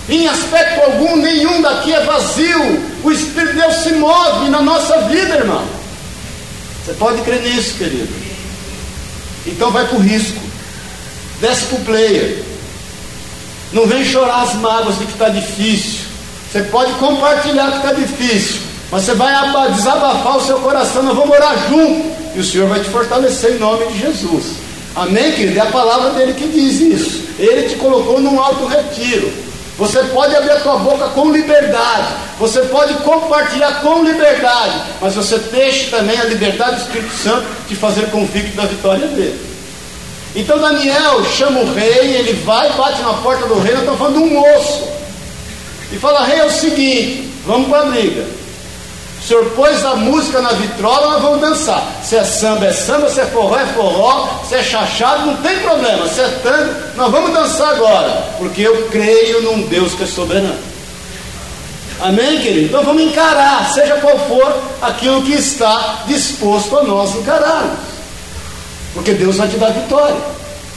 Em 0.08 0.26
aspecto 0.26 0.80
algum, 0.80 1.16
nenhum 1.16 1.62
daqui 1.62 1.92
é 1.92 2.00
vazio. 2.00 2.82
O 3.04 3.12
Espírito 3.12 3.52
de 3.52 3.60
Deus 3.60 3.74
se 3.76 3.92
move 3.92 4.48
na 4.48 4.62
nossa 4.62 5.02
vida, 5.02 5.36
irmão. 5.36 5.75
Você 6.86 6.92
pode 6.92 7.20
crer 7.22 7.42
nisso, 7.42 7.74
querido. 7.74 8.14
Então 9.44 9.72
vai 9.72 9.84
para 9.88 9.96
o 9.96 10.00
risco. 10.00 10.40
Desce 11.40 11.64
para 11.64 11.78
o 11.78 11.84
player. 11.84 12.44
Não 13.72 13.86
vem 13.86 14.04
chorar 14.04 14.42
as 14.42 14.54
mágoas 14.54 14.96
de 14.96 15.04
que 15.04 15.12
está 15.12 15.28
difícil. 15.28 16.06
Você 16.48 16.62
pode 16.62 16.92
compartilhar 16.92 17.72
que 17.72 17.76
está 17.78 17.92
difícil, 17.92 18.60
mas 18.90 19.02
você 19.02 19.14
vai 19.14 19.34
desabafar 19.72 20.36
o 20.36 20.40
seu 20.40 20.60
coração, 20.60 21.02
nós 21.02 21.16
vamos 21.16 21.36
orar 21.36 21.68
junto, 21.68 22.16
e 22.36 22.38
o 22.38 22.44
Senhor 22.44 22.68
vai 22.68 22.78
te 22.78 22.88
fortalecer 22.88 23.56
em 23.56 23.58
nome 23.58 23.84
de 23.86 23.98
Jesus. 23.98 24.52
Amém, 24.94 25.32
querido? 25.32 25.58
É 25.58 25.62
a 25.62 25.66
palavra 25.66 26.10
dele 26.10 26.34
que 26.34 26.46
diz 26.46 26.80
isso. 26.80 27.24
Ele 27.36 27.68
te 27.68 27.74
colocou 27.74 28.20
num 28.20 28.40
alto 28.40 28.64
retiro. 28.66 29.30
Você 29.78 30.02
pode 30.04 30.34
abrir 30.34 30.52
a 30.52 30.60
tua 30.60 30.78
boca 30.78 31.08
com 31.08 31.30
liberdade, 31.30 32.08
você 32.38 32.60
pode 32.62 32.94
compartilhar 32.94 33.82
com 33.82 34.02
liberdade, 34.02 34.80
mas 35.00 35.14
você 35.14 35.38
deixe 35.38 35.90
também 35.90 36.18
a 36.18 36.24
liberdade 36.24 36.76
do 36.76 36.82
Espírito 36.82 37.14
Santo 37.14 37.46
de 37.68 37.76
fazer 37.76 38.10
convicto 38.10 38.56
da 38.56 38.64
vitória 38.64 39.06
dele. 39.06 39.38
Então 40.34 40.58
Daniel 40.58 41.22
chama 41.24 41.60
o 41.60 41.74
rei, 41.74 42.16
ele 42.16 42.32
vai, 42.44 42.70
bate 42.72 43.02
na 43.02 43.14
porta 43.14 43.46
do 43.46 43.58
rei, 43.58 43.72
nós 43.72 43.80
estamos 43.80 43.98
falando 43.98 44.14
de 44.14 44.24
um 44.24 44.34
moço 44.34 44.88
e 45.92 45.96
fala: 45.96 46.24
Rei, 46.24 46.38
é 46.38 46.44
o 46.44 46.50
seguinte, 46.50 47.30
vamos 47.46 47.68
para 47.68 47.82
a 47.82 47.86
briga. 47.86 48.26
O 49.18 49.22
senhor 49.26 49.44
pôs 49.56 49.84
a 49.84 49.96
música 49.96 50.40
na 50.40 50.50
vitrola, 50.50 51.14
nós 51.14 51.22
vamos 51.22 51.40
dançar. 51.40 51.82
Se 52.02 52.16
é 52.16 52.24
samba, 52.24 52.66
é 52.66 52.72
samba, 52.72 53.08
se 53.08 53.20
é 53.20 53.26
forró, 53.26 53.58
é 53.58 53.66
forró, 53.66 54.28
se 54.48 54.54
é 54.54 54.62
chachado, 54.62 55.26
não 55.26 55.36
tem 55.38 55.58
problema. 55.60 56.06
Se 56.08 56.20
é 56.20 56.28
tango, 56.42 56.74
nós 56.94 57.10
vamos 57.10 57.32
dançar 57.32 57.70
agora, 57.70 58.28
porque 58.38 58.62
eu 58.62 58.88
creio 58.88 59.42
num 59.42 59.62
Deus 59.62 59.94
que 59.94 60.04
é 60.04 60.06
soberano. 60.06 60.58
Amém, 62.00 62.40
querido? 62.40 62.66
Então 62.66 62.84
vamos 62.84 63.02
encarar, 63.02 63.72
seja 63.72 63.96
qual 63.96 64.18
for 64.28 64.54
aquilo 64.82 65.22
que 65.22 65.32
está 65.32 66.04
disposto 66.06 66.78
a 66.78 66.82
nós 66.82 67.14
encararmos. 67.16 67.78
Porque 68.92 69.12
Deus 69.12 69.36
vai 69.36 69.48
te 69.48 69.56
dar 69.56 69.70
vitória. 69.70 70.16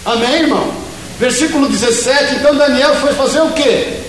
Amém, 0.05 0.43
irmão? 0.43 0.71
Versículo 1.19 1.67
17, 1.67 2.35
então 2.35 2.55
Daniel 2.55 2.95
foi 2.95 3.13
fazer 3.13 3.41
o 3.41 3.51
quê? 3.51 4.08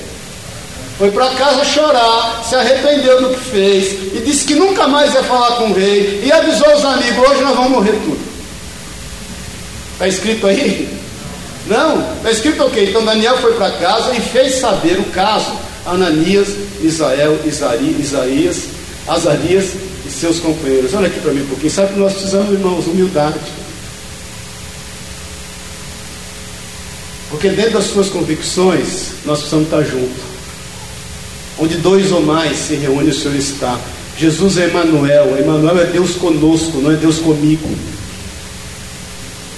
Foi 1.01 1.11
para 1.13 1.31
casa 1.31 1.65
chorar, 1.65 2.45
se 2.47 2.55
arrependeu 2.55 3.23
do 3.23 3.31
que 3.31 3.41
fez 3.51 4.15
e 4.15 4.23
disse 4.23 4.45
que 4.45 4.55
nunca 4.55 4.87
mais 4.87 5.15
ia 5.15 5.23
falar 5.23 5.57
com 5.57 5.71
o 5.71 5.73
rei 5.73 6.21
e 6.23 6.31
avisou 6.31 6.75
os 6.75 6.85
amigos: 6.85 7.27
hoje 7.27 7.41
nós 7.41 7.57
vamos 7.57 7.71
morrer 7.71 7.93
tudo. 8.05 8.21
Está 9.95 10.07
escrito 10.07 10.47
aí? 10.47 10.95
Não, 11.67 12.03
está 12.17 12.31
escrito 12.31 12.63
o 12.65 12.71
quê? 12.71 12.85
Então 12.91 13.03
Daniel 13.03 13.39
foi 13.39 13.55
para 13.55 13.71
casa 13.71 14.15
e 14.15 14.21
fez 14.21 14.57
saber 14.57 14.99
o 14.99 15.05
caso 15.05 15.51
Ananias, 15.87 16.49
Isael, 16.83 17.39
Isari, 17.47 17.97
Isaías, 17.99 18.65
Azarias 19.09 19.71
e 20.07 20.11
seus 20.11 20.39
companheiros. 20.39 20.93
Olha 20.93 21.07
aqui 21.07 21.19
para 21.21 21.33
mim 21.33 21.45
um 21.45 21.49
pouquinho. 21.49 21.71
Sabe 21.71 21.95
que 21.95 21.99
nós 21.99 22.13
precisamos, 22.13 22.53
irmãos, 22.53 22.87
humildade. 22.87 23.41
Porque 27.31 27.49
dentro 27.49 27.73
das 27.73 27.85
suas 27.85 28.11
convicções, 28.11 29.13
nós 29.25 29.39
precisamos 29.39 29.65
estar 29.65 29.83
juntos. 29.83 30.30
Onde 31.61 31.77
dois 31.77 32.11
ou 32.11 32.23
mais 32.23 32.57
se 32.57 32.75
reúnem, 32.75 33.11
o 33.11 33.15
Senhor 33.15 33.37
está. 33.37 33.79
Jesus 34.17 34.57
é 34.57 34.69
Emmanuel. 34.69 35.39
Emmanuel 35.39 35.79
é 35.79 35.85
Deus 35.85 36.13
conosco, 36.13 36.79
não 36.79 36.91
é 36.91 36.95
Deus 36.95 37.19
comigo. 37.19 37.69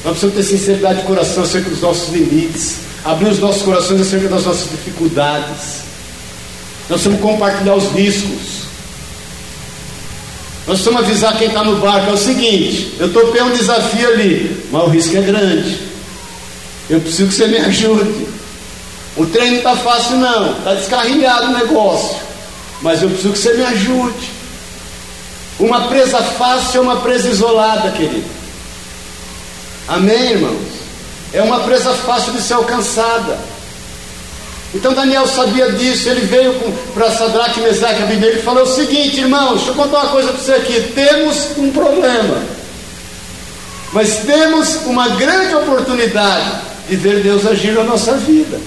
Nós 0.05 0.19
precisamos 0.19 0.35
ter 0.35 0.43
sinceridade 0.43 1.01
de 1.01 1.07
coração 1.07 1.45
acerca 1.45 1.71
dos 1.71 1.81
nossos 1.81 2.13
limites. 2.13 2.79
Abrir 3.05 3.29
os 3.29 3.39
nossos 3.39 3.63
corações 3.63 4.01
acerca 4.01 4.29
das 4.29 4.45
nossas 4.45 4.69
dificuldades. 4.69 5.83
Nós 6.91 7.01
precisamos 7.01 7.21
compartilhar 7.21 7.77
os 7.77 7.93
riscos. 7.93 8.63
Nós 10.67 10.81
precisamos 10.81 11.03
avisar 11.03 11.39
quem 11.39 11.49
está 11.49 11.63
no 11.63 11.77
barco. 11.77 12.11
É 12.11 12.13
o 12.13 12.19
seguinte: 12.19 12.95
eu 12.99 13.13
topei 13.13 13.43
um 13.43 13.53
desafio 13.53 14.09
ali, 14.09 14.65
mas 14.73 14.83
o 14.83 14.87
risco 14.87 15.17
é 15.17 15.23
grande. 15.23 15.79
Eu 16.91 17.01
preciso 17.01 17.29
que 17.29 17.35
você 17.35 17.47
me 17.47 17.59
ajude. 17.59 18.32
O 19.17 19.27
trem 19.27 19.51
não 19.51 19.59
está 19.59 19.77
fácil, 19.77 20.17
não. 20.17 20.53
Está 20.59 20.75
descarrilhado 20.75 21.47
o 21.47 21.53
negócio. 21.53 22.17
Mas 22.81 23.03
eu 23.03 23.09
preciso 23.09 23.33
que 23.33 23.39
você 23.39 23.55
me 23.55 23.65
ajude. 23.65 24.31
Uma 25.59 25.83
presa 25.89 26.19
fácil 26.19 26.79
é 26.79 26.83
uma 26.83 26.97
presa 27.01 27.29
isolada, 27.29 27.91
querido. 27.91 28.25
Amém, 29.87 30.33
irmãos? 30.33 30.69
É 31.33 31.43
uma 31.43 31.61
presa 31.61 31.93
fácil 31.93 32.33
de 32.33 32.41
ser 32.41 32.55
alcançada. 32.55 33.39
Então 34.75 34.95
Daniel 34.95 35.27
sabia 35.27 35.71
disso, 35.73 36.09
ele 36.09 36.23
veio 36.23 36.55
para 36.95 37.11
Sadraque, 37.11 37.61
Mesaque 37.61 38.03
e 38.03 38.39
e 38.39 38.43
falou 38.43 38.63
o 38.63 38.67
seguinte, 38.67 39.21
irmãos, 39.21 39.57
deixa 39.57 39.71
eu 39.71 39.75
contar 39.75 39.99
uma 39.99 40.09
coisa 40.09 40.33
para 40.33 40.41
você 40.41 40.53
aqui, 40.55 40.93
temos 40.95 41.59
um 41.59 41.71
problema, 41.71 42.43
mas 43.93 44.21
temos 44.21 44.77
uma 44.87 45.11
grande 45.11 45.55
oportunidade 45.55 46.53
de 46.89 46.97
ver 46.97 47.23
Deus 47.23 47.47
agir 47.47 47.73
na 47.73 47.85
nossa 47.85 48.15
vida. 48.15 48.59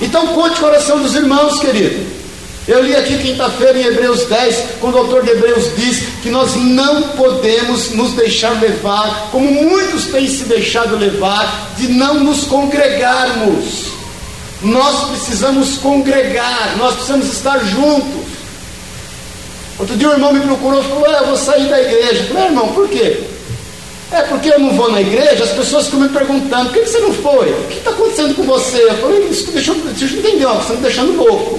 Então 0.00 0.28
conte 0.28 0.56
o 0.56 0.60
coração 0.60 1.00
dos 1.00 1.14
irmãos, 1.14 1.58
querido. 1.60 2.24
Eu 2.66 2.82
li 2.82 2.96
aqui 2.96 3.18
quinta-feira 3.18 3.78
em 3.78 3.84
Hebreus 3.84 4.24
10, 4.24 4.64
quando 4.80 4.94
o 4.94 4.98
autor 4.98 5.22
de 5.22 5.32
Hebreus 5.32 5.76
diz 5.76 6.02
que 6.22 6.30
nós 6.30 6.56
não 6.56 7.02
podemos 7.10 7.90
nos 7.90 8.14
deixar 8.14 8.58
levar, 8.58 9.28
como 9.30 9.52
muitos 9.52 10.06
têm 10.06 10.26
se 10.26 10.44
deixado 10.44 10.96
levar, 10.96 11.72
de 11.76 11.88
não 11.88 12.14
nos 12.20 12.44
congregarmos. 12.44 13.92
Nós 14.62 15.10
precisamos 15.10 15.76
congregar, 15.76 16.76
nós 16.78 16.94
precisamos 16.94 17.30
estar 17.30 17.58
juntos. 17.58 18.24
Outro 19.78 19.94
dia 19.96 20.08
o 20.08 20.12
irmão 20.12 20.32
me 20.32 20.40
procurou 20.40 20.80
e 20.80 20.84
falou: 20.84 21.04
ah, 21.06 21.18
Eu 21.20 21.26
vou 21.26 21.36
sair 21.36 21.68
da 21.68 21.80
igreja. 21.82 22.22
Eu 22.22 22.28
falei: 22.28 22.44
Irmão, 22.46 22.68
por 22.68 22.88
quê? 22.88 23.24
É 24.14 24.22
porque 24.22 24.48
eu 24.48 24.60
não 24.60 24.70
vou 24.74 24.92
na 24.92 25.00
igreja, 25.00 25.42
as 25.42 25.50
pessoas 25.50 25.86
ficam 25.86 26.00
me 26.00 26.08
perguntando: 26.08 26.70
Por 26.70 26.74
que 26.74 26.88
você 26.88 27.00
não 27.00 27.12
foi? 27.12 27.50
O 27.50 27.66
que 27.68 27.78
está 27.78 27.90
acontecendo 27.90 28.34
com 28.36 28.44
você? 28.44 28.84
Eu 28.84 28.94
falei: 28.98 29.28
Isso 29.28 29.50
deixa, 29.50 29.72
eu 29.72 29.76
entender, 29.76 30.46
você 30.46 30.60
está 30.60 30.74
me 30.74 30.80
deixando 30.82 31.16
louco. 31.16 31.58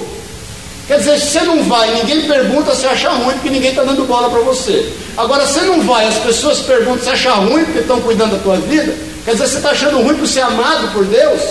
Quer 0.88 1.00
dizer, 1.00 1.20
se 1.20 1.32
você 1.32 1.42
não 1.42 1.64
vai, 1.64 1.96
ninguém 1.96 2.28
pergunta, 2.28 2.74
você 2.74 2.86
acha 2.86 3.10
ruim 3.10 3.34
porque 3.34 3.50
ninguém 3.50 3.72
está 3.72 3.84
dando 3.84 4.06
bola 4.06 4.30
para 4.30 4.40
você. 4.42 4.94
Agora, 5.18 5.46
você 5.46 5.62
não 5.62 5.82
vai, 5.82 6.08
as 6.08 6.20
pessoas 6.20 6.60
perguntam, 6.60 7.04
você 7.04 7.10
acha 7.10 7.32
ruim 7.34 7.66
porque 7.66 7.80
estão 7.80 8.00
cuidando 8.02 8.38
da 8.38 8.44
tua 8.44 8.58
vida? 8.58 8.96
Quer 9.26 9.32
dizer, 9.32 9.48
você 9.48 9.58
está 9.58 9.72
achando 9.72 10.00
ruim 10.00 10.16
por 10.16 10.28
ser 10.28 10.42
amado 10.42 10.94
por 10.94 11.04
Deus? 11.04 11.42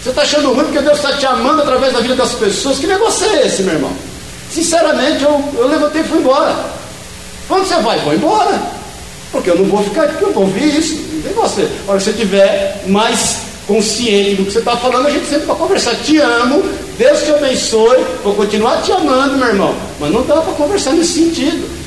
Você 0.00 0.10
está 0.10 0.22
achando 0.22 0.52
ruim 0.52 0.64
porque 0.64 0.78
Deus 0.78 0.96
está 0.96 1.12
te 1.12 1.26
amando 1.26 1.62
através 1.62 1.92
da 1.92 2.00
vida 2.00 2.14
das 2.14 2.32
pessoas? 2.32 2.78
Que 2.78 2.86
negócio 2.86 3.26
é 3.26 3.46
esse, 3.46 3.64
meu 3.64 3.74
irmão? 3.74 3.92
Sinceramente, 4.48 5.24
eu, 5.24 5.44
eu 5.56 5.68
levantei 5.68 6.02
e 6.02 6.04
fui 6.04 6.18
embora. 6.18 6.54
Quando 7.48 7.66
você 7.66 7.74
vai? 7.82 7.98
Vou 7.98 8.14
embora. 8.14 8.81
Porque 9.32 9.50
eu 9.50 9.56
não 9.56 9.64
vou 9.64 9.82
ficar 9.82 10.04
aqui, 10.04 10.22
eu 10.22 10.32
vou 10.32 10.44
ouvir 10.44 10.78
isso. 10.78 10.94
Tem 11.24 11.32
você. 11.32 11.68
Agora, 11.84 11.98
se 11.98 12.04
você 12.04 12.10
estiver 12.10 12.84
mais 12.86 13.38
consciente 13.66 14.34
do 14.36 14.44
que 14.44 14.52
você 14.52 14.58
está 14.58 14.76
falando, 14.76 15.06
a 15.06 15.10
gente 15.10 15.26
sempre 15.26 15.46
vai 15.46 15.56
conversar. 15.56 15.94
Te 15.96 16.18
amo, 16.18 16.62
Deus 16.98 17.22
te 17.22 17.30
abençoe, 17.30 18.04
vou 18.22 18.34
continuar 18.34 18.82
te 18.82 18.92
amando, 18.92 19.38
meu 19.38 19.48
irmão. 19.48 19.74
Mas 19.98 20.12
não 20.12 20.22
dá 20.22 20.42
para 20.42 20.52
conversar 20.52 20.92
nesse 20.92 21.14
sentido. 21.14 21.82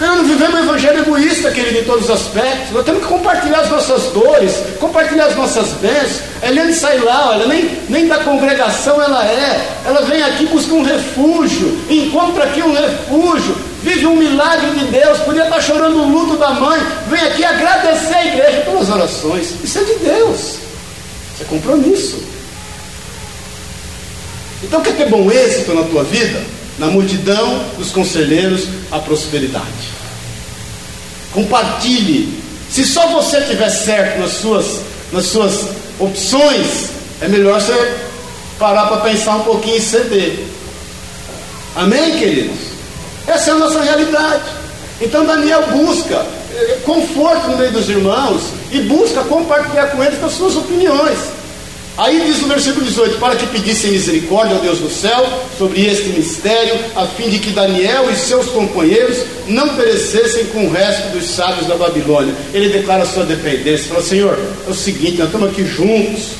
Não 0.00 0.24
vivemos 0.24 0.54
um 0.54 0.62
evangelho 0.62 1.00
egoísta, 1.00 1.50
querido, 1.50 1.78
em 1.78 1.84
todos 1.84 2.04
os 2.04 2.10
aspectos. 2.10 2.70
Nós 2.70 2.84
temos 2.84 3.02
que 3.02 3.08
compartilhar 3.08 3.60
as 3.60 3.68
nossas 3.68 4.04
dores, 4.12 4.62
compartilhar 4.78 5.26
as 5.26 5.36
nossas 5.36 5.72
bênçãos. 5.72 6.20
Eliane 6.40 6.72
sai 6.72 6.98
lá, 6.98 7.30
olha, 7.30 7.46
nem, 7.46 7.68
nem 7.88 8.06
da 8.06 8.18
congregação 8.18 9.02
ela 9.02 9.24
é. 9.26 9.60
Ela 9.84 10.02
vem 10.02 10.22
aqui 10.22 10.46
buscar 10.46 10.74
um 10.74 10.84
refúgio, 10.84 11.80
encontra 11.90 12.44
aqui 12.44 12.62
um 12.62 12.72
refúgio, 12.72 13.56
vive 13.88 14.06
um 14.06 14.16
milagre 14.16 14.70
de 14.72 14.84
Deus. 14.86 15.18
Podia 15.20 15.44
estar 15.44 15.60
chorando 15.60 16.02
o 16.02 16.08
luto 16.08 16.36
da 16.36 16.50
mãe, 16.50 16.80
vem 17.08 17.20
aqui 17.20 17.44
agradecer 17.44 18.14
a 18.14 18.26
igreja 18.26 18.60
pelas 18.62 18.88
orações. 18.88 19.54
Isso 19.62 19.78
é 19.78 19.84
de 19.84 19.94
Deus, 19.94 20.40
isso 20.40 21.42
é 21.42 21.44
compromisso. 21.44 22.22
Então, 24.62 24.80
quer 24.82 24.96
ter 24.96 25.08
bom 25.08 25.30
êxito 25.30 25.72
na 25.72 25.82
tua 25.84 26.04
vida? 26.04 26.58
na 26.78 26.86
multidão 26.86 27.60
dos 27.76 27.90
conselheiros 27.90 28.68
a 28.90 28.98
prosperidade. 28.98 29.66
Compartilhe. 31.32 32.42
Se 32.70 32.84
só 32.84 33.08
você 33.08 33.40
tiver 33.42 33.68
certo 33.70 34.20
nas 34.20 34.32
suas, 34.32 34.80
nas 35.12 35.26
suas 35.26 35.68
opções, 35.98 36.90
é 37.20 37.28
melhor 37.28 37.60
você 37.60 37.96
parar 38.58 38.86
para 38.86 38.98
pensar 38.98 39.36
um 39.36 39.42
pouquinho 39.42 39.76
e 39.76 39.80
ceder. 39.80 40.44
Amém, 41.74 42.18
queridos? 42.18 42.67
Essa 43.28 43.50
é 43.50 43.52
a 43.52 43.56
nossa 43.56 43.80
realidade. 43.80 44.42
Então 45.00 45.24
Daniel 45.24 45.62
busca 45.70 46.26
eh, 46.54 46.78
conforto 46.84 47.48
no 47.48 47.58
meio 47.58 47.70
dos 47.70 47.88
irmãos 47.88 48.42
e 48.72 48.80
busca 48.80 49.22
compartilhar 49.22 49.88
com 49.88 50.02
eles 50.02 50.22
as 50.24 50.32
suas 50.32 50.56
opiniões. 50.56 51.18
Aí 51.98 52.22
diz 52.24 52.40
no 52.40 52.48
versículo 52.48 52.86
18: 52.86 53.18
Para 53.18 53.36
que 53.36 53.46
pedissem 53.48 53.90
misericórdia 53.90 54.56
ao 54.56 54.62
Deus 54.62 54.78
do 54.78 54.88
céu 54.88 55.26
sobre 55.58 55.84
este 55.84 56.08
mistério, 56.10 56.78
a 56.96 57.04
fim 57.06 57.28
de 57.28 57.38
que 57.38 57.50
Daniel 57.50 58.08
e 58.10 58.16
seus 58.16 58.46
companheiros 58.46 59.18
não 59.46 59.76
perecessem 59.76 60.46
com 60.46 60.66
o 60.66 60.72
resto 60.72 61.08
dos 61.08 61.28
sábios 61.28 61.66
da 61.66 61.74
Babilônia. 61.76 62.34
Ele 62.54 62.68
declara 62.70 63.04
sua 63.04 63.24
dependência: 63.24 63.88
Fala, 63.88 64.02
Senhor, 64.02 64.38
é 64.66 64.70
o 64.70 64.74
seguinte, 64.74 65.18
nós 65.18 65.26
estamos 65.26 65.50
aqui 65.50 65.64
juntos, 65.66 66.30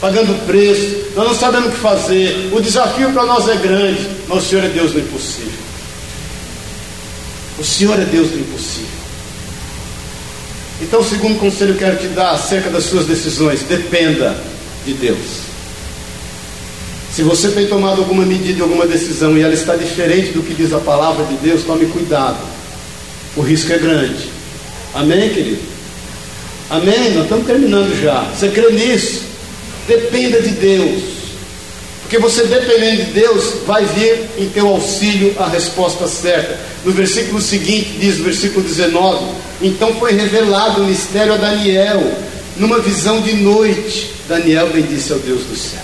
pagando 0.00 0.46
preço, 0.46 0.96
nós 1.16 1.26
não 1.26 1.34
sabemos 1.34 1.68
o 1.68 1.72
que 1.72 1.78
fazer, 1.78 2.50
o 2.52 2.60
desafio 2.60 3.12
para 3.12 3.26
nós 3.26 3.48
é 3.48 3.56
grande, 3.56 4.08
mas 4.28 4.38
o 4.38 4.46
Senhor 4.48 4.64
é 4.64 4.68
Deus 4.68 4.92
do 4.92 5.00
impossível. 5.00 5.65
O 7.58 7.64
Senhor 7.64 7.98
é 7.98 8.04
Deus 8.04 8.30
do 8.30 8.38
impossível. 8.38 8.96
Então, 10.82 11.00
o 11.00 11.04
segundo 11.04 11.38
conselho 11.38 11.74
que 11.74 11.84
eu 11.84 11.88
quero 11.88 12.00
te 12.00 12.08
dar 12.08 12.32
acerca 12.32 12.68
das 12.68 12.84
suas 12.84 13.06
decisões: 13.06 13.62
dependa 13.62 14.36
de 14.84 14.92
Deus. 14.94 15.46
Se 17.12 17.22
você 17.22 17.48
tem 17.48 17.66
tomado 17.66 18.02
alguma 18.02 18.26
medida, 18.26 18.62
alguma 18.62 18.86
decisão 18.86 19.38
e 19.38 19.42
ela 19.42 19.54
está 19.54 19.74
diferente 19.74 20.32
do 20.32 20.42
que 20.42 20.52
diz 20.52 20.72
a 20.74 20.78
palavra 20.78 21.24
de 21.24 21.34
Deus, 21.36 21.64
tome 21.64 21.86
cuidado. 21.86 22.36
O 23.34 23.40
risco 23.40 23.72
é 23.72 23.78
grande. 23.78 24.28
Amém, 24.92 25.30
querido? 25.30 25.62
Amém? 26.68 27.12
Nós 27.14 27.22
estamos 27.22 27.46
terminando 27.46 27.98
já. 28.02 28.20
Você 28.34 28.48
crê 28.48 28.70
nisso? 28.70 29.22
Dependa 29.88 30.42
de 30.42 30.50
Deus. 30.50 31.15
Porque 32.06 32.20
você 32.20 32.44
dependendo 32.44 33.04
de 33.04 33.10
Deus, 33.10 33.54
vai 33.66 33.84
vir 33.84 34.28
em 34.38 34.48
teu 34.48 34.68
auxílio 34.68 35.34
a 35.40 35.48
resposta 35.48 36.06
certa. 36.06 36.56
No 36.84 36.92
versículo 36.92 37.42
seguinte, 37.42 37.96
diz, 37.98 38.18
versículo 38.18 38.64
19: 38.64 39.24
Então 39.60 39.92
foi 39.96 40.12
revelado 40.12 40.82
o 40.82 40.86
mistério 40.86 41.34
a 41.34 41.36
Daniel, 41.36 42.00
numa 42.56 42.78
visão 42.78 43.20
de 43.20 43.32
noite. 43.34 44.12
Daniel 44.28 44.68
bendisse 44.68 45.12
ao 45.12 45.18
Deus 45.18 45.42
dos 45.46 45.58
céus. 45.58 45.82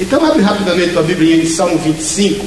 Então, 0.00 0.24
abre 0.24 0.40
rapidamente 0.40 0.96
a 0.98 1.02
Bíblia 1.02 1.36
em 1.36 1.46
Salmo 1.46 1.76
25. 1.76 2.46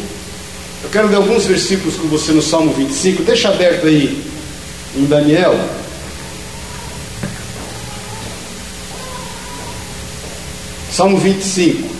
Eu 0.83 0.89
quero 0.89 1.07
ler 1.07 1.17
alguns 1.17 1.45
versículos 1.45 1.95
com 1.95 2.07
você 2.07 2.31
no 2.31 2.41
Salmo 2.41 2.73
25. 2.73 3.21
Deixa 3.21 3.49
aberto 3.49 3.85
aí 3.85 4.23
em 4.97 5.05
Daniel. 5.05 5.55
Salmo 10.91 11.19
25. 11.19 11.94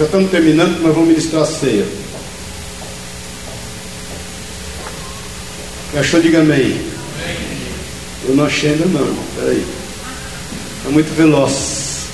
Já 0.00 0.06
estamos 0.06 0.30
terminando, 0.30 0.80
mas 0.80 0.94
vamos 0.94 1.10
ministrar 1.10 1.42
a 1.42 1.46
ceia. 1.46 1.84
Achou? 5.94 6.22
Diga 6.22 6.40
amém. 6.40 6.80
Eu 8.26 8.34
não 8.34 8.46
achei 8.46 8.70
ainda 8.70 8.86
não. 8.86 9.14
Peraí. 9.36 9.62
É 10.86 10.88
muito 10.88 11.14
veloz. 11.14 12.04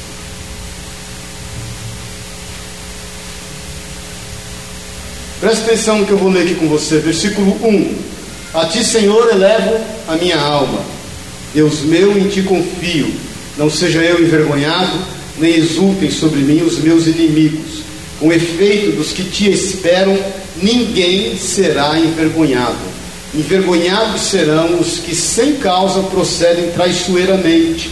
Presta 5.39 5.67
atenção 5.67 6.01
no 6.01 6.07
que 6.07 6.11
eu 6.11 6.19
vou 6.19 6.31
ler 6.31 6.43
aqui 6.43 6.57
com 6.57 6.67
você. 6.67 6.99
Versículo 6.99 7.57
1. 7.65 7.99
A 8.53 8.67
ti, 8.67 8.83
Senhor, 8.83 9.31
elevo 9.31 9.81
a 10.09 10.17
minha 10.17 10.41
alma. 10.41 10.81
Deus 11.55 11.83
meu, 11.83 12.19
em 12.19 12.27
ti 12.27 12.43
confio. 12.43 13.15
Não 13.57 13.71
seja 13.71 14.03
eu 14.03 14.21
envergonhado, 14.21 14.99
nem 15.39 15.57
exultem 15.57 16.11
sobre 16.11 16.41
mim 16.41 16.63
os 16.63 16.79
meus 16.79 17.07
inimigos. 17.07 17.83
Com 18.19 18.33
efeito 18.33 18.97
dos 18.97 19.13
que 19.13 19.25
te 19.25 19.51
esperam, 19.51 20.19
ninguém 20.63 21.37
será 21.37 21.99
envergonhado. 21.99 22.97
Envergonhados 23.35 24.23
serão 24.23 24.81
os 24.81 24.99
que 24.99 25.15
sem 25.15 25.57
causa 25.57 26.01
procedem 26.05 26.71
traiçoeiramente. 26.71 27.91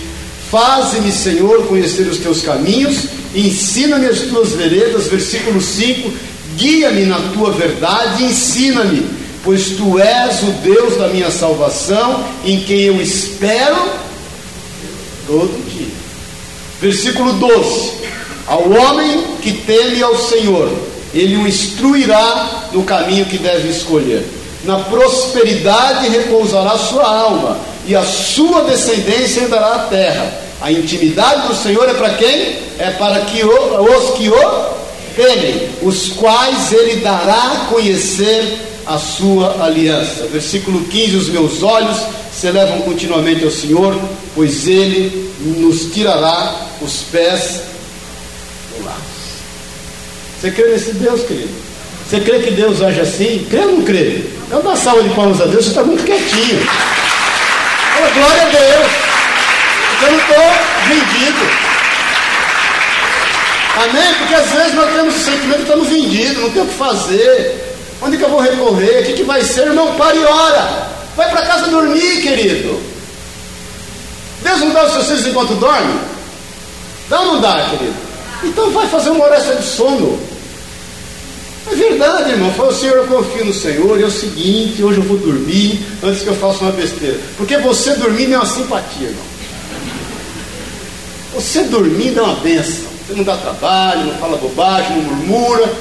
Faze-me, 0.50 1.12
Senhor, 1.12 1.66
conhecer 1.66 2.06
os 2.06 2.18
teus 2.18 2.40
caminhos, 2.40 3.06
ensina-me 3.34 4.06
as 4.06 4.20
tuas 4.20 4.52
veredas. 4.52 5.08
Versículo 5.08 5.60
5: 5.60 6.10
Guia-me 6.56 7.04
na 7.04 7.18
tua 7.34 7.50
verdade, 7.52 8.24
ensina-me, 8.24 9.04
pois 9.42 9.70
tu 9.70 9.98
és 9.98 10.42
o 10.42 10.52
Deus 10.62 10.96
da 10.96 11.08
minha 11.08 11.30
salvação, 11.30 12.24
em 12.44 12.60
quem 12.60 12.82
eu 12.82 13.02
espero 13.02 13.76
todo 15.26 15.52
dia. 15.70 15.93
Versículo 16.80 17.32
12: 17.34 17.92
Ao 18.46 18.70
homem 18.70 19.24
que 19.42 19.52
teme 19.52 20.02
ao 20.02 20.16
Senhor, 20.16 20.70
ele 21.12 21.36
o 21.36 21.46
instruirá 21.46 22.68
no 22.72 22.82
caminho 22.84 23.26
que 23.26 23.38
deve 23.38 23.68
escolher 23.68 24.24
na 24.64 24.78
prosperidade 24.78 26.08
repousará 26.08 26.76
sua 26.78 27.04
alma, 27.04 27.58
e 27.86 27.94
a 27.94 28.02
sua 28.02 28.62
descendência 28.62 29.42
herdará 29.42 29.74
a 29.74 29.78
terra. 29.80 30.32
A 30.60 30.72
intimidade 30.72 31.48
do 31.48 31.54
Senhor 31.54 31.88
é 31.88 31.94
para 31.94 32.10
quem? 32.14 32.56
É 32.78 32.90
para 32.98 33.20
que 33.26 33.44
o, 33.44 33.82
os 33.82 34.16
que 34.16 34.28
o 34.30 34.74
temem, 35.14 35.68
os 35.82 36.08
quais 36.10 36.72
ele 36.72 36.96
dará 36.96 37.34
a 37.34 37.66
conhecer 37.70 38.73
a 38.86 38.98
sua 38.98 39.64
aliança. 39.64 40.26
Versículo 40.26 40.84
15: 40.84 41.16
Os 41.16 41.28
meus 41.28 41.62
olhos 41.62 41.98
se 42.32 42.46
elevam 42.46 42.80
continuamente 42.82 43.44
ao 43.44 43.50
Senhor, 43.50 43.98
pois 44.34 44.66
ele 44.66 45.32
nos 45.40 45.92
tirará 45.92 46.54
os 46.80 47.02
pés 47.10 47.62
do 48.76 48.84
laço. 48.84 48.98
Você 50.40 50.50
crê 50.50 50.68
nesse 50.68 50.92
Deus, 50.94 51.22
querido? 51.22 51.54
Você 52.06 52.20
crê 52.20 52.40
que 52.40 52.50
Deus 52.50 52.82
age 52.82 53.00
assim? 53.00 53.46
Crê 53.48 53.60
ou 53.60 53.72
não 53.72 53.82
crê? 53.82 54.24
Então 54.46 54.62
dá 54.62 54.76
salva 54.76 55.02
de 55.02 55.14
palmas 55.14 55.40
a 55.40 55.46
Deus, 55.46 55.64
você 55.64 55.70
está 55.70 55.82
muito 55.82 56.04
quietinho. 56.04 56.66
Oh, 57.96 58.14
glória 58.14 58.42
a 58.42 58.48
Deus. 58.50 58.92
Eu 60.02 60.12
não 60.12 60.18
estou 60.18 60.44
vendido. 60.88 61.64
Amém? 63.76 64.14
Porque 64.18 64.34
às 64.34 64.50
vezes 64.50 64.74
nós 64.74 64.92
temos 64.92 65.16
o 65.16 65.18
sentimento 65.18 65.56
que 65.56 65.62
estamos 65.62 65.88
vendidos, 65.88 66.38
não 66.38 66.50
tem 66.50 66.62
o 66.62 66.66
que 66.66 66.74
fazer. 66.74 67.73
Onde 68.02 68.16
que 68.16 68.24
eu 68.24 68.28
vou 68.28 68.40
recorrer? 68.40 69.02
O 69.02 69.06
que, 69.06 69.12
que 69.14 69.22
vai 69.22 69.42
ser? 69.42 69.68
Irmão, 69.68 69.94
pare 69.96 70.18
e 70.18 70.24
ora. 70.24 70.88
Vai 71.16 71.30
para 71.30 71.42
casa 71.42 71.68
dormir, 71.68 72.22
querido. 72.22 72.80
Deus 74.42 74.60
não 74.60 74.70
dá 74.70 74.84
os 74.84 74.92
seus 74.92 75.06
filhos 75.06 75.26
enquanto 75.26 75.54
dorme? 75.54 76.00
Dá 77.08 77.20
ou 77.20 77.26
não 77.34 77.40
dá, 77.40 77.68
querido? 77.70 77.94
Então 78.42 78.70
vai 78.70 78.86
fazer 78.88 79.10
uma 79.10 79.24
hora 79.24 79.40
de 79.40 79.64
sono. 79.64 80.18
É 81.70 81.74
verdade, 81.74 82.32
irmão. 82.32 82.52
Fala, 82.52 82.72
Senhor, 82.72 82.98
eu 82.98 83.06
confio 83.06 83.44
no 83.44 83.54
Senhor. 83.54 84.00
É 84.00 84.04
o 84.04 84.10
seguinte: 84.10 84.82
hoje 84.82 84.98
eu 84.98 85.04
vou 85.04 85.16
dormir 85.16 85.80
antes 86.02 86.22
que 86.22 86.28
eu 86.28 86.34
faça 86.34 86.60
uma 86.62 86.72
besteira. 86.72 87.18
Porque 87.36 87.56
você 87.58 87.94
dormindo 87.94 88.34
é 88.34 88.36
uma 88.36 88.46
simpatia, 88.46 89.08
irmão. 89.08 89.24
Você 91.34 91.64
dormindo 91.64 92.20
é 92.20 92.22
uma 92.22 92.36
benção. 92.36 92.92
Você 93.06 93.14
não 93.14 93.24
dá 93.24 93.36
trabalho, 93.36 94.06
não 94.06 94.18
fala 94.18 94.36
bobagem, 94.36 94.96
não 94.96 95.02
murmura, 95.04 95.72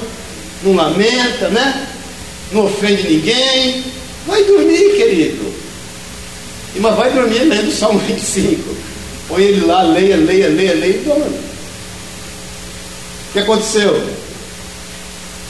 não 0.62 0.74
lamenta, 0.74 1.48
né? 1.48 1.88
Não 2.54 2.66
ofende 2.66 3.02
ninguém. 3.02 3.82
Vai 4.28 4.44
dormir, 4.44 4.96
querido. 4.96 5.52
E 6.76 6.80
mas 6.80 6.94
vai 6.94 7.12
dormir 7.12 7.40
lendo 7.40 7.68
o 7.68 7.72
Salmo 7.72 7.98
25. 7.98 8.62
Põe 9.28 9.42
ele 9.42 9.66
lá, 9.66 9.82
leia, 9.82 10.16
leia, 10.16 10.48
leia, 10.48 10.74
leia 10.74 10.96
e 10.96 11.04
dorme. 11.04 11.36
O 13.28 13.32
que 13.32 13.38
aconteceu? 13.40 14.00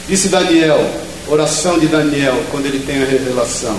Disse 0.09 0.29
Daniel, 0.29 0.91
oração 1.29 1.79
de 1.79 1.89
Daniel, 1.89 2.43
quando 2.51 2.67
ele 2.67 2.79
tem 2.87 3.03
a 3.03 3.07
revelação. 3.07 3.79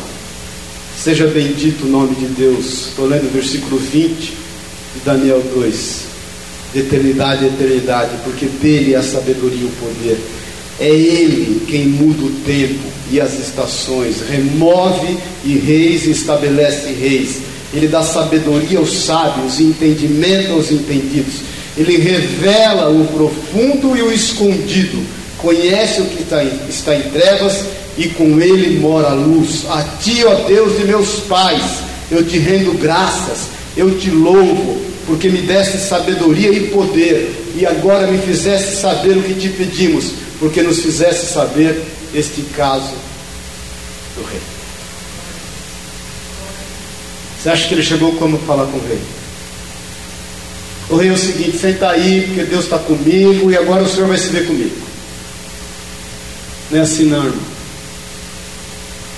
Seja 1.01 1.25
bendito 1.25 1.85
o 1.85 1.89
nome 1.89 2.15
de 2.15 2.27
Deus. 2.27 2.87
Estou 2.89 3.07
lendo 3.07 3.27
o 3.27 3.31
versículo 3.31 3.77
20 3.77 4.15
de 4.15 4.99
Daniel 5.03 5.41
2. 5.53 6.05
De 6.73 6.79
eternidade 6.79 7.45
a 7.45 7.47
eternidade, 7.47 8.17
porque 8.23 8.45
dele 8.45 8.93
é 8.93 8.97
a 8.97 9.03
sabedoria 9.03 9.61
e 9.61 9.65
o 9.65 9.71
poder. 9.79 10.19
É 10.79 10.89
ele 10.89 11.65
quem 11.67 11.85
muda 11.85 12.25
o 12.25 12.31
tempo 12.45 12.94
e 13.11 13.21
as 13.21 13.39
estações, 13.39 14.21
remove 14.29 15.17
e 15.43 15.57
reis 15.57 16.05
e 16.05 16.11
estabelece 16.11 16.91
reis. 16.91 17.37
Ele 17.73 17.87
dá 17.87 18.01
sabedoria 18.03 18.79
aos 18.79 18.93
sábios 18.93 19.59
e 19.59 19.63
entendimento 19.63 20.53
aos 20.53 20.71
entendidos. 20.71 21.41
Ele 21.77 21.97
revela 21.97 22.89
o 22.89 23.05
profundo 23.07 23.97
e 23.97 24.01
o 24.01 24.11
escondido 24.11 25.03
conhece 25.37 26.01
o 26.01 26.05
que 26.05 26.23
está 26.23 26.43
em, 26.43 26.59
está 26.69 26.95
em 26.95 27.01
trevas 27.09 27.65
e 27.97 28.07
com 28.07 28.41
ele 28.41 28.79
mora 28.79 29.09
a 29.09 29.13
luz. 29.13 29.65
A 29.69 29.83
ti, 30.01 30.23
ó 30.25 30.35
Deus 30.47 30.77
de 30.77 30.85
meus 30.85 31.19
pais, 31.21 31.61
eu 32.09 32.25
te 32.25 32.37
rendo 32.37 32.77
graças, 32.79 33.49
eu 33.77 33.97
te 33.97 34.09
louvo, 34.09 34.81
porque 35.05 35.29
me 35.29 35.41
deste 35.41 35.77
sabedoria 35.77 36.49
e 36.49 36.67
poder, 36.67 37.31
e 37.57 37.65
agora 37.65 38.07
me 38.07 38.17
fizeste 38.17 38.75
saber 38.75 39.17
o 39.17 39.21
que 39.21 39.35
te 39.35 39.49
pedimos, 39.49 40.11
porque 40.39 40.61
nos 40.61 40.79
fizeste 40.79 41.27
saber 41.27 41.81
este 42.15 42.41
caso 42.55 42.93
do 44.15 44.23
rei. 44.23 44.41
Você 47.37 47.49
acha 47.49 47.67
que 47.67 47.73
ele 47.73 47.83
chegou 47.83 48.15
como 48.15 48.39
falar 48.39 48.65
com 48.65 48.77
o 48.77 48.87
rei? 48.87 49.01
O 50.89 50.95
rei 50.95 51.09
é 51.09 51.13
o 51.13 51.17
seguinte: 51.17 51.57
senta 51.57 51.89
aí, 51.89 52.23
porque 52.27 52.43
Deus 52.43 52.63
está 52.63 52.79
comigo 52.79 53.51
e 53.51 53.57
agora 53.57 53.83
o 53.83 53.89
Senhor 53.89 54.07
vai 54.07 54.17
se 54.17 54.29
ver 54.29 54.47
comigo. 54.47 54.75
Não 56.71 56.79
é 56.79 56.81
assim 56.81 57.05
não, 57.05 57.25
irmão. 57.25 57.55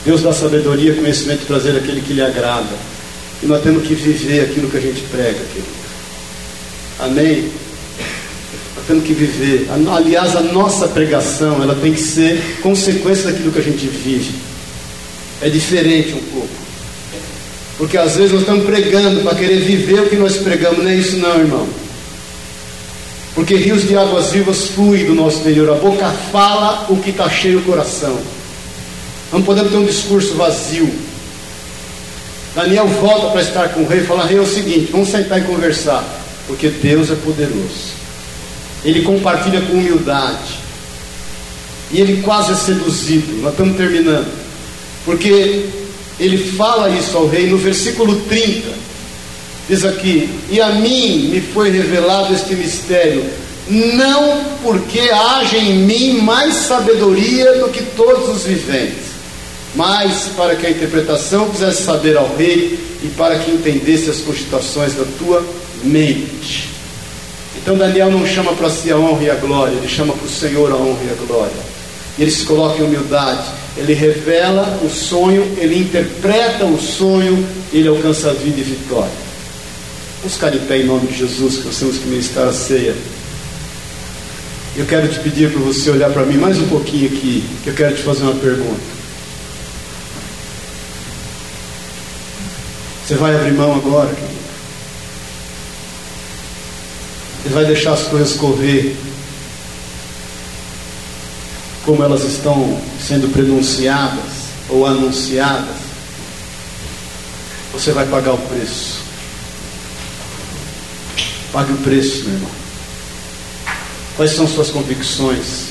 Deus 0.04 0.22
dá 0.22 0.34
sabedoria, 0.34 0.96
conhecimento 0.96 1.44
e 1.44 1.46
prazer 1.46 1.76
àquele 1.76 2.02
que 2.02 2.14
lhe 2.14 2.22
agrada. 2.22 2.76
E 3.44 3.46
nós 3.46 3.62
temos 3.62 3.86
que 3.86 3.94
viver 3.94 4.42
aquilo 4.42 4.70
que 4.70 4.78
a 4.78 4.82
gente 4.82 5.02
prega, 5.12 5.40
querido. 5.54 5.68
Amém? 7.00 7.52
Temos 8.88 9.04
que 9.04 9.14
viver. 9.14 9.68
Aliás, 9.94 10.36
a 10.36 10.42
nossa 10.42 10.88
pregação, 10.88 11.62
ela 11.62 11.76
tem 11.76 11.94
que 11.94 12.02
ser 12.02 12.60
consequência 12.62 13.32
daquilo 13.32 13.52
que 13.52 13.60
a 13.60 13.64
gente 13.64 13.86
vive. 13.86 14.34
É 15.42 15.50
diferente 15.50 16.14
um 16.14 16.24
pouco. 16.34 16.48
Porque 17.78 17.98
às 17.98 18.16
vezes 18.16 18.32
nós 18.32 18.42
estamos 18.42 18.66
pregando 18.66 19.22
para 19.22 19.36
querer 19.36 19.60
viver 19.60 20.00
o 20.00 20.10
que 20.10 20.16
nós 20.16 20.38
pregamos. 20.38 20.84
Não 20.84 20.90
é 20.90 20.96
isso 20.96 21.18
não, 21.18 21.38
irmão. 21.38 21.68
Porque 23.36 23.56
rios 23.56 23.88
de 23.88 23.96
águas 23.96 24.32
vivas 24.32 24.70
fluem 24.70 25.06
do 25.06 25.14
nosso 25.14 25.42
interior. 25.42 25.70
A 25.70 25.76
boca 25.76 26.10
fala 26.32 26.88
o 26.90 26.98
que 26.98 27.12
está 27.12 27.30
cheio 27.30 27.60
o 27.60 27.64
coração. 27.64 28.18
Não 29.32 29.42
podemos 29.42 29.72
ter 29.72 29.78
um 29.78 29.86
discurso 29.86 30.34
vazio. 30.36 30.90
Daniel 32.56 32.88
volta 32.88 33.28
para 33.28 33.42
estar 33.42 33.70
com 33.70 33.82
o 33.82 33.88
rei 33.88 34.00
e 34.00 34.06
fala: 34.06 34.26
Rei, 34.26 34.38
é 34.38 34.42
o 34.42 34.46
seguinte, 34.48 34.90
vamos 34.92 35.10
sentar 35.10 35.40
e 35.40 35.44
conversar. 35.44 36.04
Porque 36.48 36.70
Deus 36.70 37.12
é 37.12 37.16
poderoso. 37.16 37.98
Ele 38.84 39.02
compartilha 39.02 39.62
com 39.62 39.74
humildade. 39.74 40.60
E 41.92 42.02
ele 42.02 42.22
quase 42.22 42.52
é 42.52 42.56
seduzido. 42.56 43.42
Nós 43.42 43.52
estamos 43.52 43.78
terminando. 43.78 44.32
Porque 45.06 45.66
ele 46.20 46.38
fala 46.38 46.90
isso 46.90 47.16
ao 47.16 47.28
rei 47.28 47.48
no 47.48 47.58
versículo 47.58 48.22
30. 48.28 48.88
Diz 49.70 49.86
aqui: 49.86 50.30
E 50.50 50.62
a 50.62 50.70
mim 50.70 51.30
me 51.30 51.42
foi 51.42 51.70
revelado 51.70 52.34
este 52.34 52.56
mistério, 52.56 53.26
não 53.70 54.44
porque 54.64 55.00
haja 55.00 55.58
em 55.58 55.78
mim 55.80 56.22
mais 56.22 56.54
sabedoria 56.54 57.60
do 57.60 57.70
que 57.70 57.84
todos 57.96 58.30
os 58.30 58.44
viventes, 58.44 59.08
mas 59.76 60.30
para 60.36 60.56
que 60.56 60.66
a 60.66 60.70
interpretação 60.70 61.50
quisesse 61.50 61.84
saber 61.84 62.18
ao 62.18 62.36
rei 62.36 62.80
e 63.04 63.08
para 63.18 63.38
que 63.40 63.52
entendesse 63.52 64.10
as 64.10 64.20
cogitações 64.20 64.94
da 64.94 65.04
tua 65.20 65.46
mente. 65.84 66.77
Então 67.68 67.78
Daniel 67.78 68.10
não 68.10 68.26
chama 68.26 68.54
para 68.54 68.70
si 68.70 68.90
a 68.94 68.98
honra 68.98 69.24
e 69.24 69.30
a 69.30 69.36
glória, 69.36 69.74
ele 69.74 69.90
chama 69.90 70.14
para 70.14 70.26
o 70.26 70.30
Senhor 70.30 70.72
a 70.72 70.76
honra 70.78 71.04
e 71.04 71.10
a 71.12 71.26
glória. 71.26 71.52
E 72.18 72.22
ele 72.22 72.32
se 72.32 72.46
coloca 72.46 72.82
em 72.82 72.86
humildade, 72.86 73.46
ele 73.76 73.94
revela 73.94 74.80
o 74.82 74.90
sonho, 74.90 75.44
ele 75.58 75.78
interpreta 75.78 76.64
o 76.64 76.80
sonho, 76.80 77.46
ele 77.74 77.90
alcança 77.90 78.30
a 78.30 78.34
vida 78.34 78.62
e 78.62 78.64
vitória. 78.64 79.12
Vamos 80.20 80.36
ficar 80.36 80.50
de 80.50 80.60
pé 80.60 80.78
em 80.78 80.86
nome 80.86 81.08
de 81.08 81.18
Jesus, 81.18 81.58
que 81.58 81.66
nós 81.66 81.78
temos 81.78 81.98
que 81.98 82.08
ministrar 82.08 82.48
a 82.48 82.54
ceia. 82.54 82.96
Eu 84.78 84.86
quero 84.86 85.10
te 85.10 85.20
pedir 85.20 85.52
para 85.52 85.60
você 85.60 85.90
olhar 85.90 86.10
para 86.12 86.26
mim 86.26 86.38
mais 86.38 86.58
um 86.60 86.70
pouquinho 86.70 87.08
aqui, 87.08 87.44
que 87.66 87.70
eu 87.70 87.74
quero 87.74 87.94
te 87.94 88.02
fazer 88.02 88.24
uma 88.24 88.36
pergunta. 88.36 88.80
Você 93.06 93.16
vai 93.16 93.36
abrir 93.36 93.52
mão 93.52 93.76
agora, 93.76 94.08
querido? 94.08 94.47
Você 97.48 97.54
vai 97.54 97.66
deixar 97.66 97.94
as 97.94 98.04
coisas 98.04 98.36
correr 98.36 98.94
como 101.86 102.04
elas 102.04 102.26
estão 102.26 102.78
sendo 103.00 103.32
prenunciadas 103.32 104.50
ou 104.68 104.86
anunciadas? 104.86 105.78
Você 107.72 107.94
vai 107.94 108.06
pagar 108.06 108.34
o 108.34 108.38
preço. 108.38 109.00
Pague 111.54 111.72
o 111.72 111.78
preço, 111.78 112.26
meu 112.26 112.34
irmão. 112.34 112.52
Quais 114.18 114.32
são 114.32 114.46
suas 114.46 114.70
convicções? 114.70 115.68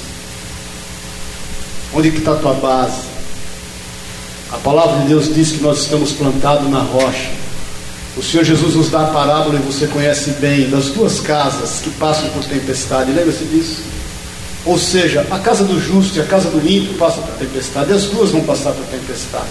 Onde 1.93 2.09
está 2.09 2.33
a 2.33 2.37
tua 2.37 2.55
base? 2.55 3.03
A 4.51 4.57
palavra 4.57 5.03
de 5.03 5.09
Deus 5.09 5.35
diz 5.35 5.53
que 5.53 5.63
nós 5.63 5.81
estamos 5.81 6.13
plantados 6.13 6.71
na 6.71 6.81
rocha. 6.81 7.46
O 8.17 8.23
Senhor 8.23 8.45
Jesus 8.45 8.75
nos 8.75 8.89
dá 8.89 9.03
a 9.03 9.07
parábola 9.09 9.59
e 9.59 9.63
você 9.63 9.87
conhece 9.87 10.31
bem 10.41 10.71
das 10.71 10.87
duas 10.87 11.21
casas 11.21 11.81
que 11.81 11.91
passam 11.91 12.31
por 12.31 12.43
tempestade. 12.45 13.13
Lembra-se 13.13 13.45
disso? 13.45 13.83
Ou 14.65 14.79
seja, 14.79 15.27
a 15.31 15.39
casa 15.39 15.65
do 15.65 15.79
justo 15.79 16.17
e 16.17 16.21
a 16.21 16.25
casa 16.25 16.49
do 16.49 16.59
ímpio 16.59 16.95
passam 16.95 17.23
por 17.23 17.35
tempestade, 17.35 17.91
e 17.91 17.95
as 17.95 18.07
duas 18.07 18.31
vão 18.31 18.43
passar 18.43 18.73
por 18.73 18.85
tempestade. 18.87 19.45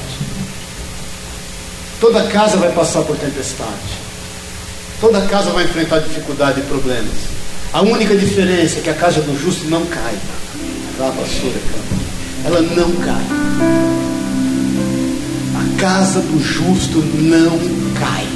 Toda 2.01 2.23
casa 2.23 2.57
vai 2.57 2.71
passar 2.71 3.03
por 3.03 3.15
tempestade. 3.15 3.69
Toda 4.99 5.21
casa 5.21 5.51
vai 5.51 5.63
enfrentar 5.63 5.99
dificuldade 5.99 6.59
e 6.59 6.63
problemas. 6.63 7.13
A 7.71 7.81
única 7.81 8.15
diferença 8.15 8.79
é 8.79 8.81
que 8.81 8.89
a 8.89 8.93
casa 8.93 9.21
do 9.21 9.39
justo 9.39 9.65
não 9.69 9.85
cai. 9.85 10.15
Ela 12.43 12.61
não 12.61 12.91
cai. 12.95 13.25
A 15.55 15.79
casa 15.79 16.19
do 16.19 16.43
justo 16.43 16.97
não 16.97 17.57
cai. 17.97 18.34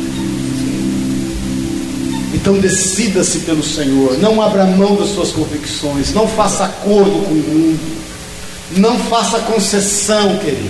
Então 2.42 2.54
decida-se 2.58 3.40
pelo 3.40 3.62
Senhor, 3.62 4.18
não 4.18 4.42
abra 4.42 4.66
mão 4.66 4.96
das 4.96 5.10
suas 5.10 5.30
convicções, 5.30 6.14
não 6.14 6.26
faça 6.26 6.64
acordo 6.64 7.12
com 7.26 7.34
o 7.34 7.36
mundo, 7.36 7.80
não 8.78 8.98
faça 8.98 9.40
concessão, 9.40 10.38
querido. 10.38 10.70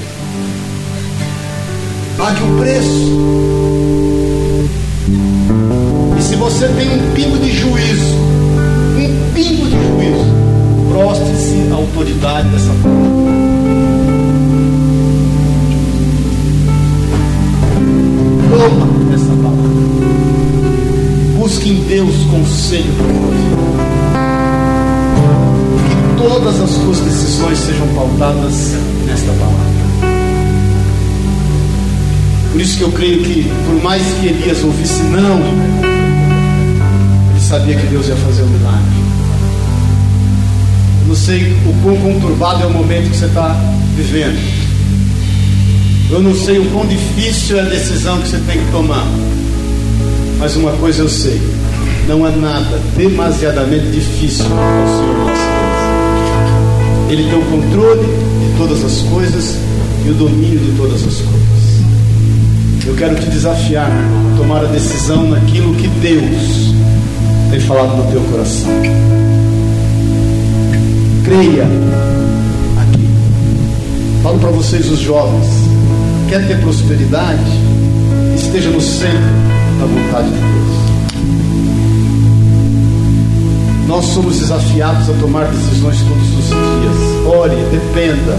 Pague 2.17 2.41
o 2.41 2.57
preço. 2.57 3.11
E 6.17 6.22
se 6.24 6.36
você 6.36 6.67
tem 6.70 6.89
um 6.89 7.13
pingo 7.13 7.38
de 7.38 7.51
juízo, 7.51 8.15
um 8.97 9.32
pingo 9.36 9.65
de 9.67 9.78
juízo, 9.78 10.26
proste-se 10.89 11.72
à 11.72 11.76
autoridade 11.76 12.49
dessa 12.49 12.74
palavra. 12.82 13.09
Que 22.70 22.84
todas 26.15 26.61
as 26.61 26.70
tuas 26.78 26.99
decisões 26.99 27.57
sejam 27.57 27.88
pautadas 27.95 28.76
nesta 29.07 29.32
palavra. 29.32 29.80
Por 32.51 32.61
isso 32.61 32.78
que 32.78 32.84
eu 32.84 32.91
creio 32.91 33.24
que, 33.24 33.51
por 33.65 33.82
mais 33.82 34.03
que 34.20 34.28
Elias 34.28 34.63
ouvisse 34.63 35.01
não, 35.01 35.39
ele 37.32 37.39
sabia 37.41 37.76
que 37.76 37.88
Deus 37.88 38.07
ia 38.07 38.15
fazer 38.17 38.43
um 38.43 38.49
milagre. 38.49 38.86
Eu 41.01 41.07
não 41.07 41.15
sei 41.15 41.53
o 41.65 41.74
quão 41.82 41.97
conturbado 41.97 42.61
é 42.63 42.67
o 42.67 42.72
momento 42.72 43.09
que 43.09 43.17
você 43.17 43.26
está 43.26 43.59
vivendo. 43.95 44.38
Eu 46.11 46.22
não 46.22 46.36
sei 46.36 46.59
o 46.59 46.65
quão 46.70 46.86
difícil 46.86 47.57
é 47.57 47.61
a 47.61 47.65
decisão 47.65 48.20
que 48.22 48.28
você 48.28 48.38
tem 48.45 48.63
que 48.63 48.72
tomar. 48.72 49.07
Mas 50.38 50.55
uma 50.55 50.74
coisa 50.74 51.01
eu 51.01 51.09
sei: 51.09 51.41
não 52.10 52.26
há 52.26 52.32
nada 52.32 52.80
demasiadamente 52.97 53.86
difícil 53.91 54.45
para 54.45 54.55
o 54.55 54.88
Senhor 54.97 55.16
nosso 55.20 55.41
Deus. 55.60 57.12
Ele 57.12 57.30
tem 57.30 57.38
o 57.38 57.45
controle 57.45 58.01
de 58.01 58.57
todas 58.57 58.84
as 58.84 59.01
coisas 59.03 59.55
e 60.03 60.10
o 60.10 60.14
domínio 60.16 60.57
de 60.57 60.72
todas 60.72 61.05
as 61.05 61.18
coisas. 61.22 62.88
Eu 62.88 62.95
quero 62.95 63.14
te 63.14 63.30
desafiar 63.30 63.91
a 63.91 64.38
tomar 64.38 64.64
a 64.64 64.68
decisão 64.70 65.30
naquilo 65.30 65.76
que 65.76 65.88
Deus 65.88 66.74
tem 67.51 67.60
falado 67.60 67.95
no 67.97 68.12
teu 68.12 68.22
coração. 68.22 68.72
Creia 71.24 71.66
aqui. 72.82 73.07
Falo 74.24 74.39
para 74.39 74.49
vocês, 74.49 74.89
os 74.89 74.99
jovens: 74.99 75.47
quer 76.28 76.47
ter 76.47 76.60
prosperidade? 76.60 77.51
Esteja 78.36 78.72
no 78.72 78.82
centro 78.82 79.20
da 79.80 79.86
vontade 79.86 80.30
de 80.30 80.39
Deus. 80.39 80.78
Nós 83.90 84.06
somos 84.06 84.38
desafiados 84.38 85.10
a 85.10 85.14
tomar 85.14 85.48
decisões 85.48 85.98
todos 86.04 86.30
os 86.38 86.46
dias. 86.50 87.26
Ore, 87.26 87.56
dependa, 87.72 88.38